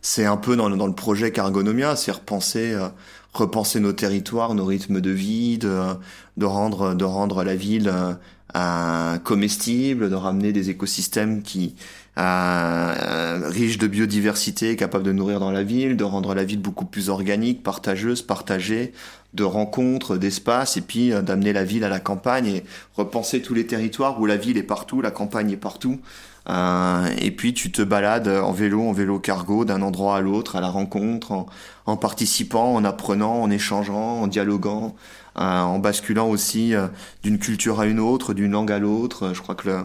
c'est 0.00 0.24
un 0.24 0.36
peu 0.36 0.56
dans, 0.56 0.70
dans 0.70 0.86
le 0.86 0.94
projet 0.94 1.32
Cargonomia, 1.32 1.94
c'est 1.96 2.12
repenser, 2.12 2.72
euh, 2.72 2.88
repenser 3.34 3.80
nos 3.80 3.92
territoires, 3.92 4.54
nos 4.54 4.64
rythmes 4.64 5.02
de 5.02 5.10
vie, 5.10 5.58
de, 5.58 5.82
de 6.38 6.46
rendre, 6.46 6.94
de 6.94 7.04
rendre 7.04 7.44
la 7.44 7.56
ville 7.56 7.92
euh, 8.56 9.18
comestible, 9.18 10.10
de 10.10 10.14
ramener 10.14 10.52
des 10.52 10.70
écosystèmes 10.70 11.42
qui 11.42 11.74
euh, 12.18 13.48
riches 13.48 13.78
de 13.78 13.86
biodiversité, 13.86 14.74
capables 14.74 15.04
de 15.04 15.12
nourrir 15.12 15.38
dans 15.38 15.52
la 15.52 15.62
ville, 15.62 15.96
de 15.96 16.02
rendre 16.02 16.34
la 16.34 16.42
ville 16.42 16.60
beaucoup 16.60 16.84
plus 16.84 17.10
organique, 17.10 17.62
partageuse, 17.62 18.22
partagée, 18.22 18.92
de 19.34 19.44
rencontres, 19.44 20.16
d'espace, 20.16 20.76
et 20.76 20.80
puis 20.80 21.12
euh, 21.12 21.22
d'amener 21.22 21.52
la 21.52 21.62
ville 21.62 21.84
à 21.84 21.88
la 21.88 22.00
campagne 22.00 22.46
et 22.46 22.64
repenser 22.96 23.40
tous 23.40 23.54
les 23.54 23.66
territoires 23.66 24.20
où 24.20 24.26
la 24.26 24.36
ville 24.36 24.56
est 24.56 24.64
partout, 24.64 25.00
la 25.00 25.12
campagne 25.12 25.52
est 25.52 25.56
partout. 25.56 26.00
Euh, 26.48 27.06
et 27.18 27.30
puis 27.30 27.54
tu 27.54 27.70
te 27.70 27.82
balades 27.82 28.26
en 28.26 28.52
vélo, 28.52 28.82
en 28.82 28.92
vélo 28.92 29.20
cargo, 29.20 29.64
d'un 29.64 29.82
endroit 29.82 30.16
à 30.16 30.20
l'autre, 30.20 30.56
à 30.56 30.60
la 30.60 30.70
rencontre, 30.70 31.46
en, 31.86 31.96
participant, 31.96 32.74
en 32.74 32.84
apprenant, 32.84 33.42
en 33.42 33.50
échangeant, 33.50 34.22
en 34.22 34.26
dialoguant, 34.26 34.96
en 35.34 35.78
basculant 35.78 36.28
aussi 36.28 36.74
euh, 36.74 36.88
d'une 37.22 37.38
culture 37.38 37.80
à 37.80 37.86
une 37.86 38.00
autre, 38.00 38.34
d'une 38.34 38.52
langue 38.52 38.72
à 38.72 38.78
l'autre. 38.78 39.32
Je 39.34 39.40
crois 39.40 39.54
que 39.54 39.68
le, 39.68 39.78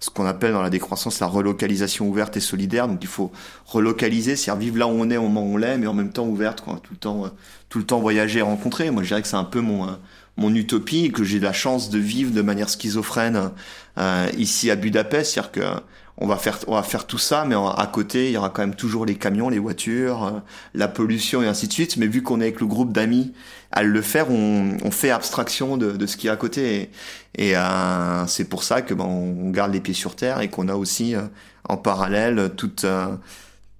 ce 0.00 0.08
qu'on 0.10 0.26
appelle 0.26 0.52
dans 0.52 0.62
la 0.62 0.70
décroissance 0.70 1.20
la 1.20 1.26
relocalisation 1.26 2.08
ouverte 2.08 2.36
et 2.36 2.40
solidaire. 2.40 2.88
Donc 2.88 2.98
il 3.02 3.08
faut 3.08 3.30
relocaliser, 3.66 4.34
c'est-à-dire 4.34 4.60
vivre 4.60 4.78
là 4.78 4.86
où 4.86 4.90
on 4.90 5.10
est 5.10 5.16
au 5.16 5.22
moment 5.22 5.42
où 5.42 5.54
on 5.54 5.56
l'est, 5.58 5.78
mais 5.78 5.86
en 5.86 5.94
même 5.94 6.12
temps 6.12 6.26
ouverte, 6.26 6.62
quoi. 6.62 6.80
Tout 6.82 6.94
le 6.94 6.98
temps, 6.98 7.24
euh, 7.26 7.28
tout 7.68 7.78
le 7.78 7.84
temps 7.84 8.00
voyager, 8.00 8.40
rencontrer. 8.40 8.90
Moi, 8.90 9.02
je 9.02 9.08
dirais 9.08 9.22
que 9.22 9.28
c'est 9.28 9.36
un 9.36 9.44
peu 9.44 9.60
mon 9.60 9.84
euh, 9.88 9.92
mon 10.36 10.54
utopie 10.54 11.12
que 11.12 11.22
j'ai 11.22 11.38
la 11.38 11.52
chance 11.52 11.90
de 11.90 11.98
vivre 11.98 12.32
de 12.32 12.40
manière 12.40 12.70
schizophrène 12.70 13.50
euh, 13.98 14.26
ici 14.38 14.70
à 14.70 14.76
Budapest, 14.76 15.34
c'est-à-dire 15.34 15.52
que 15.52 15.82
on 16.20 16.26
va 16.26 16.36
faire 16.36 16.58
on 16.66 16.74
va 16.74 16.82
faire 16.82 17.06
tout 17.06 17.18
ça 17.18 17.44
mais 17.46 17.54
à 17.54 17.90
côté 17.92 18.26
il 18.26 18.32
y 18.32 18.36
aura 18.36 18.50
quand 18.50 18.62
même 18.62 18.74
toujours 18.74 19.06
les 19.06 19.16
camions 19.16 19.48
les 19.48 19.58
voitures 19.58 20.24
euh, 20.24 20.30
la 20.74 20.86
pollution 20.86 21.42
et 21.42 21.46
ainsi 21.46 21.66
de 21.66 21.72
suite. 21.72 21.96
Mais 21.96 22.06
vu 22.06 22.22
qu'on 22.22 22.40
est 22.40 22.44
avec 22.44 22.60
le 22.60 22.66
groupe 22.66 22.92
d'amis 22.92 23.32
à 23.72 23.82
le 23.82 24.02
faire 24.02 24.30
on, 24.30 24.90
fait 24.90 25.10
abstraction 25.10 25.76
de, 25.76 25.92
de 25.92 26.06
ce 26.06 26.16
qui 26.16 26.26
est 26.26 26.30
à 26.30 26.36
côté. 26.36 26.90
Et, 27.36 27.56
euh, 27.56 28.26
c'est 28.26 28.44
pour 28.44 28.62
ça 28.62 28.82
que 28.82 28.94
ben, 28.94 29.04
on 29.04 29.50
garde 29.50 29.72
les 29.72 29.80
pieds 29.80 29.94
sur 29.94 30.16
terre 30.16 30.40
et 30.40 30.48
qu'on 30.48 30.68
a 30.68 30.74
aussi 30.74 31.14
euh, 31.14 31.22
en 31.68 31.76
parallèle 31.76 32.52
toutes 32.56 32.86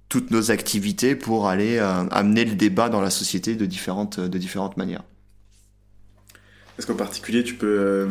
toutes 0.09 0.31
nos 0.31 0.51
activités 0.51 1.15
pour 1.15 1.47
aller 1.47 1.79
amener 1.79 2.43
le 2.43 2.55
débat 2.55 2.89
dans 2.89 2.99
la 2.99 3.09
société 3.09 3.55
de 3.55 3.65
différentes 3.65 4.19
de 4.19 4.37
différentes 4.37 4.75
manières. 4.75 5.03
Est-ce 6.77 6.85
qu'en 6.85 6.95
particulier 6.95 7.43
tu 7.43 7.55
peux 7.55 8.07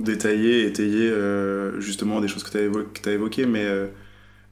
détailler, 0.00 0.66
étayer 0.66 1.08
euh, 1.08 1.80
justement 1.80 2.20
des 2.20 2.28
choses 2.28 2.42
que 2.42 2.50
tu 2.50 3.08
as, 3.08 3.12
évoquées, 3.12 3.46
mais 3.46 3.64
euh, 3.64 3.86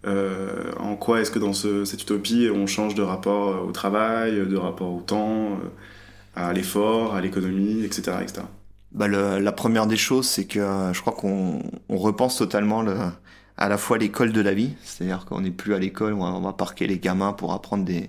euh, 0.06 0.72
en 0.78 0.96
quoi 0.96 1.20
est-ce 1.20 1.30
que 1.30 1.38
dans 1.38 1.52
cette 1.52 2.02
utopie, 2.02 2.48
on 2.52 2.66
change 2.66 2.94
de 2.94 3.02
rapport 3.02 3.66
au 3.66 3.72
travail, 3.72 4.46
de 4.46 4.56
rapport 4.56 4.92
au 4.92 5.00
temps, 5.00 5.58
à 6.34 6.52
l'effort, 6.52 7.14
à 7.14 7.20
l'économie, 7.20 7.82
etc. 7.84 8.18
Bah 8.92 9.08
la 9.08 9.52
première 9.52 9.86
des 9.86 9.96
choses, 9.96 10.26
c'est 10.28 10.46
que 10.46 10.60
je 10.92 11.00
crois 11.00 11.12
qu'on 11.12 11.62
repense 11.88 12.38
totalement 12.38 12.82
le, 12.82 12.94
à 13.56 13.68
la 13.68 13.76
fois 13.76 13.98
l'école 13.98 14.32
de 14.32 14.40
la 14.40 14.54
vie, 14.54 14.74
c'est-à-dire 14.82 15.26
qu'on 15.26 15.40
n'est 15.40 15.50
plus 15.50 15.74
à 15.74 15.78
l'école, 15.78 16.14
on 16.14 16.40
va 16.40 16.52
parquer 16.52 16.86
les 16.86 16.98
gamins 16.98 17.32
pour 17.32 17.52
apprendre 17.52 17.84
des, 17.84 18.08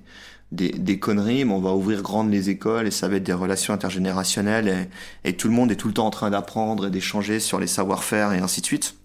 des, 0.51 0.69
des, 0.69 0.99
conneries, 0.99 1.45
mais 1.45 1.53
on 1.53 1.61
va 1.61 1.73
ouvrir 1.73 2.01
grandes 2.01 2.31
les 2.31 2.49
écoles 2.49 2.87
et 2.87 2.91
ça 2.91 3.07
va 3.07 3.17
être 3.17 3.23
des 3.23 3.33
relations 3.33 3.73
intergénérationnelles 3.73 4.89
et, 5.23 5.29
et 5.29 5.33
tout 5.33 5.47
le 5.47 5.53
monde 5.53 5.71
est 5.71 5.75
tout 5.75 5.87
le 5.87 5.93
temps 5.93 6.07
en 6.07 6.11
train 6.11 6.31
d'apprendre 6.31 6.87
et 6.87 6.89
d'échanger 6.89 7.39
sur 7.39 7.59
les 7.59 7.67
savoir-faire 7.67 8.33
et 8.33 8.39
ainsi 8.39 8.61
de 8.61 8.65
suite 8.65 8.95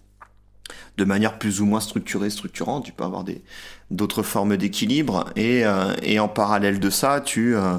de 0.97 1.05
manière 1.05 1.37
plus 1.37 1.61
ou 1.61 1.65
moins 1.65 1.79
structurée, 1.79 2.29
structurante. 2.29 2.85
Tu 2.85 2.91
peux 2.91 3.03
avoir 3.03 3.23
des 3.23 3.43
d'autres 3.91 4.23
formes 4.23 4.57
d'équilibre 4.57 5.25
et, 5.35 5.65
euh, 5.65 5.93
et 6.01 6.19
en 6.19 6.27
parallèle 6.27 6.79
de 6.79 6.89
ça, 6.89 7.21
tu 7.21 7.55
euh, 7.55 7.77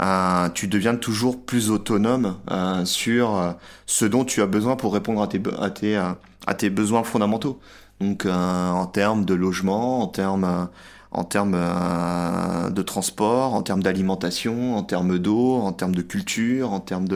euh, 0.00 0.48
tu 0.50 0.68
deviens 0.68 0.94
toujours 0.94 1.44
plus 1.44 1.70
autonome 1.70 2.36
sur 2.84 3.56
ce 3.86 4.04
dont 4.04 4.24
tu 4.24 4.42
as 4.42 4.46
besoin 4.46 4.76
pour 4.76 4.94
répondre 4.94 5.22
à 5.22 5.26
tes 5.26 5.42
à 5.58 5.70
tes 5.70 5.96
à 5.96 6.54
tes 6.54 6.70
besoins 6.70 7.02
fondamentaux. 7.02 7.58
Donc 8.00 8.26
en 8.26 8.86
termes 8.86 9.24
de 9.24 9.34
logement, 9.34 10.02
en 10.02 10.06
termes 10.06 10.68
en 11.10 11.24
termes 11.24 11.56
euh, 11.56 12.68
de 12.70 12.82
transport, 12.82 13.54
en 13.54 13.62
termes 13.62 13.82
d'alimentation, 13.82 14.76
en 14.76 14.82
termes 14.82 15.18
d'eau, 15.18 15.54
en 15.56 15.72
termes 15.72 15.94
de 15.94 16.02
culture, 16.02 16.72
en 16.72 16.80
termes 16.80 17.08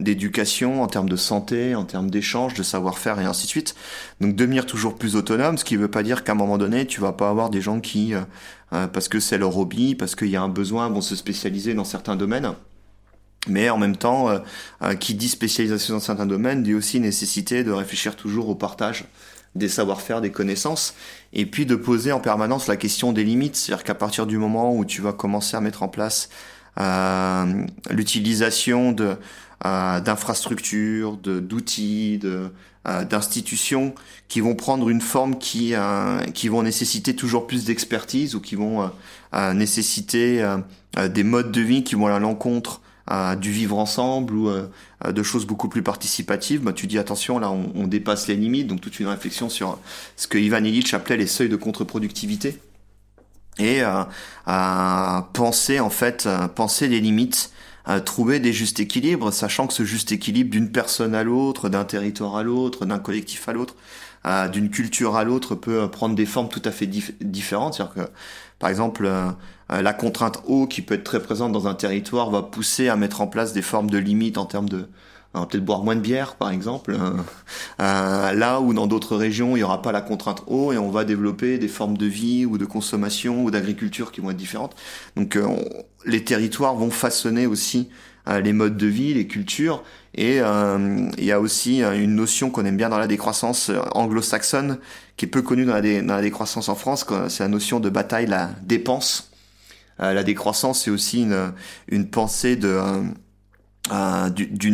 d'éducation, 0.00 0.82
en 0.82 0.88
termes 0.88 1.08
de 1.08 1.16
santé, 1.16 1.74
en 1.74 1.84
termes 1.84 2.10
d'échange, 2.10 2.54
de 2.54 2.62
savoir-faire 2.62 3.20
et 3.20 3.24
ainsi 3.24 3.46
de 3.46 3.50
suite. 3.50 3.74
Donc 4.20 4.34
devenir 4.34 4.66
toujours 4.66 4.96
plus 4.96 5.14
autonome, 5.14 5.56
ce 5.56 5.64
qui 5.64 5.74
ne 5.74 5.80
veut 5.80 5.90
pas 5.90 6.02
dire 6.02 6.24
qu'à 6.24 6.32
un 6.32 6.36
moment 6.36 6.58
donné, 6.58 6.86
tu 6.86 7.00
vas 7.00 7.12
pas 7.12 7.30
avoir 7.30 7.50
des 7.50 7.60
gens 7.60 7.80
qui, 7.80 8.14
euh, 8.14 8.20
euh, 8.72 8.86
parce 8.88 9.08
que 9.08 9.20
c'est 9.20 9.38
leur 9.38 9.56
hobby, 9.56 9.94
parce 9.94 10.16
qu'il 10.16 10.28
y 10.28 10.36
a 10.36 10.42
un 10.42 10.48
besoin, 10.48 10.88
vont 10.88 11.00
se 11.00 11.14
spécialiser 11.14 11.74
dans 11.74 11.84
certains 11.84 12.16
domaines. 12.16 12.52
Mais 13.46 13.70
en 13.70 13.78
même 13.78 13.96
temps, 13.96 14.28
qui 14.98 15.14
dit 15.14 15.28
spécialisation 15.28 15.94
dans 15.94 16.00
certains 16.00 16.26
domaines, 16.26 16.64
dit 16.64 16.74
aussi 16.74 17.00
nécessité 17.00 17.64
de 17.64 17.70
réfléchir 17.70 18.14
toujours 18.14 18.48
au 18.48 18.56
partage 18.56 19.06
des 19.54 19.68
savoir-faire, 19.68 20.20
des 20.20 20.30
connaissances, 20.30 20.94
et 21.32 21.46
puis 21.46 21.66
de 21.66 21.74
poser 21.74 22.12
en 22.12 22.20
permanence 22.20 22.66
la 22.66 22.76
question 22.76 23.12
des 23.12 23.24
limites, 23.24 23.56
c'est-à-dire 23.56 23.84
qu'à 23.84 23.94
partir 23.94 24.26
du 24.26 24.38
moment 24.38 24.74
où 24.74 24.84
tu 24.84 25.02
vas 25.02 25.12
commencer 25.12 25.56
à 25.56 25.60
mettre 25.60 25.82
en 25.82 25.88
place 25.88 26.28
euh, 26.78 27.64
l'utilisation 27.90 28.92
de 28.92 29.16
euh, 29.66 29.98
d'infrastructures, 29.98 31.16
d'outils, 31.16 32.18
de 32.18 32.52
euh, 32.86 33.04
d'institutions 33.04 33.92
qui 34.28 34.40
vont 34.40 34.54
prendre 34.54 34.88
une 34.88 35.00
forme 35.00 35.36
qui 35.36 35.74
euh, 35.74 36.20
qui 36.32 36.46
vont 36.46 36.62
nécessiter 36.62 37.16
toujours 37.16 37.48
plus 37.48 37.64
d'expertise 37.64 38.36
ou 38.36 38.40
qui 38.40 38.54
vont 38.54 38.88
nécessiter 39.54 40.46
des 41.10 41.24
modes 41.24 41.50
de 41.50 41.60
vie 41.60 41.82
qui 41.82 41.96
vont 41.96 42.06
à 42.06 42.20
l'encontre 42.20 42.80
du 43.40 43.50
vivre 43.50 43.78
ensemble 43.78 44.34
ou 44.34 44.48
euh, 44.48 44.68
de 45.10 45.22
choses 45.22 45.46
beaucoup 45.46 45.68
plus 45.68 45.82
participatives, 45.82 46.62
bah, 46.62 46.72
tu 46.72 46.86
dis 46.86 46.98
attention, 46.98 47.38
là 47.38 47.50
on, 47.50 47.86
dépasse 47.86 48.28
les 48.28 48.36
limites, 48.36 48.66
donc 48.66 48.80
toute 48.80 49.00
une 49.00 49.06
réflexion 49.06 49.48
sur 49.48 49.78
ce 50.16 50.26
que 50.26 50.38
Ivan 50.38 50.62
Illich 50.64 50.92
appelait 50.94 51.16
les 51.16 51.26
seuils 51.26 51.48
de 51.48 51.56
contre-productivité. 51.56 52.58
Et 53.58 53.82
euh, 53.82 54.04
à 54.46 55.28
penser 55.32 55.80
en 55.80 55.90
fait, 55.90 56.28
penser 56.54 56.86
les 56.88 57.00
limites, 57.00 57.50
à 57.84 58.00
trouver 58.00 58.38
des 58.38 58.52
justes 58.52 58.80
équilibres, 58.80 59.32
sachant 59.32 59.66
que 59.66 59.72
ce 59.72 59.82
juste 59.82 60.12
équilibre 60.12 60.50
d'une 60.50 60.70
personne 60.70 61.14
à 61.14 61.24
l'autre, 61.24 61.70
d'un 61.70 61.84
territoire 61.84 62.36
à 62.36 62.42
l'autre, 62.42 62.84
d'un 62.84 62.98
collectif 62.98 63.48
à 63.48 63.54
l'autre, 63.54 63.74
d'une 64.52 64.70
culture 64.70 65.16
à 65.16 65.24
l'autre 65.24 65.54
peut 65.54 65.88
prendre 65.90 66.14
des 66.14 66.26
formes 66.26 66.48
tout 66.48 66.62
à 66.64 66.70
fait 66.70 66.86
différentes. 66.86 67.74
C'est-à-dire 67.74 67.94
que, 67.94 68.10
par 68.58 68.70
exemple, 68.70 69.08
euh, 69.70 69.82
la 69.82 69.92
contrainte 69.92 70.42
eau 70.46 70.66
qui 70.66 70.82
peut 70.82 70.94
être 70.94 71.04
très 71.04 71.20
présente 71.20 71.52
dans 71.52 71.66
un 71.66 71.74
territoire 71.74 72.30
va 72.30 72.42
pousser 72.42 72.88
à 72.88 72.96
mettre 72.96 73.20
en 73.20 73.26
place 73.26 73.52
des 73.52 73.62
formes 73.62 73.90
de 73.90 73.98
limites 73.98 74.38
en 74.38 74.46
termes 74.46 74.68
de 74.68 74.86
peut-être 75.34 75.64
boire 75.64 75.84
moins 75.84 75.94
de 75.94 76.00
bière, 76.00 76.34
par 76.34 76.50
exemple. 76.50 76.96
Euh, 76.98 77.12
euh, 77.80 78.32
là 78.32 78.60
où 78.60 78.72
dans 78.72 78.86
d'autres 78.86 79.14
régions, 79.14 79.50
il 79.56 79.60
n'y 79.60 79.62
aura 79.62 79.82
pas 79.82 79.92
la 79.92 80.00
contrainte 80.00 80.42
eau 80.46 80.72
et 80.72 80.78
on 80.78 80.90
va 80.90 81.04
développer 81.04 81.58
des 81.58 81.68
formes 81.68 81.96
de 81.96 82.06
vie 82.06 82.44
ou 82.44 82.58
de 82.58 82.64
consommation 82.64 83.44
ou 83.44 83.50
d'agriculture 83.50 84.10
qui 84.10 84.20
vont 84.20 84.30
être 84.30 84.36
différentes. 84.36 84.74
Donc 85.16 85.38
les 86.06 86.24
territoires 86.24 86.74
vont 86.74 86.90
façonner 86.90 87.46
aussi 87.46 87.88
les 88.28 88.52
modes 88.52 88.76
de 88.76 88.86
vie, 88.86 89.14
les 89.14 89.26
cultures. 89.26 89.82
Et 90.18 90.40
euh, 90.40 91.08
il 91.16 91.24
y 91.24 91.30
a 91.30 91.38
aussi 91.38 91.80
euh, 91.82 91.92
une 91.92 92.16
notion 92.16 92.50
qu'on 92.50 92.64
aime 92.64 92.76
bien 92.76 92.88
dans 92.88 92.98
la 92.98 93.06
décroissance 93.06 93.70
euh, 93.70 93.78
anglo-saxonne, 93.92 94.78
qui 95.16 95.26
est 95.26 95.28
peu 95.28 95.42
connue 95.42 95.64
dans 95.64 95.74
la, 95.74 96.20
décroissance 96.20 96.68
en 96.68 96.74
France, 96.74 97.06
c'est 97.28 97.44
la 97.44 97.48
notion 97.48 97.78
de 97.78 97.88
bataille, 97.88 98.26
la 98.26 98.50
dépense. 98.62 99.30
la 99.98 100.22
décroissance, 100.24 100.82
c'est 100.84 100.90
aussi 100.90 101.26
une, 101.88 102.08
pensée 102.08 102.56
d'une 102.56 103.14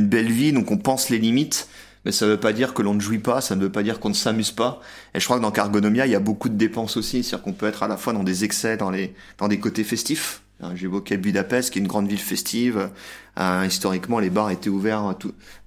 belle 0.07 0.30
vie, 0.30 0.52
donc 0.52 0.70
on 0.70 0.76
pense 0.76 1.09
les 1.09 1.18
limites, 1.18 1.68
mais 2.05 2.12
ça 2.12 2.26
ne 2.26 2.32
veut 2.32 2.40
pas 2.40 2.52
dire 2.52 2.74
que 2.74 2.82
l'on 2.82 2.92
ne 2.94 3.00
jouit 3.00 3.18
pas, 3.18 3.40
ça 3.40 3.57
ne 3.57 3.62
veut 3.62 3.72
pas 3.72 3.82
dire 3.82 4.00
qu'on 4.00 4.11
ne 4.11 4.14
s'amuse 4.14 4.50
pas. 4.50 4.80
Et 5.14 5.20
je 5.20 5.24
crois 5.24 5.38
que 5.38 5.42
dans 5.42 5.50
Cargonomia, 5.50 6.07
il 6.07 6.12
y 6.12 6.14
a 6.14 6.20
beaucoup 6.20 6.50
de 6.50 6.57
dépenses 6.57 6.98
aussi, 6.98 7.22
c'est-à-dire 7.22 7.42
qu'on 7.42 7.55
peut 7.55 7.66
être 7.66 7.82
à 7.82 7.88
la 7.88 7.96
fois 7.96 8.12
dans 8.12 8.24
des 8.24 8.44
excès, 8.44 8.76
dans 8.76 8.90
les 8.90 9.14
dans 9.38 9.48
des 9.48 9.59
côtés 9.59 9.84
festifs, 9.84 10.42
j'évoquais 10.75 11.17
Budapest, 11.17 11.71
qui 11.71 11.79
est 11.79 11.83
une 11.83 11.89
grande 11.89 12.09
ville 12.09 12.19
festive. 12.19 12.91
Euh, 13.39 13.65
historiquement, 13.67 14.19
les 14.19 14.31
bars 14.31 14.51
étaient 14.51 14.71
ouverts 14.71 15.15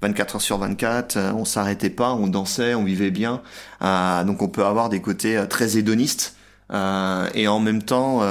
24 0.01 0.35
heures 0.35 0.41
sur 0.41 0.57
24. 0.57 1.17
Euh, 1.17 1.31
on 1.33 1.45
s'arrêtait 1.45 1.89
pas, 1.89 2.13
on 2.13 2.27
dansait, 2.27 2.75
on 2.75 2.83
vivait 2.83 3.11
bien. 3.11 3.41
Euh, 3.81 4.23
donc, 4.23 4.41
on 4.41 4.47
peut 4.47 4.65
avoir 4.65 4.89
des 4.89 5.01
côtés 5.01 5.43
très 5.49 5.77
hédonistes 5.77 6.35
et 6.69 7.47
en 7.47 7.61
même 7.61 7.81
temps 7.81 8.21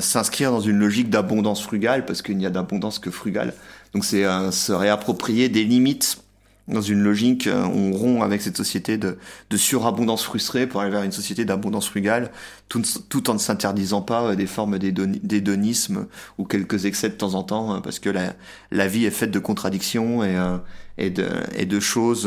s'inscrire 0.00 0.50
dans 0.50 0.60
une 0.60 0.78
logique 0.78 1.08
d'abondance 1.08 1.62
frugale, 1.62 2.04
parce 2.04 2.20
qu'il 2.20 2.36
n'y 2.36 2.44
a 2.44 2.50
d'abondance 2.50 2.98
que 2.98 3.10
frugale. 3.10 3.54
Donc, 3.94 4.04
c'est 4.04 4.24
se 4.50 4.72
réapproprier 4.72 5.48
des 5.48 5.64
limites 5.64 6.22
dans 6.68 6.80
une 6.80 7.02
logique, 7.02 7.46
euh, 7.46 7.64
on 7.64 7.92
rompt 7.92 8.22
avec 8.22 8.40
cette 8.40 8.56
société 8.56 8.96
de, 8.96 9.16
surabondance 9.56 10.24
frustrée 10.24 10.66
pour 10.66 10.80
aller 10.80 10.90
vers 10.90 11.02
une 11.02 11.12
société 11.12 11.44
d'abondance 11.44 11.88
frugale, 11.88 12.30
tout, 12.68 13.30
en 13.30 13.34
ne 13.34 13.38
s'interdisant 13.38 14.02
pas 14.02 14.30
euh, 14.30 14.34
des 14.36 14.46
formes 14.46 14.78
d'hédonisme 14.78 16.06
ou 16.38 16.44
quelques 16.44 16.84
excès 16.84 17.08
de 17.08 17.14
temps 17.14 17.34
en 17.34 17.42
temps, 17.42 17.76
euh, 17.76 17.80
parce 17.80 17.98
que 17.98 18.10
la, 18.10 18.86
vie 18.86 19.04
est 19.04 19.10
faite 19.10 19.30
de 19.30 19.38
contradictions 19.38 20.22
et, 20.24 21.10
de, 21.10 21.80
choses, 21.80 22.26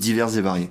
diverses 0.00 0.36
et 0.36 0.42
variées. 0.42 0.70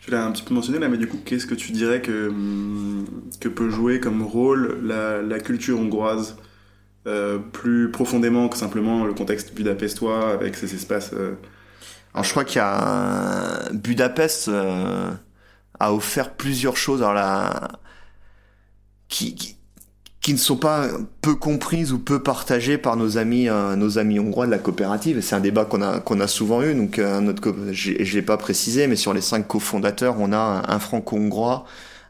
Tu 0.00 0.10
l'as 0.10 0.24
un 0.24 0.32
petit 0.32 0.42
peu 0.42 0.54
mentionné 0.54 0.78
là, 0.78 0.88
mais 0.88 0.98
du 0.98 1.08
coup, 1.08 1.18
qu'est-ce 1.24 1.46
que 1.46 1.54
tu 1.54 1.72
dirais 1.72 2.02
que, 2.02 2.28
hum, 2.28 3.06
peut 3.40 3.70
jouer 3.70 4.00
comme 4.00 4.22
rôle 4.22 4.80
la 4.84 5.40
culture 5.40 5.80
hongroise? 5.80 6.36
Euh, 7.06 7.38
plus 7.38 7.90
profondément 7.90 8.48
que 8.48 8.56
simplement 8.56 9.04
le 9.04 9.12
contexte 9.12 9.52
budapestois 9.52 10.32
avec 10.32 10.56
ces 10.56 10.74
espaces. 10.74 11.10
Euh, 11.12 11.34
alors 12.14 12.24
je 12.24 12.30
crois 12.30 12.44
qu'il 12.44 12.56
y 12.56 12.64
a 12.64 13.70
Budapest 13.74 14.48
euh, 14.48 15.10
a 15.78 15.92
offert 15.92 16.30
plusieurs 16.30 16.78
choses. 16.78 17.02
Alors 17.02 17.12
là, 17.12 17.68
qui, 19.08 19.34
qui, 19.34 19.58
qui 20.22 20.32
ne 20.32 20.38
sont 20.38 20.56
pas 20.56 20.88
peu 21.20 21.34
comprises 21.34 21.92
ou 21.92 21.98
peu 21.98 22.22
partagées 22.22 22.78
par 22.78 22.96
nos 22.96 23.18
amis 23.18 23.48
nos 23.76 23.98
amis 23.98 24.18
hongrois 24.18 24.46
de 24.46 24.50
la 24.50 24.58
coopérative. 24.58 25.20
C'est 25.20 25.34
un 25.34 25.40
débat 25.40 25.66
qu'on 25.66 25.82
a 25.82 26.00
qu'on 26.00 26.20
a 26.20 26.26
souvent 26.26 26.62
eu. 26.62 26.74
Donc 26.74 26.96
notre 26.98 27.54
je, 27.72 27.92
l'ai 27.92 28.22
pas 28.22 28.38
précisé 28.38 28.86
mais 28.86 28.96
sur 28.96 29.12
les 29.12 29.20
cinq 29.20 29.46
cofondateurs 29.46 30.16
on 30.20 30.32
a 30.32 30.62
un 30.68 30.78
franco-hongrois 30.78 31.66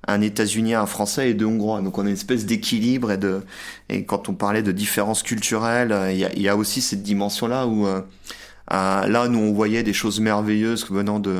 un 0.06 0.20
États-Unien, 0.20 0.80
un 0.80 0.86
Français 0.86 1.30
et 1.30 1.34
deux 1.34 1.46
Hongrois. 1.46 1.80
Donc 1.80 1.98
on 1.98 2.06
a 2.06 2.08
une 2.08 2.14
espèce 2.14 2.46
d'équilibre 2.46 3.12
et 3.12 3.18
de 3.18 3.42
et 3.88 4.04
quand 4.04 4.28
on 4.28 4.34
parlait 4.34 4.62
de 4.62 4.72
différences 4.72 5.22
culturelles, 5.22 5.92
euh, 5.92 6.12
il 6.12 6.18
y 6.18 6.24
a, 6.24 6.34
y 6.34 6.48
a, 6.48 6.56
aussi 6.56 6.80
cette 6.80 7.02
dimension-là 7.02 7.66
où 7.66 7.86
euh, 7.86 8.00
euh, 8.72 9.06
là 9.06 9.28
nous 9.28 9.38
on 9.38 9.52
voyait 9.52 9.82
des 9.82 9.92
choses 9.92 10.20
merveilleuses 10.20 10.86
venant 10.90 11.20
de 11.20 11.38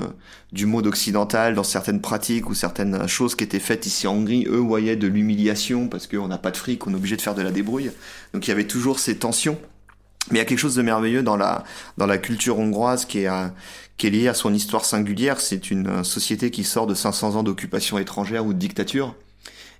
du 0.52 0.66
monde 0.66 0.86
occidental 0.86 1.54
dans 1.54 1.64
certaines 1.64 2.00
pratiques 2.00 2.48
ou 2.48 2.54
certaines 2.54 3.08
choses 3.08 3.34
qui 3.34 3.44
étaient 3.44 3.60
faites 3.60 3.86
ici 3.86 4.06
en 4.06 4.14
Hongrie. 4.14 4.46
Eux 4.48 4.58
voyaient 4.58 4.96
de 4.96 5.06
l'humiliation 5.06 5.88
parce 5.88 6.06
qu'on 6.06 6.28
n'a 6.28 6.38
pas 6.38 6.50
de 6.50 6.56
fric, 6.56 6.86
on 6.86 6.92
est 6.92 6.96
obligé 6.96 7.16
de 7.16 7.22
faire 7.22 7.34
de 7.34 7.42
la 7.42 7.50
débrouille. 7.50 7.90
Donc 8.32 8.46
il 8.46 8.50
y 8.50 8.52
avait 8.52 8.66
toujours 8.66 8.98
ces 8.98 9.16
tensions. 9.16 9.58
Mais 10.30 10.38
il 10.38 10.40
y 10.40 10.42
a 10.42 10.46
quelque 10.46 10.58
chose 10.58 10.74
de 10.74 10.80
merveilleux 10.80 11.22
dans 11.22 11.36
la 11.36 11.64
dans 11.98 12.06
la 12.06 12.16
culture 12.16 12.58
hongroise 12.58 13.04
qui 13.04 13.20
est 13.20 13.28
qui 13.96 14.06
est 14.08 14.10
liée 14.10 14.28
à 14.28 14.34
son 14.34 14.52
histoire 14.52 14.84
singulière. 14.84 15.40
C'est 15.40 15.70
une 15.70 16.04
société 16.04 16.50
qui 16.50 16.64
sort 16.64 16.86
de 16.86 16.94
500 16.94 17.36
ans 17.36 17.42
d'occupation 17.42 17.98
étrangère 17.98 18.44
ou 18.46 18.52
de 18.52 18.58
dictature 18.58 19.14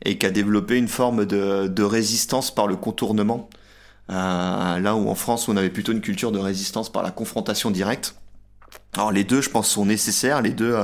et 0.04 0.18
qui 0.18 0.26
a 0.26 0.30
développé 0.30 0.76
une 0.76 0.88
forme 0.88 1.24
de, 1.24 1.66
de 1.66 1.82
résistance 1.82 2.54
par 2.54 2.66
le 2.66 2.76
contournement. 2.76 3.48
Euh, 4.10 4.78
là 4.80 4.94
où 4.96 5.08
en 5.08 5.14
France 5.14 5.48
on 5.48 5.56
avait 5.56 5.70
plutôt 5.70 5.92
une 5.92 6.02
culture 6.02 6.30
de 6.30 6.38
résistance 6.38 6.92
par 6.92 7.02
la 7.02 7.10
confrontation 7.10 7.70
directe. 7.70 8.16
Alors 8.94 9.12
les 9.12 9.24
deux, 9.24 9.40
je 9.40 9.50
pense, 9.50 9.68
sont 9.68 9.86
nécessaires. 9.86 10.42
Les 10.42 10.50
deux 10.50 10.76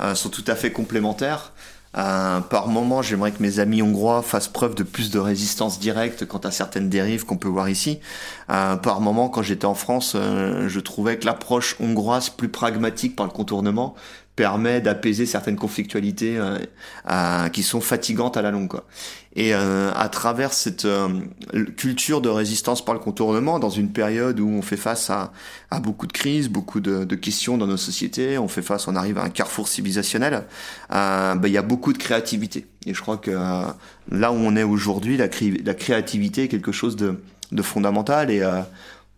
euh, 0.00 0.14
sont 0.14 0.28
tout 0.28 0.44
à 0.46 0.54
fait 0.54 0.70
complémentaires. 0.70 1.52
Euh, 1.98 2.40
par 2.40 2.68
moment, 2.68 3.02
j'aimerais 3.02 3.32
que 3.32 3.42
mes 3.42 3.58
amis 3.58 3.82
hongrois 3.82 4.22
fassent 4.22 4.48
preuve 4.48 4.74
de 4.74 4.84
plus 4.84 5.10
de 5.10 5.18
résistance 5.18 5.80
directe 5.80 6.26
quant 6.26 6.38
à 6.38 6.50
certaines 6.50 6.88
dérives 6.88 7.24
qu'on 7.24 7.36
peut 7.36 7.48
voir 7.48 7.68
ici. 7.68 7.98
Euh, 8.50 8.76
par 8.76 9.00
moment, 9.00 9.28
quand 9.28 9.42
j'étais 9.42 9.64
en 9.64 9.74
France, 9.74 10.12
euh, 10.14 10.68
je 10.68 10.80
trouvais 10.80 11.18
que 11.18 11.26
l'approche 11.26 11.76
hongroise 11.80 12.30
plus 12.30 12.48
pragmatique 12.48 13.16
par 13.16 13.26
le 13.26 13.32
contournement 13.32 13.94
permet 14.38 14.80
d'apaiser 14.80 15.26
certaines 15.26 15.56
conflictualités 15.56 16.38
euh, 16.38 17.48
qui 17.48 17.64
sont 17.64 17.80
fatigantes 17.80 18.36
à 18.36 18.42
la 18.42 18.52
longue. 18.52 18.68
Quoi. 18.68 18.86
Et 19.34 19.52
euh, 19.52 19.90
à 19.96 20.08
travers 20.08 20.52
cette 20.52 20.84
euh, 20.84 21.08
culture 21.76 22.20
de 22.20 22.28
résistance 22.28 22.84
par 22.84 22.94
le 22.94 23.00
contournement, 23.00 23.58
dans 23.58 23.68
une 23.68 23.90
période 23.90 24.38
où 24.38 24.48
on 24.48 24.62
fait 24.62 24.76
face 24.76 25.10
à, 25.10 25.32
à 25.72 25.80
beaucoup 25.80 26.06
de 26.06 26.12
crises, 26.12 26.48
beaucoup 26.48 26.78
de, 26.78 27.02
de, 27.02 27.16
questions 27.16 27.58
dans 27.58 27.66
nos 27.66 27.76
sociétés, 27.76 28.38
on 28.38 28.46
fait 28.46 28.62
face, 28.62 28.86
on 28.86 28.94
arrive 28.94 29.18
à 29.18 29.24
un 29.24 29.30
carrefour 29.30 29.66
civilisationnel, 29.66 30.44
ben, 30.88 31.40
il 31.42 31.50
y 31.50 31.58
a 31.58 31.62
beaucoup 31.62 31.92
de 31.92 31.98
créativité. 31.98 32.64
Et 32.86 32.94
je 32.94 33.02
crois 33.02 33.16
que 33.16 33.32
là 33.32 34.30
où 34.30 34.36
on 34.36 34.54
est 34.54 34.62
aujourd'hui, 34.62 35.16
la, 35.16 35.26
la, 35.64 35.74
créativité 35.74 36.44
est 36.44 36.48
quelque 36.48 36.70
chose 36.70 36.94
de, 36.94 37.20
de 37.50 37.62
fondamental 37.62 38.30
et 38.30 38.40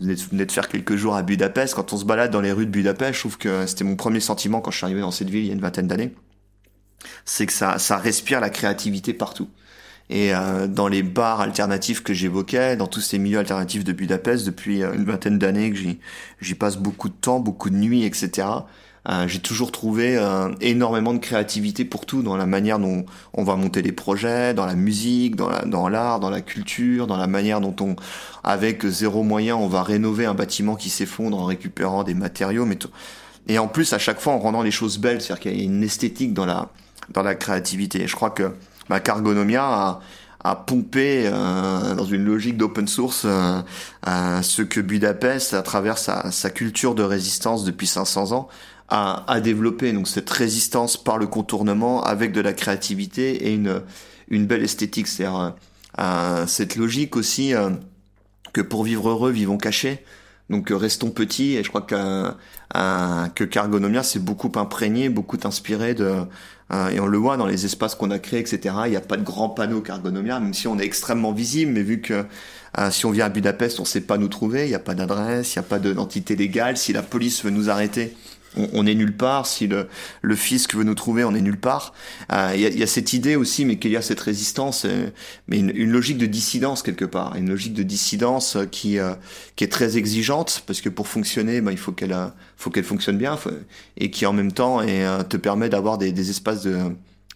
vous 0.01 0.07
venez 0.30 0.46
de 0.46 0.53
faire 0.53 0.68
quelques 0.68 0.96
jours 0.96 1.14
à 1.14 1.22
Budapest. 1.22 1.74
Quand 1.74 1.92
on 1.92 1.98
se 1.98 2.05
balade 2.05 2.30
dans 2.30 2.40
les 2.40 2.53
rues 2.53 2.66
de 2.66 2.70
Budapest, 2.70 3.14
je 3.14 3.20
trouve 3.20 3.38
que 3.38 3.66
c'était 3.66 3.84
mon 3.84 3.96
premier 3.96 4.20
sentiment 4.20 4.61
quand 4.61 4.70
je 4.70 4.78
suis 4.78 4.84
arrivé 4.84 5.01
dans 5.01 5.11
cette 5.11 5.28
ville 5.28 5.44
il 5.44 5.46
y 5.48 5.51
a 5.51 5.55
une 5.55 5.61
vingtaine 5.61 5.86
d'années. 5.86 6.14
C'est 7.24 7.46
que 7.46 7.53
ça, 7.53 7.78
ça 7.78 7.98
respire 7.98 8.40
la 8.40 8.51
créativité 8.51 9.12
partout. 9.12 9.48
Et 10.09 10.34
euh, 10.34 10.66
dans 10.66 10.88
les 10.88 11.05
bars 11.05 11.40
alternatifs 11.40 12.03
que 12.03 12.12
j'évoquais, 12.12 12.76
dans 12.76 12.88
tous 12.88 13.01
ces 13.01 13.18
milieux 13.18 13.38
alternatifs 13.38 13.84
de 13.84 13.92
Budapest, 13.92 14.44
depuis 14.44 14.82
euh, 14.82 14.92
une 14.94 15.05
vingtaine 15.05 15.38
d'années 15.38 15.70
que 15.70 15.78
j'y 16.40 16.55
passe 16.55 16.76
beaucoup 16.76 17.09
de 17.09 17.14
temps, 17.14 17.38
beaucoup 17.38 17.70
de 17.70 17.76
nuits, 17.76 18.05
etc. 18.05 18.48
Euh, 19.09 19.26
j'ai 19.26 19.40
toujours 19.40 19.72
trouvé 19.72 20.16
euh, 20.16 20.51
énormément 20.61 21.14
de 21.14 21.18
créativité 21.18 21.84
pour 21.84 22.05
tout, 22.05 22.22
dans 22.22 22.36
la 22.36 22.46
manière 22.46 22.78
dont 22.78 23.07
on 23.32 23.44
va 23.44 23.57
monter 23.57 23.80
des 23.80 23.92
projets, 23.92 24.53
dans 24.53 24.66
la 24.66 24.74
musique, 24.74 25.36
dans 25.36 25.88
l'art, 25.88 26.20
dans, 26.20 26.30
la 26.30 26.42
culture, 26.42 27.07
dans 27.07 27.16
la 27.16 27.26
manière 27.26 27.61
dont 27.61 27.74
on, 27.80 27.96
avec 28.44 28.86
zéro 28.86 29.22
moyen, 29.22 29.57
on 29.57 29.68
va 29.68 29.82
rénover 29.82 30.26
un 30.26 30.34
bâtiment 30.34 30.76
qui 30.76 30.90
s'effondre 30.90 31.38
en 31.38 31.44
récupérant 31.44 32.05
des 32.05 32.14
matériaux. 32.14 32.66
Mais 32.66 32.78
et 33.48 33.59
en 33.59 33.68
plus, 33.68 33.92
à 33.94 33.98
chaque 33.98 34.20
fois, 34.20 34.34
en 34.34 34.38
rendant 34.38 34.62
les 34.62 34.70
choses 34.70 34.98
belles, 34.98 35.22
c'est-à-dire 35.22 35.40
qu'il 35.40 35.57
y 35.57 35.61
a 35.61 35.64
une 35.64 35.82
esthétique 35.82 36.34
dans 36.34 36.46
la 36.46 36.68
dans 37.12 37.22
la 37.22 37.34
créativité. 37.34 38.07
Je 38.07 38.14
crois 38.14 38.30
que 38.30 38.53
ma 38.88 39.01
Cargonomia 39.01 39.64
a, 39.64 40.01
a 40.42 40.57
pompé 40.57 41.24
euh, 41.26 41.94
dans 41.94 42.05
une 42.05 42.24
logique 42.24 42.57
d'open 42.57 42.88
source 42.88 43.26
euh, 43.26 44.42
ce 44.42 44.62
que 44.62 44.80
Budapest, 44.80 45.55
à 45.55 45.62
travers 45.62 45.98
sa, 45.98 46.30
sa, 46.30 46.51
culture 46.51 46.94
de 46.94 47.03
résistance 47.03 47.64
depuis 47.64 47.86
500 47.86 48.32
ans, 48.32 48.48
à, 48.91 49.24
à, 49.32 49.41
développer 49.41 49.93
donc 49.93 50.09
cette 50.09 50.28
résistance 50.28 50.97
par 50.97 51.16
le 51.16 51.26
contournement 51.26 52.03
avec 52.03 52.32
de 52.32 52.41
la 52.41 52.53
créativité 52.53 53.49
et 53.49 53.55
une, 53.55 53.82
une 54.28 54.47
belle 54.47 54.62
esthétique. 54.62 55.07
C'est-à-dire 55.07 55.55
euh, 55.99 56.47
cette 56.47 56.76
logique 56.76 57.16
aussi 57.16 57.55
euh, 57.55 57.70
que 58.53 58.61
pour 58.61 58.84
vivre 58.84 59.11
heureux, 59.11 59.30
vivons 59.30 59.59
cachés. 59.59 60.05
Donc 60.49 60.70
euh, 60.70 60.76
restons 60.76 61.11
petits 61.11 61.57
et 61.57 61.64
je 61.64 61.68
crois 61.68 61.82
que, 61.82 62.32
que 63.34 63.45
Cargonomia 63.45 64.03
s'est 64.03 64.18
beaucoup 64.18 64.51
imprégné, 64.57 65.09
beaucoup 65.09 65.38
inspiré 65.45 65.95
de 65.95 66.24
et 66.93 67.01
on 67.01 67.09
le 67.09 67.18
voit 67.18 67.36
dans 67.36 67.47
les 67.47 67.64
espaces 67.64 67.97
qu'on 67.97 68.12
a 68.12 68.20
créés, 68.20 68.38
etc. 68.38 68.72
Il 68.84 68.91
n'y 68.91 68.97
a 68.97 69.01
pas 69.01 69.16
de 69.16 69.24
grand 69.24 69.49
panneau 69.49 69.80
Cargonomia, 69.80 70.38
même 70.38 70.55
si 70.55 70.68
on 70.68 70.78
est 70.78 70.84
extrêmement 70.84 71.32
visible, 71.32 71.72
mais 71.72 71.82
vu 71.82 72.01
que 72.01 72.24
si 72.91 73.07
on 73.07 73.11
vient 73.11 73.24
à 73.24 73.28
Budapest, 73.28 73.80
on 73.80 73.82
ne 73.82 73.88
sait 73.88 74.03
pas 74.03 74.18
nous 74.18 74.28
trouver, 74.28 74.66
il 74.66 74.68
n'y 74.68 74.76
a 74.76 74.78
pas 74.78 74.95
d'adresse, 74.95 75.57
il 75.57 75.59
n'y 75.59 75.64
a 75.64 75.68
pas 75.68 75.80
d'identité 75.80 76.36
légale. 76.36 76.76
Si 76.76 76.93
la 76.93 77.03
police 77.03 77.45
veut 77.45 77.51
nous 77.51 77.70
arrêter, 77.70 78.16
on, 78.57 78.86
est 78.86 78.94
nulle 78.94 79.16
part. 79.16 79.46
Si 79.46 79.66
le, 79.66 79.88
le 80.22 80.36
fisc 80.36 80.74
veut 80.74 80.84
nous 80.84 80.94
trouver, 80.94 81.24
on 81.24 81.34
est 81.34 81.40
nulle 81.40 81.61
part. 81.61 81.92
Euh, 82.32 82.53
il 82.55 82.61
y, 82.61 82.66
a, 82.66 82.70
y, 82.70 82.82
a, 82.82 82.86
cette 82.86 83.12
idée 83.12 83.36
aussi, 83.36 83.64
mais 83.64 83.78
qu'il 83.78 83.90
y 83.90 83.96
a 83.96 84.03
cette 84.03 84.20
résistance, 84.20 84.84
euh, 84.84 85.11
mais 85.48 85.59
une, 85.59 85.72
une, 85.74 85.90
logique 85.90 86.18
de 86.18 86.26
dissidence 86.26 86.82
quelque 86.82 87.05
part, 87.05 87.36
une 87.36 87.48
logique 87.48 87.74
de 87.74 87.82
dissidence 87.82 88.57
qui 88.70 88.98
euh, 88.98 89.14
qui 89.57 89.64
est 89.64 89.68
très 89.68 89.96
exigeante 89.96 90.62
parce 90.66 90.80
que 90.80 90.88
pour 90.88 91.09
fonctionner, 91.09 91.61
ben, 91.61 91.72
il 91.72 91.78
faut 91.78 91.92
qu'elle 91.92 92.16
faut 92.57 92.70
qu'elle 92.70 92.84
fonctionne 92.84 93.18
bien 93.18 93.38
et 93.96 94.11
qui 94.11 94.26
en 94.26 94.32
même 94.32 94.53
temps 94.53 94.80
te 94.84 95.36
permet 95.36 95.68
d'avoir 95.68 95.98
des, 95.98 96.12
des 96.12 96.30
espaces 96.30 96.62
de 96.62 96.76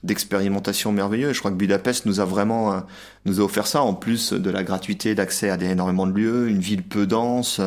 d'expérimentation 0.04 0.92
merveilleux. 0.92 1.32
Je 1.32 1.38
crois 1.38 1.50
que 1.50 1.56
Budapest 1.56 2.06
nous 2.06 2.20
a 2.20 2.24
vraiment 2.24 2.82
nous 3.24 3.40
a 3.40 3.44
offert 3.44 3.66
ça 3.66 3.82
en 3.82 3.94
plus 3.94 4.32
de 4.32 4.50
la 4.50 4.62
gratuité 4.62 5.14
d'accès 5.14 5.50
à 5.50 5.56
des, 5.56 5.66
énormément 5.66 6.06
de 6.06 6.12
lieux, 6.12 6.48
une 6.48 6.60
ville 6.60 6.82
peu 6.82 7.06
dense, 7.06 7.60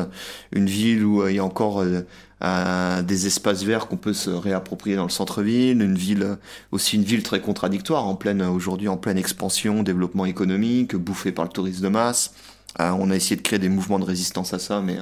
une 0.52 0.66
ville 0.66 1.04
où 1.04 1.26
il 1.28 1.36
y 1.36 1.38
a 1.38 1.44
encore 1.44 1.84
des 1.84 3.26
espaces 3.26 3.64
verts 3.64 3.88
qu'on 3.88 3.96
peut 3.96 4.12
se 4.12 4.30
réapproprier 4.30 4.96
dans 4.96 5.04
le 5.04 5.10
centre-ville, 5.10 5.82
une 5.82 5.96
ville 5.96 6.38
aussi 6.70 6.96
une 6.96 7.02
ville 7.02 7.22
très 7.22 7.40
contradictoire 7.40 8.06
en 8.06 8.14
pleine 8.14 8.42
aujourd'hui 8.42 8.88
en 8.88 8.96
pleine 8.96 9.18
expansion, 9.18 9.82
développement 9.82 10.24
économique, 10.24 10.94
bouffée 10.94 11.32
par 11.32 11.44
le 11.44 11.50
tourisme 11.50 11.82
de 11.82 11.88
masse. 11.88 12.32
Euh, 12.80 12.90
on 12.98 13.10
a 13.10 13.16
essayé 13.16 13.36
de 13.36 13.42
créer 13.42 13.58
des 13.58 13.68
mouvements 13.68 13.98
de 13.98 14.04
résistance 14.04 14.54
à 14.54 14.58
ça, 14.58 14.80
mais 14.80 14.98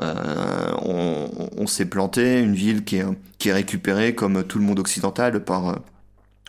euh, 0.00 0.72
on, 0.82 1.28
on 1.56 1.66
s'est 1.66 1.86
planté. 1.86 2.40
Une 2.40 2.54
ville 2.54 2.84
qui 2.84 2.96
est, 2.96 3.06
qui 3.38 3.48
est 3.48 3.52
récupérée 3.52 4.14
comme 4.14 4.44
tout 4.44 4.58
le 4.58 4.64
monde 4.64 4.78
occidental 4.78 5.44
par 5.44 5.80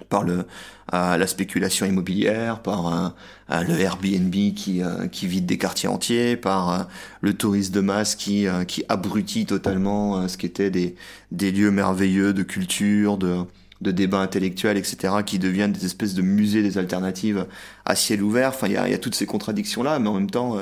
par 0.10 0.24
le 0.24 0.46
la 0.92 1.26
spéculation 1.26 1.86
immobilière, 1.86 2.62
par 2.62 3.14
le 3.60 3.80
Airbnb 3.80 4.34
qui 4.56 4.82
euh, 4.82 5.08
qui 5.08 5.28
vide 5.28 5.46
des 5.46 5.58
quartiers 5.58 5.90
entiers, 5.90 6.38
par 6.38 6.70
euh, 6.70 6.84
le 7.22 7.34
tourisme 7.34 7.74
de 7.74 7.82
masse 7.82 8.16
qui 8.16 8.48
euh, 8.48 8.64
qui 8.64 8.84
abrutit 8.90 9.46
totalement 9.46 10.28
ce 10.28 10.38
qui 10.38 10.46
était 10.46 10.70
des 10.70 10.96
des 11.32 11.52
lieux 11.52 11.72
merveilleux 11.72 12.34
de 12.34 12.44
culture, 12.44 13.18
de 13.18 13.44
de 13.82 13.92
débats 13.92 14.20
intellectuels, 14.20 14.78
etc., 14.78 15.16
qui 15.26 15.40
deviennent 15.40 15.72
des 15.72 15.86
espèces 15.86 16.14
de 16.14 16.22
musées 16.22 16.62
des 16.62 16.78
alternatives 16.78 17.48
à 17.84 17.96
ciel 17.96 18.22
ouvert. 18.22 18.50
Enfin, 18.50 18.68
il 18.68 18.74
y 18.74 18.78
a, 18.78 18.88
y 18.88 18.94
a 18.94 19.00
toutes 19.00 19.16
ces 19.16 19.26
contradictions 19.26 19.82
là, 19.82 19.98
mais 19.98 20.08
en 20.08 20.14
même 20.14 20.30
temps, 20.30 20.58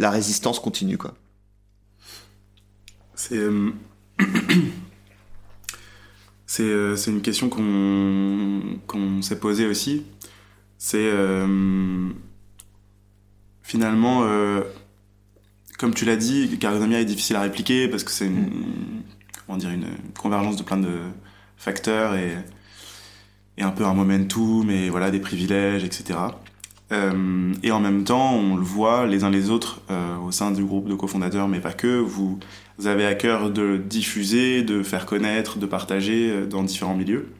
la 0.00 0.10
résistance 0.10 0.58
continue, 0.58 0.98
quoi. 0.98 1.14
C'est 3.14 3.36
Euh, 3.36 3.70
c'est 6.96 7.10
une 7.10 7.22
question 7.22 7.48
qu'on 7.48 9.22
s'est 9.22 9.38
posée 9.38 9.66
aussi. 9.66 10.04
C'est 10.78 10.98
euh, 10.98 12.08
finalement, 13.62 14.24
euh, 14.24 14.62
comme 15.78 15.94
tu 15.94 16.04
l'as 16.04 16.16
dit, 16.16 16.58
Cargonomia 16.58 17.00
est 17.00 17.04
difficile 17.04 17.36
à 17.36 17.42
répliquer 17.42 17.88
parce 17.88 18.04
que 18.04 18.10
c'est 18.10 18.26
une, 18.26 19.02
dire, 19.56 19.70
une 19.70 19.86
convergence 20.18 20.56
de 20.56 20.62
plein 20.62 20.76
de 20.76 20.98
facteurs 21.56 22.14
et, 22.14 22.36
et 23.58 23.62
un 23.62 23.70
peu 23.70 23.84
un 23.84 23.94
momentum, 23.94 24.66
mais 24.66 24.88
voilà, 24.88 25.10
des 25.10 25.20
privilèges, 25.20 25.84
etc. 25.84 26.18
et 26.90 27.70
en 27.72 27.80
même 27.80 28.04
temps, 28.04 28.34
on 28.34 28.56
le 28.56 28.62
voit 28.62 29.06
les 29.06 29.24
uns 29.24 29.30
les 29.30 29.50
autres 29.50 29.80
au 30.24 30.30
sein 30.30 30.52
du 30.52 30.64
groupe 30.64 30.88
de 30.88 30.94
cofondateurs, 30.94 31.48
mais 31.48 31.60
pas 31.60 31.72
que. 31.72 31.98
Vous 31.98 32.38
avez 32.84 33.06
à 33.06 33.14
cœur 33.14 33.50
de 33.50 33.78
diffuser, 33.78 34.62
de 34.62 34.82
faire 34.82 35.06
connaître, 35.06 35.58
de 35.58 35.66
partager 35.66 36.30
euh, 36.30 36.46
dans 36.46 36.62
différents 36.62 36.94
milieux. 36.94 37.32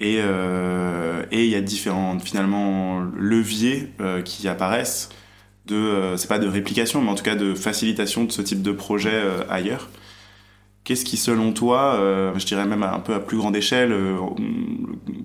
Et 0.00 0.18
euh, 0.18 1.22
il 1.32 1.46
y 1.46 1.54
a 1.54 1.60
différents 1.60 2.18
finalement 2.18 3.00
leviers 3.16 3.88
euh, 4.00 4.20
qui 4.20 4.46
apparaissent 4.46 5.08
de 5.66 6.14
c'est 6.16 6.28
pas 6.28 6.38
de 6.38 6.46
réplication 6.46 7.02
mais 7.02 7.10
en 7.10 7.16
tout 7.16 7.24
cas 7.24 7.34
de 7.34 7.52
facilitation 7.54 8.22
de 8.22 8.30
ce 8.30 8.42
type 8.42 8.62
de 8.62 8.72
projet 8.72 9.20
ailleurs. 9.48 9.88
Qu'est-ce 10.86 11.04
qui 11.04 11.16
selon 11.16 11.52
toi, 11.52 11.98
je 12.36 12.46
dirais 12.46 12.64
même 12.64 12.84
un 12.84 13.00
peu 13.00 13.12
à 13.12 13.18
plus 13.18 13.36
grande 13.36 13.56
échelle, 13.56 13.92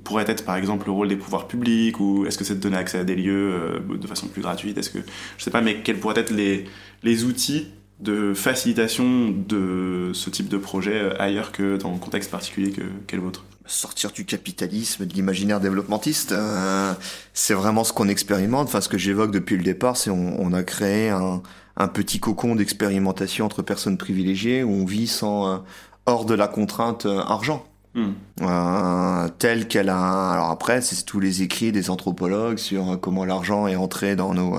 pourrait 0.03 0.25
être 0.27 0.43
par 0.43 0.55
exemple 0.55 0.87
le 0.87 0.91
rôle 0.91 1.07
des 1.07 1.15
pouvoirs 1.15 1.47
publics 1.47 1.99
ou 1.99 2.25
est-ce 2.25 2.39
que 2.39 2.43
c'est 2.43 2.55
de 2.55 2.59
donner 2.59 2.77
accès 2.77 2.97
à 2.97 3.03
des 3.03 3.15
lieux 3.15 3.79
de 3.87 4.07
façon 4.07 4.27
plus 4.27 4.41
gratuite? 4.41 4.79
Est-ce 4.79 4.89
que 4.89 4.97
je 5.37 5.43
sais 5.43 5.51
pas 5.51 5.61
mais 5.61 5.83
quels 5.83 5.99
pourraient 5.99 6.19
être 6.19 6.31
les 6.31 6.65
les 7.03 7.25
outils 7.25 7.67
de 8.01 8.33
facilitation 8.33 9.29
de 9.29 10.11
ce 10.13 10.29
type 10.29 10.49
de 10.49 10.57
projet 10.57 10.95
euh, 10.95 11.21
ailleurs 11.21 11.51
que 11.51 11.77
dans 11.77 11.91
le 11.91 11.99
contexte 11.99 12.31
particulier 12.31 12.71
que, 12.71 12.81
qu'est 13.07 13.15
le 13.15 13.21
vôtre? 13.21 13.45
Sortir 13.67 14.11
du 14.11 14.25
capitalisme, 14.25 15.05
de 15.05 15.13
l'imaginaire 15.13 15.59
développementiste, 15.59 16.31
euh, 16.31 16.93
c'est 17.33 17.53
vraiment 17.53 17.83
ce 17.83 17.93
qu'on 17.93 18.07
expérimente. 18.07 18.67
Enfin, 18.67 18.81
ce 18.81 18.89
que 18.89 18.97
j'évoque 18.97 19.31
depuis 19.31 19.55
le 19.55 19.63
départ, 19.63 19.97
c'est 19.97 20.09
on, 20.09 20.41
on 20.41 20.51
a 20.51 20.63
créé 20.63 21.09
un, 21.09 21.41
un 21.77 21.87
petit 21.87 22.19
cocon 22.19 22.55
d'expérimentation 22.55 23.45
entre 23.45 23.61
personnes 23.61 23.97
privilégiées 23.97 24.63
où 24.63 24.71
on 24.71 24.85
vit 24.85 25.07
sans 25.07 25.47
euh, 25.47 25.57
hors 26.05 26.25
de 26.25 26.33
la 26.33 26.47
contrainte 26.47 27.05
argent. 27.05 27.65
Hmm. 27.93 28.11
Euh, 28.41 29.27
telle 29.37 29.67
qu'elle 29.67 29.89
a. 29.89 30.31
Alors 30.31 30.49
après, 30.49 30.81
c'est 30.81 31.03
tous 31.03 31.19
les 31.19 31.41
écrits 31.41 31.71
des 31.71 31.89
anthropologues 31.89 32.57
sur 32.57 32.99
comment 33.01 33.25
l'argent 33.25 33.67
est 33.67 33.75
entré 33.75 34.15
dans 34.15 34.33
nos 34.33 34.55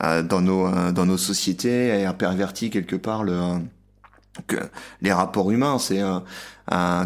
dans 0.00 0.40
nos 0.40 0.92
dans 0.92 1.06
nos 1.06 1.18
sociétés 1.18 1.88
et 1.88 2.06
a 2.06 2.14
perverti 2.14 2.70
quelque 2.70 2.96
part 2.96 3.24
le 3.24 3.58
que 4.46 4.56
les 5.02 5.12
rapports 5.12 5.50
humains, 5.50 5.78
c'est 5.78 6.00
un, 6.00 6.22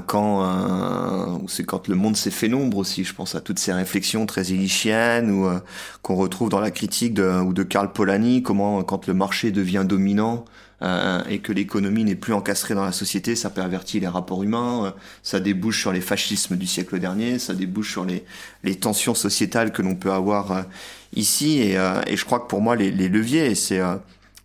quand 0.06 1.40
c'est 1.48 1.64
quand 1.64 1.88
le 1.88 1.94
monde 1.94 2.16
s'est 2.16 2.30
fait 2.30 2.48
nombre 2.48 2.78
aussi. 2.78 3.04
Je 3.04 3.14
pense 3.14 3.34
à 3.34 3.40
toutes 3.40 3.58
ces 3.58 3.72
réflexions 3.72 4.26
très 4.26 4.44
illichiennes 4.44 5.30
ou 5.30 5.46
euh, 5.46 5.60
qu'on 6.02 6.14
retrouve 6.16 6.48
dans 6.48 6.60
la 6.60 6.70
critique 6.70 7.14
de, 7.14 7.40
ou 7.40 7.52
de 7.52 7.62
Karl 7.62 7.92
Polanyi, 7.92 8.42
comment 8.42 8.82
quand 8.82 9.06
le 9.06 9.14
marché 9.14 9.50
devient 9.50 9.84
dominant 9.86 10.44
euh, 10.82 11.22
et 11.28 11.40
que 11.40 11.52
l'économie 11.52 12.04
n'est 12.04 12.14
plus 12.14 12.32
encastrée 12.32 12.74
dans 12.74 12.84
la 12.84 12.92
société, 12.92 13.36
ça 13.36 13.50
pervertit 13.50 14.00
les 14.00 14.08
rapports 14.08 14.42
humains, 14.42 14.86
euh, 14.86 14.90
ça 15.22 15.40
débouche 15.40 15.80
sur 15.80 15.92
les 15.92 16.00
fascismes 16.00 16.56
du 16.56 16.66
siècle 16.66 16.98
dernier, 16.98 17.38
ça 17.38 17.54
débouche 17.54 17.92
sur 17.92 18.04
les, 18.04 18.24
les 18.64 18.76
tensions 18.76 19.14
sociétales 19.14 19.72
que 19.72 19.82
l'on 19.82 19.94
peut 19.94 20.12
avoir 20.12 20.64
ici. 21.14 21.58
Et, 21.58 21.74
et, 22.06 22.16
je 22.16 22.24
crois 22.24 22.40
que 22.40 22.46
pour 22.46 22.62
moi 22.62 22.76
les, 22.76 22.90
les 22.90 23.08
leviers, 23.08 23.54
c'est 23.54 23.80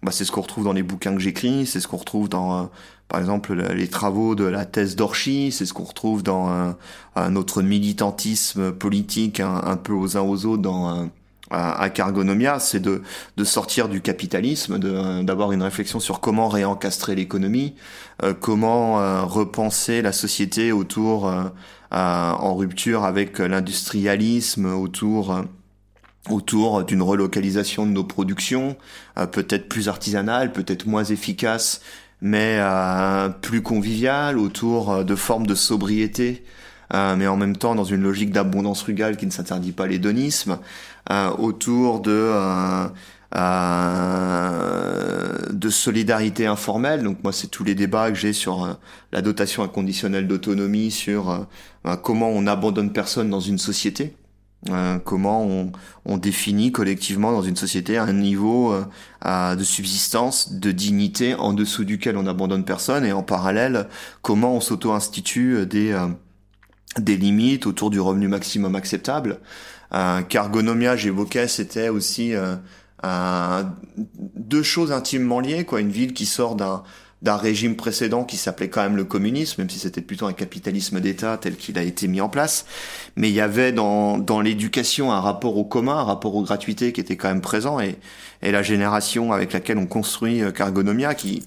bah, 0.06 0.12
c'est 0.12 0.24
ce 0.24 0.32
qu'on 0.32 0.42
retrouve 0.42 0.66
dans 0.66 0.74
les 0.74 0.84
bouquins 0.84 1.16
que 1.16 1.20
j'écris, 1.20 1.66
c'est 1.66 1.80
ce 1.80 1.88
qu'on 1.88 1.98
retrouve 1.98 2.30
dans, 2.30 2.60
euh, 2.60 2.66
par 3.08 3.20
exemple, 3.20 3.56
les 3.56 3.88
travaux 3.88 4.36
de 4.36 4.44
la 4.44 4.64
thèse 4.64 4.96
d'Orchy, 4.96 5.52
c'est 5.52 5.66
ce 5.66 5.74
qu'on 5.74 5.84
retrouve 5.84 6.22
dans 6.22 6.48
un, 6.48 7.30
notre 7.32 7.64
militantisme 7.64 8.72
politique 8.72 9.40
un, 9.40 9.78
peu 9.78 9.94
aux 9.94 10.16
uns 10.16 10.22
aux 10.22 10.46
autres 10.46 10.62
dans 10.62 11.10
à, 11.50 11.90
Cargonomia, 11.90 12.60
c'est 12.60 12.80
de, 12.80 13.02
de 13.38 13.44
sortir 13.44 13.90
du 13.90 14.02
capitalisme, 14.02 14.78
d'avoir 15.24 15.52
une 15.52 15.64
réflexion 15.64 16.00
sur 16.00 16.20
comment 16.20 16.50
réencastrer 16.50 17.16
l'économie, 17.16 17.76
euh, 18.24 18.34
comment 18.40 19.00
euh, 19.00 19.24
repenser 19.24 20.02
la 20.02 20.12
société 20.12 20.72
autour, 20.72 21.34
en 21.92 22.56
rupture 22.56 23.06
avec 23.06 23.40
l'industrialisme, 23.40 24.66
autour 24.66 25.46
autour 26.30 26.84
d'une 26.84 27.02
relocalisation 27.02 27.86
de 27.86 27.92
nos 27.92 28.04
productions, 28.04 28.76
euh, 29.18 29.28
peut-être 29.28 29.70
plus 29.70 29.90
artisanale, 29.90 30.52
peut-être 30.52 30.86
moins 30.86 31.04
efficace, 31.04 31.82
mais 32.22 32.58
euh, 32.60 33.30
plus 33.30 33.62
conviviale, 33.62 34.38
autour 34.38 34.92
euh, 34.92 35.04
de 35.04 35.16
formes 35.16 35.48
de 35.48 35.56
sobriété, 35.56 36.44
mais 36.94 37.26
en 37.28 37.36
même 37.36 37.58
temps 37.58 37.74
dans 37.74 37.84
une 37.84 38.04
logique 38.04 38.32
d'abondance 38.32 38.84
frugale 38.84 39.18
qui 39.18 39.26
ne 39.26 39.32
s'interdit 39.32 39.72
pas 39.72 39.88
l'hédonisme, 39.88 40.60
autour 41.40 42.00
de 42.00 42.32
de 45.52 45.70
solidarité 45.70 46.46
informelle. 46.46 47.04
Donc 47.04 47.18
moi, 47.24 47.34
c'est 47.34 47.48
tous 47.48 47.64
les 47.64 47.74
débats 47.76 48.12
que 48.12 48.18
j'ai 48.18 48.34
sur 48.34 48.78
la 49.12 49.22
dotation 49.22 49.64
inconditionnelle 49.64 50.28
d'autonomie, 50.28 50.92
sur 50.92 51.48
comment 52.04 52.30
on 52.30 52.46
abandonne 52.46 52.94
personne 52.94 53.30
dans 53.32 53.42
une 53.42 53.58
société. 53.58 54.16
Euh, 54.72 54.98
comment 54.98 55.48
on, 56.06 56.18
définit 56.18 56.72
collectivement 56.72 57.32
dans 57.32 57.44
une 57.44 57.56
société 57.56 57.98
un 57.98 58.14
niveau 58.14 58.74
euh, 58.74 59.56
de 59.56 59.64
subsistance, 59.64 60.54
de 60.54 60.72
dignité 60.72 61.36
en 61.36 61.54
dessous 61.54 61.84
duquel 61.84 62.18
on 62.18 62.26
abandonne 62.26 62.66
personne 62.66 63.06
et 63.06 63.12
en 63.12 63.22
parallèle 63.22 63.88
comment 64.24 64.56
on 64.56 64.62
s'auto-institue 64.62 65.68
des, 65.68 65.92
euh, 65.92 66.08
limites 66.98 67.68
autour 67.68 67.92
du 67.92 68.00
revenu 68.00 68.28
maximum 68.28 68.76
acceptable. 68.76 69.40
Cargonomia, 70.28 70.98
j'évoquais, 70.98 71.48
c'était 71.48 71.88
aussi 71.88 72.34
deux 73.04 74.64
choses 74.64 74.92
intimement 74.92 75.40
liées, 75.40 75.64
quoi. 75.64 75.80
Une 75.80 75.92
ville 75.92 76.14
qui 76.14 76.26
sort 76.26 76.56
d'un 76.56 76.84
d'un 77.22 77.38
régime 77.38 77.76
précédent 77.76 78.24
qui 78.24 78.38
s'appelait 78.38 78.70
quand 78.70 78.84
même 78.84 78.98
le 78.98 79.06
communisme, 79.06 79.62
même 79.62 79.70
si 79.70 79.80
c'était 79.80 80.02
plutôt 80.02 80.28
un 80.28 80.34
capitalisme 80.34 81.00
d'État 81.00 81.38
tel 81.38 81.56
qu'il 81.56 81.78
a 81.78 81.84
été 81.84 82.08
mis 82.08 82.22
en 82.22 82.30
place. 82.30 82.66
Mais 83.16 83.30
il 83.30 83.34
y 83.36 83.42
avait 83.42 83.72
dans, 83.72 84.18
dans 84.18 84.42
l'éducation 84.42 85.12
un 85.12 85.22
rapport 85.22 85.58
au 85.58 85.66
commun, 85.66 85.98
un 85.98 86.04
rapport 86.04 86.36
aux 86.36 86.44
gratuités 86.44 86.92
qui 86.94 87.02
était 87.02 87.16
quand 87.16 87.30
même 87.30 87.42
présent, 87.42 87.80
et, 87.80 87.98
et 88.42 88.52
la 88.52 88.64
génération 88.64 89.32
avec 89.34 89.54
laquelle 89.54 89.78
on 89.78 89.88
construit 89.88 90.42
euh, 90.42 90.52
Cargonomia 90.52 91.16
qui, 91.16 91.44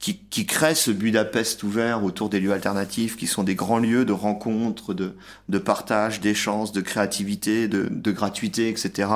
qui, 0.00 0.16
qui 0.30 0.46
crée 0.46 0.74
ce 0.74 0.90
Budapest 0.90 1.62
ouvert 1.62 2.02
autour 2.02 2.30
des 2.30 2.40
lieux 2.40 2.52
alternatifs, 2.52 3.16
qui 3.16 3.26
sont 3.26 3.44
des 3.44 3.54
grands 3.54 3.78
lieux 3.78 4.06
de 4.06 4.12
rencontres, 4.12 4.94
de, 4.94 5.14
de 5.50 5.58
partage, 5.58 6.20
d'échanges, 6.20 6.72
de 6.72 6.80
créativité, 6.80 7.68
de, 7.68 7.86
de 7.90 8.10
gratuité, 8.10 8.68
etc. 8.70 9.08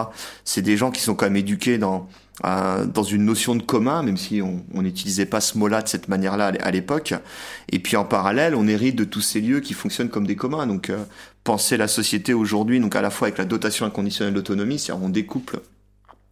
C'est 0.44 0.62
des 0.62 0.76
gens 0.76 0.90
qui 0.90 1.00
sont 1.00 1.14
quand 1.14 1.26
même 1.26 1.36
éduqués 1.36 1.78
dans 1.78 2.06
dans 2.42 3.02
une 3.02 3.24
notion 3.24 3.54
de 3.54 3.62
commun, 3.62 4.02
même 4.02 4.16
si 4.16 4.42
on 4.42 4.82
n'utilisait 4.82 5.26
pas 5.26 5.40
ce 5.40 5.56
mot-là 5.56 5.82
de 5.82 5.88
cette 5.88 6.08
manière-là 6.08 6.52
à 6.60 6.70
l'époque. 6.70 7.14
Et 7.70 7.78
puis 7.78 7.96
en 7.96 8.04
parallèle, 8.04 8.54
on 8.54 8.66
hérite 8.66 8.96
de 8.96 9.04
tous 9.04 9.20
ces 9.20 9.40
lieux 9.40 9.60
qui 9.60 9.72
fonctionnent 9.72 10.08
comme 10.08 10.26
des 10.26 10.36
communs. 10.36 10.66
Donc 10.66 10.90
euh, 10.90 11.04
penser 11.44 11.76
la 11.76 11.88
société 11.88 12.34
aujourd'hui, 12.34 12.80
donc 12.80 12.96
à 12.96 13.02
la 13.02 13.10
fois 13.10 13.28
avec 13.28 13.38
la 13.38 13.44
dotation 13.44 13.86
inconditionnelle 13.86 14.34
d'autonomie, 14.34 14.78
c'est-à-dire 14.78 15.04
on 15.04 15.10
découple 15.10 15.60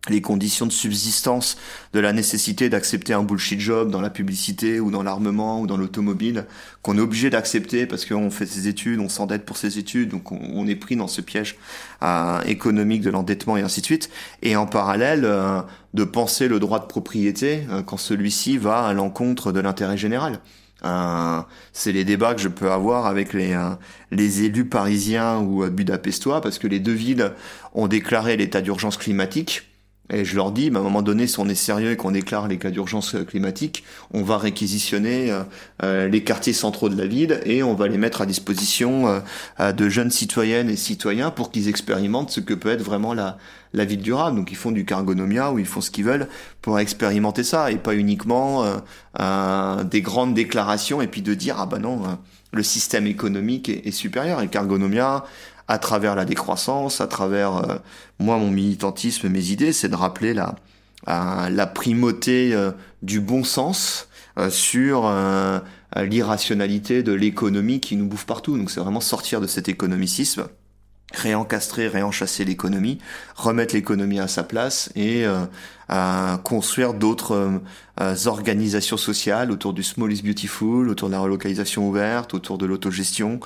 les 0.08 0.20
conditions 0.20 0.66
de 0.66 0.72
subsistance 0.72 1.56
de 1.92 2.00
la 2.00 2.12
nécessité 2.12 2.68
d'accepter 2.68 3.12
un 3.12 3.22
bullshit 3.22 3.60
job 3.60 3.90
dans 3.90 4.00
la 4.00 4.10
publicité 4.10 4.80
ou 4.80 4.90
dans 4.90 5.04
l'armement 5.04 5.60
ou 5.60 5.68
dans 5.68 5.76
l'automobile 5.76 6.46
qu'on 6.82 6.98
est 6.98 7.00
obligé 7.00 7.30
d'accepter 7.30 7.86
parce 7.86 8.04
qu'on 8.04 8.30
fait 8.30 8.46
ses 8.46 8.66
études, 8.66 8.98
on 8.98 9.08
s'endette 9.08 9.44
pour 9.44 9.56
ses 9.56 9.78
études, 9.78 10.08
donc 10.08 10.32
on, 10.32 10.66
est 10.66 10.74
pris 10.74 10.96
dans 10.96 11.06
ce 11.06 11.20
piège 11.20 11.56
euh, 12.02 12.40
économique 12.42 13.02
de 13.02 13.10
l'endettement 13.10 13.56
et 13.56 13.62
ainsi 13.62 13.80
de 13.80 13.86
suite. 13.86 14.10
Et 14.42 14.56
en 14.56 14.66
parallèle, 14.66 15.24
euh, 15.24 15.60
de 15.94 16.02
penser 16.02 16.48
le 16.48 16.58
droit 16.58 16.80
de 16.80 16.86
propriété 16.86 17.64
euh, 17.70 17.82
quand 17.82 17.96
celui-ci 17.96 18.58
va 18.58 18.84
à 18.84 18.92
l'encontre 18.94 19.52
de 19.52 19.60
l'intérêt 19.60 19.96
général. 19.96 20.40
c'est 21.72 21.92
les 21.92 22.04
débats 22.04 22.34
que 22.34 22.40
je 22.40 22.48
peux 22.48 22.72
avoir 22.72 23.06
avec 23.06 23.34
les, 23.34 23.56
les 24.10 24.42
élus 24.42 24.64
parisiens 24.64 25.38
ou 25.38 25.64
budapestois 25.70 26.40
parce 26.40 26.58
que 26.58 26.66
les 26.66 26.80
deux 26.80 26.92
villes 26.92 27.34
ont 27.72 27.86
déclaré 27.86 28.36
l'état 28.36 28.60
d'urgence 28.60 28.96
climatique 28.96 29.71
et 30.12 30.24
je 30.24 30.36
leur 30.36 30.52
dis, 30.52 30.70
à 30.72 30.78
un 30.78 30.82
moment 30.82 31.02
donné, 31.02 31.26
si 31.26 31.40
on 31.40 31.48
est 31.48 31.54
sérieux 31.54 31.92
et 31.92 31.96
qu'on 31.96 32.10
déclare 32.10 32.46
les 32.46 32.58
cas 32.58 32.70
d'urgence 32.70 33.16
climatique, 33.26 33.82
on 34.12 34.22
va 34.22 34.36
réquisitionner 34.36 35.30
euh, 35.30 35.42
euh, 35.82 36.08
les 36.08 36.22
quartiers 36.22 36.52
centraux 36.52 36.90
de 36.90 36.96
la 36.96 37.06
ville 37.06 37.40
et 37.46 37.62
on 37.62 37.74
va 37.74 37.88
les 37.88 37.96
mettre 37.96 38.20
à 38.20 38.26
disposition 38.26 39.20
euh, 39.58 39.72
de 39.72 39.88
jeunes 39.88 40.10
citoyennes 40.10 40.68
et 40.68 40.76
citoyens 40.76 41.30
pour 41.30 41.50
qu'ils 41.50 41.68
expérimentent 41.68 42.30
ce 42.30 42.40
que 42.40 42.52
peut 42.52 42.70
être 42.70 42.82
vraiment 42.82 43.14
la, 43.14 43.38
la 43.72 43.86
ville 43.86 44.02
durable. 44.02 44.36
Donc 44.36 44.52
ils 44.52 44.56
font 44.56 44.70
du 44.70 44.84
cargonomia 44.84 45.50
ou 45.50 45.58
ils 45.58 45.66
font 45.66 45.80
ce 45.80 45.90
qu'ils 45.90 46.04
veulent 46.04 46.28
pour 46.60 46.78
expérimenter 46.78 47.42
ça 47.42 47.70
et 47.70 47.76
pas 47.76 47.94
uniquement 47.94 48.64
des 49.18 50.02
grandes 50.02 50.34
déclarations 50.34 51.02
et 51.02 51.06
puis 51.06 51.22
de 51.22 51.34
dire 51.34 51.56
ah 51.58 51.66
bah 51.66 51.78
non 51.78 52.02
le 52.52 52.62
système 52.62 53.06
économique 53.06 53.68
est, 53.68 53.86
est 53.86 53.92
supérieur 53.92 54.42
et 54.42 54.48
cargonomia 54.48 55.24
à 55.72 55.78
travers 55.78 56.14
la 56.14 56.26
décroissance, 56.26 57.00
à 57.00 57.06
travers 57.06 57.56
euh, 57.56 57.76
moi 58.18 58.36
mon 58.36 58.50
militantisme, 58.50 59.30
mes 59.30 59.50
idées, 59.50 59.72
c'est 59.72 59.88
de 59.88 59.96
rappeler 59.96 60.34
la, 60.34 60.54
la 61.06 61.66
primauté 61.66 62.52
euh, 62.52 62.72
du 63.00 63.20
bon 63.20 63.42
sens 63.42 64.08
euh, 64.38 64.50
sur 64.50 65.10
l'irrationalité 65.96 67.02
de 67.02 67.12
l'économie 67.12 67.80
qui 67.80 67.96
nous 67.96 68.06
bouffe 68.06 68.26
partout. 68.26 68.58
Donc 68.58 68.70
c'est 68.70 68.80
vraiment 68.80 69.00
sortir 69.00 69.40
de 69.40 69.46
cet 69.46 69.70
économicisme, 69.70 70.46
réencastrer, 71.14 71.88
réenchasser 71.88 72.44
l'économie, 72.44 72.98
remettre 73.34 73.74
l'économie 73.74 74.20
à 74.20 74.28
sa 74.28 74.42
place 74.42 74.90
et 74.94 75.26
construire 76.44 76.94
d'autres 76.94 77.60
organisations 78.24 78.96
sociales 78.96 79.50
autour 79.50 79.74
du 79.74 79.82
small 79.82 80.10
is 80.12 80.22
beautiful, 80.22 80.88
autour 80.88 81.08
de 81.08 81.12
la 81.12 81.20
relocalisation 81.20 81.86
ouverte, 81.86 82.32
autour 82.32 82.56
de 82.56 82.64
l'autogestion, 82.64 83.38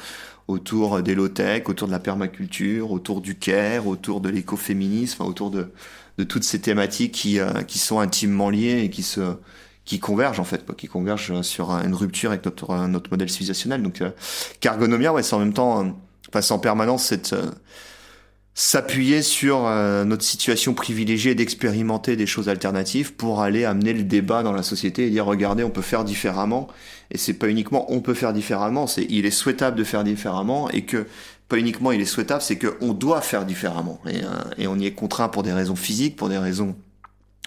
autour 0.49 1.03
des 1.03 1.14
low-tech, 1.14 1.68
autour 1.68 1.88
de 1.88 1.92
la 1.92 1.99
permaculture, 1.99 2.92
autour 2.92 3.20
du 3.20 3.36
care, 3.36 3.86
autour 3.86 4.20
de 4.20 4.28
l'écoféminisme, 4.28 5.22
autour 5.22 5.51
de, 5.51 5.72
de 6.18 6.24
toutes 6.24 6.44
ces 6.44 6.61
thématiques 6.61 7.12
qui, 7.12 7.40
euh, 7.40 7.62
qui 7.62 7.78
sont 7.78 8.01
intimement 8.01 8.51
liées 8.51 8.82
et 8.84 8.90
qui 8.90 9.03
se 9.03 9.36
qui 9.86 10.01
convergent 10.01 10.40
en 10.40 10.44
fait, 10.44 10.64
qui 10.76 10.88
convergent 10.88 11.40
sur 11.42 11.70
une 11.70 11.94
rupture 11.94 12.30
avec 12.30 12.44
notre, 12.44 12.88
notre 12.88 13.11
modèle 13.11 13.30
civilisationnel. 13.30 13.82
Donc, 13.82 14.03
euh, 14.03 14.11
Cargonomia, 14.61 15.12
ouais, 15.12 15.22
c'est 15.22 15.34
en 15.34 15.38
même 15.38 15.55
temps, 15.55 15.84
euh, 15.84 15.88
passe 16.32 16.51
en 16.51 16.59
permanence 16.59 17.05
cette 17.05 17.32
euh, 17.32 17.51
s'appuyer 18.59 19.20
sur 19.20 19.66
euh, 19.66 20.04
notre 20.04 20.24
situation 20.24 20.72
privilégiée 20.72 21.34
d'expérimenter 21.34 22.16
des 22.16 22.26
choses 22.26 22.48
alternatives 22.48 23.12
pour 23.12 23.42
aller 23.42 23.66
amener 23.66 23.92
le 23.92 24.02
débat 24.02 24.42
dans 24.42 24.52
la 24.52 24.62
société 24.62 25.07
et 25.07 25.11
dire 25.11 25.26
regardez 25.26 25.62
on 25.62 25.68
peut 25.68 25.82
faire 25.82 26.04
différemment 26.04 26.66
et 27.11 27.18
c'est 27.18 27.34
pas 27.34 27.50
uniquement 27.50 27.84
on 27.92 28.00
peut 28.00 28.14
faire 28.14 28.32
différemment 28.32 28.86
c'est 28.86 29.07
il 29.11 29.26
est 29.26 29.30
souhaitable 29.30 29.76
de 29.76 29.84
faire 29.84 30.04
différemment 30.04 30.70
et 30.70 30.86
que 30.86 31.07
pas 31.48 31.59
uniquement 31.59 31.92
il 31.92 32.00
est 32.00 32.07
souhaitable 32.07 32.40
c'est 32.40 32.57
que 32.57 32.78
on 32.80 32.94
doit 32.94 33.20
faire 33.20 33.44
différemment 33.44 34.00
et, 34.09 34.24
euh, 34.24 34.28
et 34.57 34.66
on 34.66 34.78
y 34.78 34.86
est 34.86 34.94
contraint 34.94 35.28
pour 35.28 35.42
des 35.42 35.52
raisons 35.52 35.76
physiques 35.76 36.16
pour 36.16 36.30
des 36.30 36.38
raisons 36.38 36.74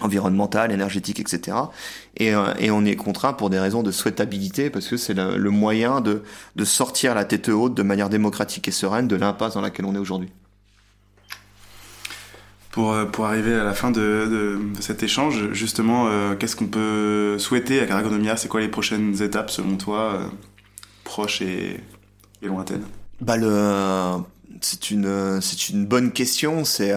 environnementales, 0.02 0.72
énergétiques, 0.72 1.20
etc. 1.20 1.58
Et, 2.16 2.34
euh, 2.34 2.54
et, 2.58 2.72
on 2.72 2.86
y 2.86 2.90
est 2.90 2.96
contraint 2.96 3.34
pour 3.34 3.50
des 3.50 3.60
raisons 3.60 3.84
de 3.84 3.92
souhaitabilité, 3.92 4.70
parce 4.70 4.88
que 4.88 4.96
c'est 4.96 5.14
le, 5.14 5.38
le, 5.38 5.50
moyen 5.50 6.00
de, 6.00 6.24
de 6.56 6.64
sortir 6.64 7.14
la 7.16 7.26
tête 7.26 7.50
haute 7.50 7.74
de 7.74 7.84
manière 7.84 8.08
démocratique 8.08 8.70
et 8.70 8.72
sereine 8.72 9.10
de 9.10 9.18
l'impasse 9.18 9.56
dans 9.56 9.62
laquelle 9.62 9.84
on 9.84 9.96
est 9.96 10.00
aujourd'hui. 10.00 10.30
Pour, 12.72 12.94
euh, 12.94 13.06
pour 13.06 13.26
arriver 13.26 13.56
à 13.56 13.64
la 13.64 13.74
fin 13.74 13.90
de, 13.90 14.00
de, 14.00 14.60
cet 14.80 15.02
échange, 15.02 15.52
justement, 15.54 16.08
euh, 16.08 16.36
qu'est-ce 16.36 16.56
qu'on 16.56 16.68
peut 16.68 17.40
souhaiter 17.40 17.80
à 17.80 17.88
Caragonomia 17.88 18.38
C'est 18.38 18.48
quoi 18.48 18.62
les 18.62 18.68
prochaines 18.68 19.22
étapes 19.24 19.50
selon 19.50 19.76
toi, 19.76 20.14
euh, 20.14 20.28
proches 21.04 21.42
et, 21.42 21.80
et, 22.44 22.48
lointaines? 22.48 22.84
Bah 23.22 23.36
c'est 24.62 24.92
une, 24.92 25.40
une 25.72 25.86
bonne 25.86 26.12
question. 26.12 26.64
C'est 26.64 26.94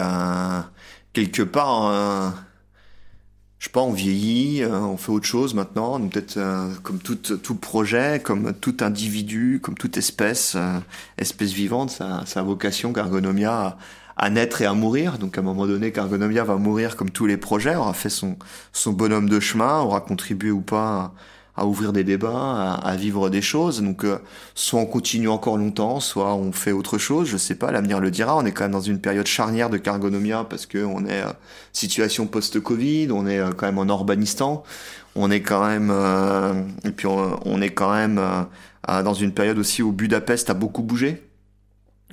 quelque 1.13 1.41
part, 1.41 1.83
un, 1.83 2.35
je 3.57 3.65
sais 3.65 3.71
pas, 3.71 3.81
on 3.81 3.93
vieillit, 3.93 4.65
on 4.65 4.97
fait 4.97 5.11
autre 5.11 5.25
chose 5.25 5.53
maintenant. 5.53 5.99
Peut-être 6.07 6.39
comme 6.83 6.99
tout, 6.99 7.15
tout 7.15 7.55
projet, 7.55 8.21
comme 8.23 8.53
tout 8.53 8.77
individu, 8.81 9.59
comme 9.61 9.75
toute 9.75 9.97
espèce, 9.97 10.57
espèce 11.17 11.51
vivante, 11.51 11.89
ça, 11.89 12.23
ça 12.25 12.41
a 12.41 12.43
vocation, 12.43 12.91
qu'Argonomia 12.91 13.77
à 14.17 14.29
naître 14.29 14.61
et 14.61 14.65
à 14.65 14.73
mourir. 14.73 15.17
Donc 15.17 15.37
à 15.37 15.41
un 15.41 15.43
moment 15.43 15.67
donné, 15.67 15.91
Cargonomia 15.91 16.43
va 16.43 16.57
mourir 16.57 16.95
comme 16.95 17.09
tous 17.09 17.25
les 17.25 17.37
projets, 17.37 17.75
aura 17.75 17.93
fait 17.93 18.09
son, 18.09 18.37
son 18.71 18.91
bonhomme 18.93 19.29
de 19.29 19.39
chemin, 19.39 19.79
aura 19.79 20.01
contribué 20.01 20.51
ou 20.51 20.61
pas 20.61 21.13
à, 21.55 21.65
ouvrir 21.65 21.93
des 21.93 22.03
débats, 22.03 22.79
à, 22.83 22.95
vivre 22.95 23.29
des 23.29 23.41
choses. 23.41 23.81
Donc 23.81 24.03
euh, 24.03 24.17
soit 24.55 24.79
on 24.79 24.85
continue 24.85 25.29
encore 25.29 25.57
longtemps, 25.57 25.99
soit 25.99 26.35
on 26.35 26.51
fait 26.51 26.71
autre 26.71 26.97
chose. 26.97 27.27
Je 27.27 27.37
sais 27.37 27.55
pas, 27.55 27.71
l'avenir 27.71 27.99
le 27.99 28.11
dira. 28.11 28.35
On 28.37 28.45
est 28.45 28.51
quand 28.51 28.63
même 28.65 28.71
dans 28.71 28.81
une 28.81 28.99
période 28.99 29.27
charnière 29.27 29.69
de 29.69 29.77
Cargonomia 29.77 30.45
parce 30.49 30.65
que 30.65 30.83
on 30.83 31.05
est 31.05 31.23
euh, 31.23 31.31
situation 31.71 32.27
post-Covid, 32.27 33.09
on 33.11 33.27
est 33.27 33.39
euh, 33.39 33.51
quand 33.51 33.65
même 33.65 33.79
en 33.79 33.85
Urbanistan, 33.85 34.63
on 35.15 35.29
est 35.31 35.41
quand 35.41 35.65
même 35.65 35.91
et 36.83 36.91
puis 36.91 37.05
on, 37.07 37.61
est 37.61 37.69
quand 37.69 37.93
même 37.93 38.19
dans 38.87 39.13
une 39.13 39.31
période 39.31 39.59
aussi 39.59 39.83
où 39.83 39.91
Budapest 39.91 40.49
a 40.49 40.55
beaucoup 40.55 40.81
bougé 40.81 41.23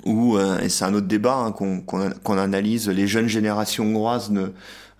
où, 0.05 0.37
euh, 0.37 0.59
et 0.61 0.69
c'est 0.69 0.85
un 0.85 0.95
autre 0.95 1.07
débat 1.07 1.37
hein, 1.37 1.53
qu'on 1.53 2.39
analyse, 2.39 2.89
les 2.89 3.07
jeunes 3.07 3.29
générations 3.29 3.85
hongroises 3.85 4.31
ne, 4.31 4.49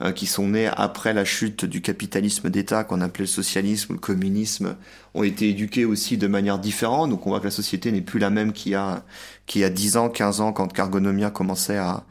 euh, 0.03 0.13
qui 0.13 0.27
sont 0.27 0.49
nées 0.49 0.67
après 0.67 1.13
la 1.13 1.27
chute 1.27 1.67
du 1.67 1.83
capitalisme 1.83 2.49
d'État 2.49 2.85
qu'on 2.85 3.03
appelait 3.03 3.25
le 3.25 3.29
socialisme 3.29 3.93
le 3.93 3.99
communisme 3.99 4.77
ont 5.13 5.25
été 5.25 5.51
éduquées 5.51 5.85
aussi 5.85 6.17
de 6.17 6.27
manière 6.27 6.59
différente. 6.59 7.11
Donc 7.11 7.27
on 7.27 7.31
voit 7.31 7.41
que 7.41 7.45
la 7.45 7.51
société 7.51 7.93
n'est 7.93 8.01
plus 8.01 8.19
la 8.19 8.31
même 8.31 8.53
qu'il 8.53 8.73
y 8.73 8.77
a, 8.77 9.03
qu'il 9.45 9.61
y 9.61 9.65
a 9.65 9.69
10 9.69 9.99
ans, 9.99 10.09
15 10.09 10.41
ans 10.41 10.53
quand 10.55 10.73
Cargonomia 10.73 11.31
commençait 11.31 11.77
à, 11.77 12.05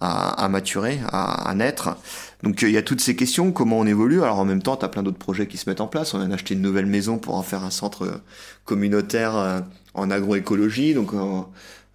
à, 0.00 0.48
maturer, 0.48 0.98
à, 1.12 1.48
à, 1.48 1.54
naître. 1.54 1.96
Donc 2.42 2.62
il 2.62 2.70
y 2.70 2.76
a 2.76 2.82
toutes 2.82 3.00
ces 3.00 3.14
questions, 3.14 3.52
comment 3.52 3.78
on 3.78 3.86
évolue. 3.86 4.22
Alors 4.22 4.40
en 4.40 4.44
même 4.44 4.62
temps, 4.62 4.76
tu 4.76 4.84
as 4.84 4.88
plein 4.88 5.04
d'autres 5.04 5.16
projets 5.16 5.46
qui 5.46 5.56
se 5.56 5.70
mettent 5.70 5.80
en 5.80 5.86
place. 5.86 6.14
On 6.14 6.30
a 6.30 6.34
acheté 6.34 6.54
une 6.54 6.62
nouvelle 6.62 6.86
maison 6.86 7.18
pour 7.18 7.36
en 7.36 7.42
faire 7.42 7.62
un 7.62 7.70
centre 7.70 8.22
communautaire 8.64 9.36
euh, 9.36 9.60
en 9.94 10.10
agroécologie. 10.10 10.94
Donc 10.94 11.12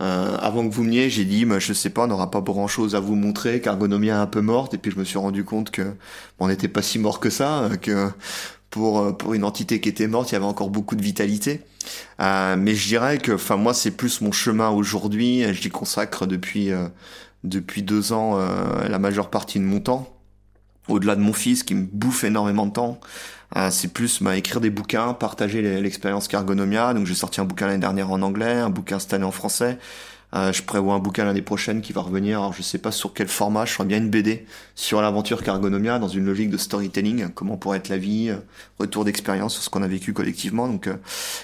euh, 0.01 0.35
avant 0.39 0.67
que 0.67 0.73
vous 0.73 0.83
veniez, 0.83 1.09
j'ai 1.11 1.25
dit, 1.25 1.45
bah, 1.45 1.59
je 1.59 1.73
sais 1.73 1.91
pas, 1.91 2.05
on 2.05 2.07
n'aura 2.07 2.31
pas 2.31 2.41
grand 2.41 2.67
chose 2.67 2.95
à 2.95 2.99
vous 2.99 3.15
montrer, 3.15 3.61
qu'Argonomia 3.61 4.15
est 4.15 4.17
un 4.17 4.25
peu 4.25 4.41
morte, 4.41 4.73
et 4.73 4.77
puis 4.79 4.91
je 4.91 4.97
me 4.97 5.03
suis 5.03 5.19
rendu 5.19 5.43
compte 5.43 5.69
que 5.69 5.93
on 6.39 6.47
n'était 6.47 6.67
pas 6.67 6.81
si 6.81 6.97
mort 6.97 7.19
que 7.19 7.29
ça, 7.29 7.65
euh, 7.65 7.75
que 7.75 8.09
pour 8.71 8.99
euh, 8.99 9.11
pour 9.11 9.35
une 9.35 9.43
entité 9.43 9.79
qui 9.79 9.89
était 9.89 10.07
morte, 10.07 10.31
il 10.31 10.33
y 10.33 10.35
avait 10.37 10.45
encore 10.45 10.71
beaucoup 10.71 10.95
de 10.95 11.03
vitalité. 11.03 11.61
Euh, 12.19 12.55
mais 12.57 12.73
je 12.73 12.87
dirais 12.87 13.19
que, 13.19 13.33
enfin 13.33 13.57
moi, 13.57 13.73
c'est 13.75 13.91
plus 13.91 14.21
mon 14.21 14.31
chemin 14.31 14.69
aujourd'hui. 14.69 15.43
J'y 15.53 15.69
consacre 15.69 16.25
depuis 16.25 16.71
depuis 17.43 17.83
deux 17.83 18.13
ans 18.13 18.37
la 18.87 18.99
majeure 18.99 19.29
partie 19.29 19.59
de 19.59 19.65
mon 19.65 19.79
temps, 19.79 20.07
au-delà 20.91 21.15
de 21.15 21.21
mon 21.21 21.33
fils 21.33 21.63
qui 21.63 21.75
me 21.75 21.87
bouffe 21.91 22.23
énormément 22.23 22.65
de 22.65 22.73
temps. 22.73 22.99
Euh, 23.57 23.69
c'est 23.69 23.91
plus 23.91 24.21
bah, 24.21 24.37
écrire 24.37 24.61
des 24.61 24.69
bouquins, 24.69 25.13
partager 25.13 25.61
l'expérience 25.81 26.27
Cargonomia. 26.27 26.93
Donc 26.93 27.05
j'ai 27.05 27.15
sorti 27.15 27.41
un 27.41 27.45
bouquin 27.45 27.67
l'année 27.67 27.79
dernière 27.79 28.11
en 28.11 28.21
anglais, 28.21 28.53
un 28.53 28.69
bouquin 28.69 28.99
cette 28.99 29.13
année 29.13 29.25
en 29.25 29.31
français. 29.31 29.77
Euh, 30.33 30.53
je 30.53 30.63
prévois 30.63 30.93
un 30.93 30.99
bouquin 30.99 31.25
l'année 31.25 31.41
prochaine 31.41 31.81
qui 31.81 31.91
va 31.91 32.01
revenir. 32.01 32.39
Alors 32.39 32.53
je 32.53 32.61
sais 32.61 32.77
pas 32.77 32.91
sur 32.91 33.13
quel 33.13 33.27
format. 33.27 33.65
Je 33.65 33.73
ferai 33.73 33.85
bien 33.85 33.97
une 33.97 34.09
BD 34.09 34.45
sur 34.75 35.01
l'aventure 35.01 35.43
Cargonomia 35.43 35.99
dans 35.99 36.07
une 36.07 36.25
logique 36.25 36.49
de 36.49 36.57
storytelling. 36.57 37.29
Comment 37.33 37.57
pourrait 37.57 37.79
être 37.79 37.89
la 37.89 37.97
vie, 37.97 38.29
euh, 38.29 38.37
retour 38.79 39.03
d'expérience 39.03 39.53
sur 39.55 39.63
ce 39.63 39.69
qu'on 39.69 39.83
a 39.83 39.87
vécu 39.87 40.13
collectivement. 40.13 40.69
Donc 40.69 40.89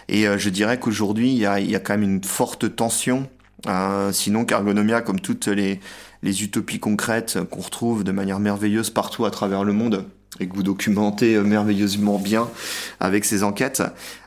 et 0.07 0.25
je 0.37 0.49
dirais 0.49 0.79
qu'aujourd'hui 0.79 1.31
il 1.31 1.37
y 1.37 1.45
a, 1.45 1.59
y 1.59 1.75
a, 1.75 1.79
quand 1.79 1.93
même 1.93 2.03
une 2.03 2.23
forte 2.23 2.73
tension. 2.75 3.27
sinon 4.13 4.45
Cargonomia, 4.45 5.01
comme 5.01 5.19
toutes 5.19 5.47
les 5.47 5.81
les 6.23 6.43
utopies 6.43 6.79
concrètes 6.79 7.39
qu'on 7.49 7.61
retrouve 7.61 8.03
de 8.03 8.11
manière 8.11 8.39
merveilleuse 8.39 8.89
partout 8.89 9.25
à 9.25 9.31
travers 9.31 9.63
le 9.63 9.73
monde, 9.73 10.05
et 10.39 10.47
que 10.47 10.55
vous 10.55 10.63
documentez 10.63 11.35
euh, 11.35 11.43
merveilleusement 11.43 12.19
bien 12.19 12.47
avec 12.99 13.25
ces 13.25 13.43
enquêtes, 13.43 13.83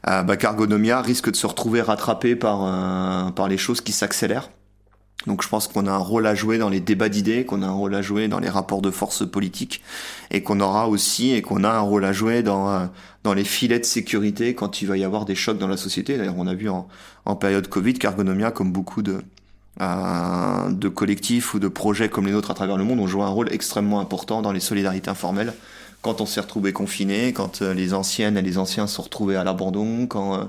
euh, 0.09 0.23
bah, 0.23 0.37
Cargonomia 0.37 1.01
risque 1.03 1.31
de 1.31 1.37
se 1.37 1.47
retrouver 1.47 1.83
rattrapé 1.83 2.37
par, 2.37 2.65
euh, 2.65 3.31
par 3.31 3.49
les 3.49 3.59
choses 3.59 3.81
qui 3.81 3.93
s'accélèrent. 3.93 4.51
Donc 5.27 5.43
je 5.43 5.49
pense 5.49 5.69
qu'on 5.69 5.87
a 5.87 5.91
un 5.91 5.99
rôle 5.99 6.27
à 6.27 6.35
jouer 6.35 6.57
dans 6.57 6.71
les 6.71 6.81
débats 6.81 7.11
d'idées, 7.11 7.45
qu'on 7.45 7.63
a 7.63 7.67
un 7.67 7.73
rôle 7.73 7.95
à 7.95 8.01
jouer 8.01 8.27
dans 8.27 8.39
les 8.39 8.49
rapports 8.49 8.81
de 8.81 8.91
force 8.91 9.29
politiques, 9.29 9.83
et 10.31 10.43
qu'on 10.43 10.61
aura 10.61 10.89
aussi 10.89 11.33
et 11.33 11.43
qu'on 11.43 11.63
a 11.63 11.71
un 11.71 11.81
rôle 11.81 12.07
à 12.07 12.13
jouer 12.13 12.43
dans 12.43 12.71
euh, 12.71 12.87
dans 13.23 13.35
les 13.35 13.45
filets 13.45 13.79
de 13.79 13.85
sécurité 13.85 14.55
quand 14.55 14.81
il 14.81 14.89
va 14.89 14.97
y 14.97 15.05
avoir 15.05 15.27
des 15.27 15.35
chocs 15.35 15.59
dans 15.59 15.69
la 15.69 15.77
société. 15.77 16.17
D'ailleurs, 16.17 16.39
on 16.39 16.47
a 16.47 16.55
vu 16.55 16.71
en, 16.71 16.89
en 17.27 17.37
période 17.37 17.69
Covid 17.69 17.95
qu'Argonomia, 17.95 18.51
comme 18.51 18.73
beaucoup 18.73 19.03
de 19.03 19.21
de 19.81 20.89
collectifs 20.89 21.55
ou 21.55 21.59
de 21.59 21.69
projets 21.69 22.09
comme 22.09 22.27
les 22.27 22.33
nôtres 22.33 22.51
à 22.51 22.55
travers 22.55 22.77
le 22.77 22.85
monde, 22.85 23.01
ont 23.01 23.07
joué 23.07 23.23
un 23.23 23.29
rôle 23.29 23.53
extrêmement 23.53 24.01
important 24.01 24.43
dans 24.43 24.53
les 24.53 24.61
solidarités 24.61 25.11
informelles 25.11 25.55
quand 26.03 26.21
on 26.21 26.27
s'est 26.27 26.41
retrouvé 26.41 26.73
confiné, 26.73 27.33
quand 27.33 27.63
euh, 27.63 27.75
les 27.75 27.93
anciennes 27.95 28.37
et 28.37 28.43
les 28.43 28.59
anciens 28.59 28.87
se 28.87 28.97
sont 28.97 29.03
retrouvés 29.03 29.37
à 29.37 29.45
l'abandon, 29.45 30.07
quand 30.07 30.35
euh, 30.35 30.45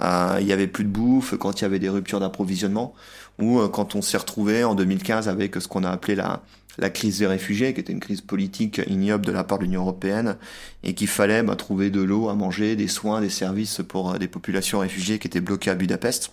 euh, 0.00 0.38
il 0.40 0.46
y 0.46 0.52
avait 0.52 0.66
plus 0.66 0.84
de 0.84 0.88
bouffe, 0.88 1.36
quand 1.36 1.60
il 1.60 1.62
y 1.62 1.66
avait 1.66 1.78
des 1.78 1.88
ruptures 1.88 2.20
d'approvisionnement, 2.20 2.94
ou 3.38 3.60
quand 3.68 3.96
on 3.96 4.02
s'est 4.02 4.16
retrouvé 4.16 4.64
en 4.64 4.74
2015 4.74 5.28
avec 5.28 5.56
ce 5.56 5.66
qu'on 5.66 5.82
a 5.82 5.90
appelé 5.90 6.14
la, 6.14 6.90
crise 6.90 7.18
des 7.18 7.26
réfugiés, 7.26 7.74
qui 7.74 7.80
était 7.80 7.92
une 7.92 8.00
crise 8.00 8.20
politique 8.20 8.80
ignoble 8.86 9.26
de 9.26 9.32
la 9.32 9.42
part 9.44 9.58
de 9.58 9.64
l'Union 9.64 9.82
européenne, 9.82 10.36
et 10.84 10.94
qu'il 10.94 11.08
fallait 11.08 11.42
bah, 11.42 11.56
trouver 11.56 11.90
de 11.90 12.00
l'eau 12.00 12.28
à 12.28 12.34
manger, 12.34 12.76
des 12.76 12.88
soins, 12.88 13.20
des 13.20 13.30
services 13.30 13.80
pour 13.86 14.18
des 14.18 14.28
populations 14.28 14.78
réfugiées 14.78 15.18
qui 15.18 15.26
étaient 15.26 15.40
bloquées 15.40 15.70
à 15.70 15.74
Budapest. 15.74 16.32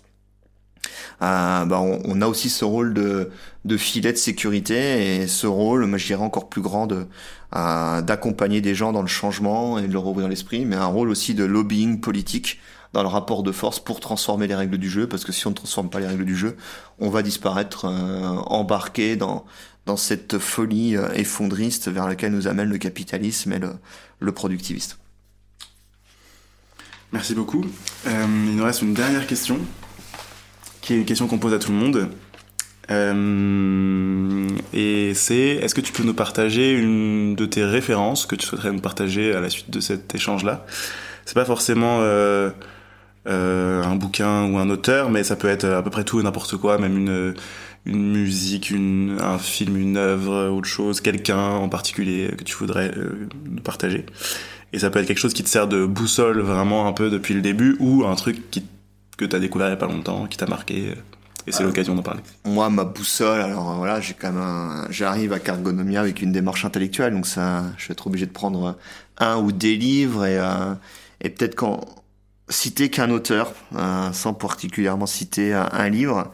Euh, 1.22 1.66
bah 1.66 1.80
on, 1.80 2.22
a 2.22 2.28
aussi 2.28 2.50
ce 2.50 2.66
rôle 2.66 2.94
de, 2.94 3.78
filet 3.78 4.12
de 4.12 4.18
sécurité 4.18 5.22
et 5.22 5.28
ce 5.28 5.48
rôle, 5.48 5.86
moi 5.86 5.98
je 5.98 6.08
dirais 6.08 6.24
encore 6.24 6.50
plus 6.50 6.62
grand 6.62 6.88
euh, 6.92 8.02
d'accompagner 8.02 8.62
des 8.62 8.74
gens 8.74 8.92
dans 8.92 9.02
le 9.02 9.08
changement 9.08 9.78
et 9.78 9.88
de 9.88 9.94
leur 9.94 10.06
ouvrir 10.08 10.28
l'esprit, 10.28 10.66
mais 10.66 10.76
un 10.76 10.86
rôle 10.86 11.10
aussi 11.10 11.34
de 11.36 11.44
lobbying 11.44 12.00
politique 12.00 12.60
dans 12.94 13.04
le 13.04 13.08
rapport 13.08 13.44
de 13.44 13.52
force 13.52 13.80
pour 13.80 14.00
transformer 14.00 14.48
les 14.48 14.56
règles 14.56 14.78
du 14.78 14.90
jeu, 14.90 15.08
parce 15.08 15.24
que 15.24 15.32
si 15.32 15.48
on 15.48 15.52
ne 15.52 15.56
transforme 15.56 15.90
pas 15.90 16.00
les 16.00 16.08
règles 16.08 16.26
du 16.26 16.36
jeu, 16.36 16.58
on 17.00 17.10
va 17.10 17.22
disparaître, 17.22 17.86
euh, 17.86 18.36
embarqué 18.48 19.16
dans 19.16 19.46
cette 19.96 20.40
folie 20.40 20.96
effondriste 21.16 21.90
vers 21.90 22.08
laquelle 22.08 22.32
nous 22.32 22.48
amène 22.48 22.70
le 22.70 22.78
capitalisme 22.78 23.52
et 23.52 23.60
le, 23.60 23.74
le 24.20 24.32
productiviste. 24.32 24.98
Merci 27.12 27.36
beaucoup. 27.36 27.66
Il 28.06 28.56
nous 28.56 28.64
reste 28.64 28.82
une 28.82 28.94
dernière 28.94 29.28
question 29.28 29.60
qui 30.82 30.94
est 30.94 30.98
une 30.98 31.06
question 31.06 31.28
qu'on 31.28 31.38
pose 31.38 31.54
à 31.54 31.60
tout 31.60 31.72
le 31.72 31.78
monde. 31.78 32.10
Euh, 32.90 34.48
et 34.74 35.14
c'est 35.14 35.36
est-ce 35.36 35.74
que 35.76 35.82
tu 35.82 35.94
peux 35.94 36.04
nous 36.04 36.14
partager 36.14 36.74
une 36.74 37.36
de 37.36 37.46
tes 37.46 37.64
références 37.64 38.26
que 38.26 38.36
tu 38.36 38.46
souhaiterais 38.46 38.72
nous 38.72 38.82
partager 38.82 39.34
à 39.34 39.40
la 39.40 39.50
suite 39.50 39.70
de 39.70 39.80
cet 39.80 40.14
échange-là? 40.14 40.66
C'est 41.26 41.36
pas 41.36 41.46
forcément 41.46 42.00
euh, 42.02 42.50
euh, 43.28 43.84
un 43.84 43.96
bouquin 43.96 44.46
ou 44.52 44.58
un 44.58 44.70
auteur, 44.70 45.10
mais 45.10 45.24
ça 45.24 45.36
peut 45.36 45.48
être 45.48 45.66
à 45.66 45.82
peu 45.84 45.90
près 45.90 46.04
tout 46.04 46.20
et 46.20 46.24
n'importe 46.24 46.58
quoi, 46.58 46.78
même 46.80 46.98
une, 46.98 47.34
musique, 47.86 48.74
un 49.20 49.38
film, 49.40 49.78
une 49.78 49.98
œuvre, 49.98 50.50
autre 50.50 50.68
chose, 50.68 51.02
quelqu'un 51.02 51.50
en 51.52 51.70
particulier 51.70 52.30
que 52.38 52.44
tu 52.44 52.56
voudrais 52.56 52.92
nous 53.46 53.62
partager. 53.62 54.06
Et 54.74 54.80
ça 54.80 54.90
peut 54.90 55.00
être 55.00 55.08
quelque 55.08 55.20
chose 55.20 55.34
qui 55.34 55.44
te 55.44 55.50
sert 55.50 55.68
de 55.68 55.86
boussole 55.86 56.40
vraiment 56.42 56.88
un 56.88 56.94
peu 56.94 57.10
depuis 57.10 57.34
le 57.34 57.42
début 57.42 57.76
ou 57.80 58.06
un 58.06 58.16
truc 58.16 58.52
qui 58.52 58.64
que 59.22 59.26
tu 59.30 59.36
as 59.36 59.40
découvert 59.40 59.68
il 59.68 59.72
y 59.72 59.74
a 59.74 59.78
pas 59.78 59.88
longtemps, 59.88 60.26
qui 60.26 60.38
t'a 60.38 60.48
marqué 60.48 60.90
euh, 60.90 60.96
et 61.48 61.52
c'est 61.52 61.64
l'occasion 61.64 61.96
d'en 61.96 62.04
parler. 62.04 62.22
Moi, 62.46 62.70
ma 62.70 62.84
boussole, 62.84 63.42
alors 63.42 63.74
voilà, 63.74 64.00
j'ai 64.00 64.14
quand 64.14 64.32
même 64.32 64.86
j'arrive 64.92 65.34
à 65.34 65.40
Cargonomia 65.40 66.00
avec 66.00 66.22
une 66.22 66.32
démarche 66.32 66.66
intellectuelle, 66.66 67.14
donc 67.14 67.26
ça, 67.26 67.64
je 67.78 67.88
vais 67.88 67.94
être 67.94 68.06
obligé 68.06 68.28
de 68.28 68.32
prendre 68.32 68.78
un 69.18 69.38
ou 69.38 69.52
des 69.52 69.76
livres 69.76 70.26
et, 70.26 70.38
euh, 70.38 70.76
et 71.20 71.30
peut-être 71.30 71.56
quand 71.56 71.82
citer 72.50 72.90
qu'un 72.90 73.10
auteur, 73.10 73.54
euh, 73.76 74.12
sans 74.12 74.34
particulièrement 74.34 75.08
citer 75.08 75.54
un 75.54 75.90
livre, 75.90 76.32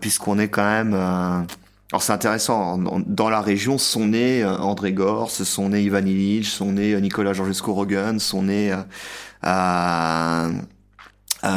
puisqu'on 0.00 0.38
est 0.38 0.48
quand 0.48 0.64
même. 0.64 0.94
alors 0.94 2.02
c'est 2.02 2.12
intéressant, 2.12 2.78
dans 3.06 3.28
la 3.28 3.40
région 3.40 3.76
sont 3.78 4.06
nés 4.08 4.44
André 4.44 4.92
Gors, 4.92 5.30
sont 5.30 5.68
nés 5.68 5.82
Ivan 5.82 6.06
Illich, 6.06 6.46
sont 6.46 6.72
nés 6.72 6.98
Nicolas 7.00 7.34
Georgescu 7.34 7.70
Rogan, 7.70 8.18
sont 8.18 8.44
nés 8.44 8.74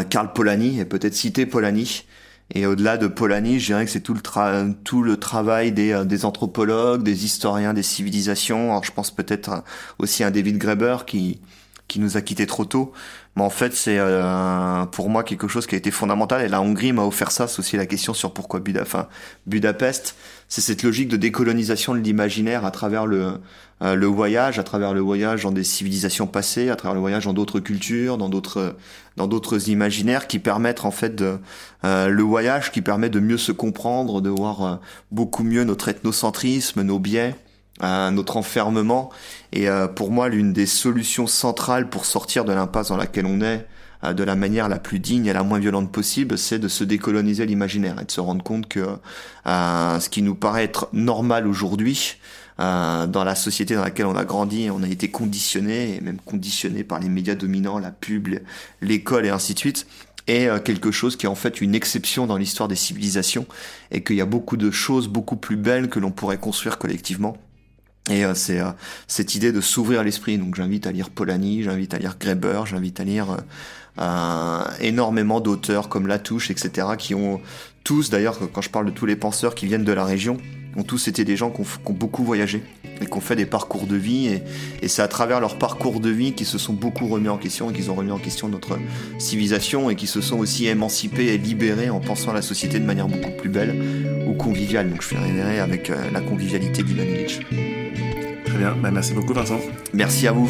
Karl 0.10 0.34
Polanyi, 0.34 0.80
et 0.80 0.86
peut-être 0.86 1.16
citer 1.16 1.46
Polanyi. 1.46 2.06
Et 2.54 2.66
au-delà 2.66 2.98
de 2.98 3.08
Polanyi, 3.08 3.60
je 3.60 3.68
dirais 3.68 3.86
que 3.86 3.92
c'est 3.92 4.02
tout 4.02 4.14
le, 4.14 4.74
tout 4.84 5.04
le 5.04 5.18
travail 5.18 5.72
des, 5.72 5.92
euh, 5.92 6.06
des, 6.06 6.24
anthropologues, 6.24 7.04
des 7.04 7.26
historiens 7.26 7.74
des 7.74 7.84
civilisations. 7.84 8.72
Alors 8.72 8.84
je 8.84 8.92
pense 8.92 9.12
peut-être 9.12 9.64
aussi 10.00 10.24
à 10.24 10.32
David 10.32 10.58
Graeber 10.58 11.00
qui, 11.06 11.42
qui 11.88 12.00
nous 12.00 12.16
a 12.16 12.22
quittés 12.22 12.48
trop 12.48 12.66
tôt. 12.66 12.94
Mais 13.36 13.44
en 13.44 13.50
fait, 13.50 13.74
c'est 13.76 13.98
euh, 14.00 14.86
pour 14.86 15.10
moi 15.10 15.24
quelque 15.24 15.48
chose 15.48 15.68
qui 15.68 15.76
a 15.76 15.78
été 15.78 15.92
fondamental. 15.92 16.42
Et 16.42 16.48
la 16.48 16.62
Hongrie 16.62 16.94
m'a 16.94 17.04
offert 17.04 17.32
ça. 17.32 17.48
C'est 17.48 17.60
aussi 17.60 17.78
la 17.78 17.86
question 17.86 18.14
sur 18.14 18.34
pourquoi 18.34 18.62
Budapest. 19.46 20.16
C'est 20.50 20.62
cette 20.62 20.84
logique 20.84 21.10
de 21.10 21.18
décolonisation 21.18 21.94
de 21.94 22.00
l'imaginaire 22.00 22.64
à 22.66 22.72
travers 22.72 23.06
le, 23.06 23.34
euh, 23.84 23.96
le 23.96 24.08
voyage, 24.08 24.58
à 24.58 24.64
travers 24.64 24.94
le 24.94 25.02
voyage 25.02 25.44
dans 25.44 25.52
des 25.52 25.64
civilisations 25.64 26.26
passées, 26.26 26.70
à 26.70 26.76
travers 26.76 26.96
le 26.96 27.00
voyage 27.00 27.26
dans 27.26 27.34
d'autres 27.34 27.60
cultures, 27.60 28.18
dans 28.18 28.30
d'autres 28.30 28.76
dans 29.18 29.28
d'autres 29.28 29.70
imaginaires 29.70 30.28
qui 30.28 30.40
permettent 30.40 30.86
en 30.86 30.92
fait 30.92 31.16
de, 31.16 31.38
euh, 31.84 32.08
le 32.08 32.24
voyage 32.24 32.72
qui 32.72 32.82
permet 32.82 33.10
de 33.10 33.20
mieux 33.20 33.38
se 33.38 33.52
comprendre, 33.52 34.22
de 34.22 34.30
voir 34.30 34.64
euh, 34.64 34.76
beaucoup 35.12 35.44
mieux 35.44 35.64
notre 35.64 35.90
ethnocentrisme, 35.90 36.82
nos 36.82 37.00
biais, 37.00 37.36
notre 37.82 38.38
enfermement. 38.38 39.12
Et 39.54 39.68
pour 39.96 40.10
moi, 40.10 40.30
l'une 40.30 40.52
des 40.52 40.66
solutions 40.66 41.28
centrales 41.28 41.90
pour 41.90 42.06
sortir 42.06 42.44
de 42.44 42.52
l'impasse 42.52 42.88
dans 42.88 42.98
laquelle 42.98 43.28
on 43.28 43.40
est, 43.42 43.68
de 44.04 44.24
la 44.24 44.36
manière 44.36 44.70
la 44.70 44.80
plus 44.80 45.00
digne 45.00 45.26
et 45.26 45.34
la 45.34 45.44
moins 45.44 45.60
violente 45.60 45.92
possible, 45.92 46.38
c'est 46.38 46.60
de 46.60 46.68
se 46.68 46.84
décoloniser 46.84 47.46
l'imaginaire 47.46 48.00
et 48.02 48.06
de 48.06 48.12
se 48.12 48.22
rendre 48.22 48.44
compte 48.44 48.68
que 48.68 48.86
ce 49.46 50.10
qui 50.10 50.22
nous 50.22 50.36
paraît 50.36 50.64
être 50.64 50.90
normal 50.94 51.48
aujourd'hui, 51.48 52.18
dans 52.58 53.24
la 53.26 53.36
société 53.36 53.76
dans 53.76 53.84
laquelle 53.84 54.06
on 54.06 54.16
a 54.16 54.26
grandi, 54.26 54.70
on 54.72 54.84
a 54.84 54.88
été 54.88 55.10
conditionné, 55.10 55.98
et 55.98 56.02
même 56.02 56.20
conditionné 56.24 56.84
par 56.84 57.00
les 57.00 57.10
médias 57.10 57.36
dominants, 57.36 57.80
la 57.80 57.92
pub, 57.92 58.28
l'école 58.82 59.26
et 59.26 59.30
ainsi 59.30 59.54
de 59.54 59.60
suite, 59.60 59.88
est 60.28 60.48
euh, 60.48 60.60
quelque 60.60 60.92
chose 60.92 61.16
qui 61.16 61.26
est 61.26 61.30
en 61.30 61.36
fait 61.36 61.62
une 61.62 61.74
exception 61.74 62.28
dans 62.28 62.38
l'histoire 62.38 62.68
des 62.68 62.76
civilisations 62.76 63.48
et 63.92 64.04
qu'il 64.04 64.18
y 64.18 64.22
a 64.22 64.26
beaucoup 64.26 64.58
de 64.58 64.72
choses 64.72 65.08
beaucoup 65.08 65.38
plus 65.38 65.56
belles 65.56 65.90
que 65.90 66.00
l'on 66.00 66.12
pourrait 66.12 66.38
construire 66.38 66.78
collectivement. 66.78 67.38
Et 68.10 68.24
euh, 68.24 68.36
c'est 68.36 68.60
euh, 68.60 68.72
cette 69.08 69.36
idée 69.36 69.52
de 69.52 69.62
s'ouvrir 69.62 70.04
l'esprit. 70.04 70.38
Donc 70.38 70.56
j'invite 70.56 70.86
à 70.86 70.92
lire 70.92 71.10
Polanyi, 71.10 71.64
j'invite 71.64 71.94
à 71.94 71.98
lire 71.98 72.18
Greber, 72.20 72.66
j'invite 72.66 73.00
à 73.00 73.04
lire 73.04 73.38
énormément 74.80 75.40
d'auteurs 75.40 75.90
comme 75.90 76.08
Latouche, 76.08 76.52
etc., 76.52 76.88
qui 76.98 77.16
ont 77.16 77.42
tous, 77.84 78.10
d'ailleurs, 78.10 78.38
quand 78.52 78.62
je 78.62 78.70
parle 78.70 78.86
de 78.86 78.92
tous 78.92 79.06
les 79.06 79.16
penseurs 79.16 79.56
qui 79.56 79.66
viennent 79.66 79.86
de 79.86 79.94
la 79.94 80.04
région, 80.04 80.38
ont 80.78 80.84
tous 80.84 81.08
été 81.08 81.26
des 81.26 81.36
gens 81.36 81.50
qui 81.50 81.62
ont, 81.62 81.94
beaucoup 81.94 82.24
voyagé 82.24 82.62
et 83.02 83.06
qui 83.06 83.14
ont 83.14 83.22
fait 83.22 83.36
des 83.36 83.46
parcours 83.46 83.88
de 83.88 83.96
vie. 83.96 84.28
Et, 84.82 84.88
c'est 84.88 85.02
à 85.02 85.08
travers 85.08 85.40
leur 85.40 85.58
parcours 85.58 86.00
de 86.00 86.10
vie 86.10 86.34
qu'ils 86.34 86.46
se 86.46 86.58
sont 86.58 86.74
beaucoup 86.74 87.08
remis 87.08 87.30
en 87.30 87.38
question 87.38 87.72
et 87.72 87.74
qu'ils 87.74 87.90
ont 87.90 87.96
remis 87.96 88.12
en 88.12 88.20
question 88.20 88.48
notre 88.48 88.78
civilisation 89.18 89.90
et 89.90 89.96
qui 89.96 90.08
se 90.08 90.22
sont 90.22 90.38
aussi 90.38 90.68
émancipés 90.68 91.34
et 91.34 91.38
libérés 91.38 91.90
en 91.90 92.00
pensant 92.00 92.32
à 92.32 92.34
la 92.36 92.42
société 92.42 92.80
de 92.80 92.86
manière 92.86 93.08
beaucoup 93.08 93.32
plus 93.32 93.50
belle 93.50 93.76
ou 94.28 94.34
conviviale. 94.34 94.90
Donc 94.90 95.02
je 95.02 95.08
finirai 95.08 95.60
avec 95.60 95.90
euh, 95.90 95.96
la 96.12 96.22
convivialité 96.22 96.84
d'Ivan 96.84 97.04
Très 98.46 98.58
bien, 98.58 98.76
bah, 98.82 98.92
merci 98.92 99.14
beaucoup 99.14 99.34
Vincent. 99.34 99.60
Merci 99.94 100.28
à 100.28 100.32
vous. 100.32 100.50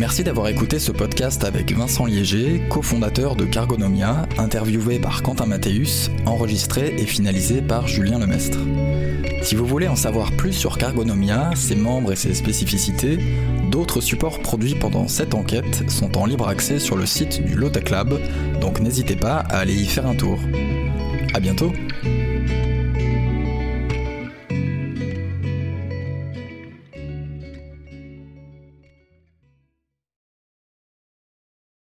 Merci 0.00 0.24
d'avoir 0.24 0.48
écouté 0.48 0.78
ce 0.78 0.92
podcast 0.92 1.44
avec 1.44 1.76
Vincent 1.76 2.06
Liéger, 2.06 2.62
cofondateur 2.70 3.36
de 3.36 3.44
Cargonomia, 3.44 4.26
interviewé 4.38 4.98
par 4.98 5.22
Quentin 5.22 5.44
Mathéus, 5.44 6.10
enregistré 6.24 6.94
et 6.96 7.04
finalisé 7.04 7.60
par 7.60 7.86
Julien 7.86 8.18
Lemestre. 8.18 8.56
Si 9.42 9.54
vous 9.54 9.66
voulez 9.66 9.88
en 9.88 9.96
savoir 9.96 10.32
plus 10.32 10.54
sur 10.54 10.78
Cargonomia, 10.78 11.50
ses 11.54 11.74
membres 11.76 12.12
et 12.12 12.16
ses 12.16 12.32
spécificités, 12.32 13.18
d'autres 13.70 14.00
supports 14.00 14.40
produits 14.40 14.74
pendant 14.74 15.06
cette 15.06 15.34
enquête 15.34 15.90
sont 15.90 16.16
en 16.16 16.24
libre 16.24 16.48
accès 16.48 16.78
sur 16.78 16.96
le 16.96 17.04
site 17.04 17.44
du 17.44 17.54
Lotec 17.54 17.90
Lab, 17.90 18.18
donc 18.58 18.80
n'hésitez 18.80 19.16
pas 19.16 19.36
à 19.50 19.58
aller 19.58 19.74
y 19.74 19.84
faire 19.84 20.06
un 20.06 20.14
tour. 20.14 20.38
A 21.34 21.40
bientôt 21.40 21.74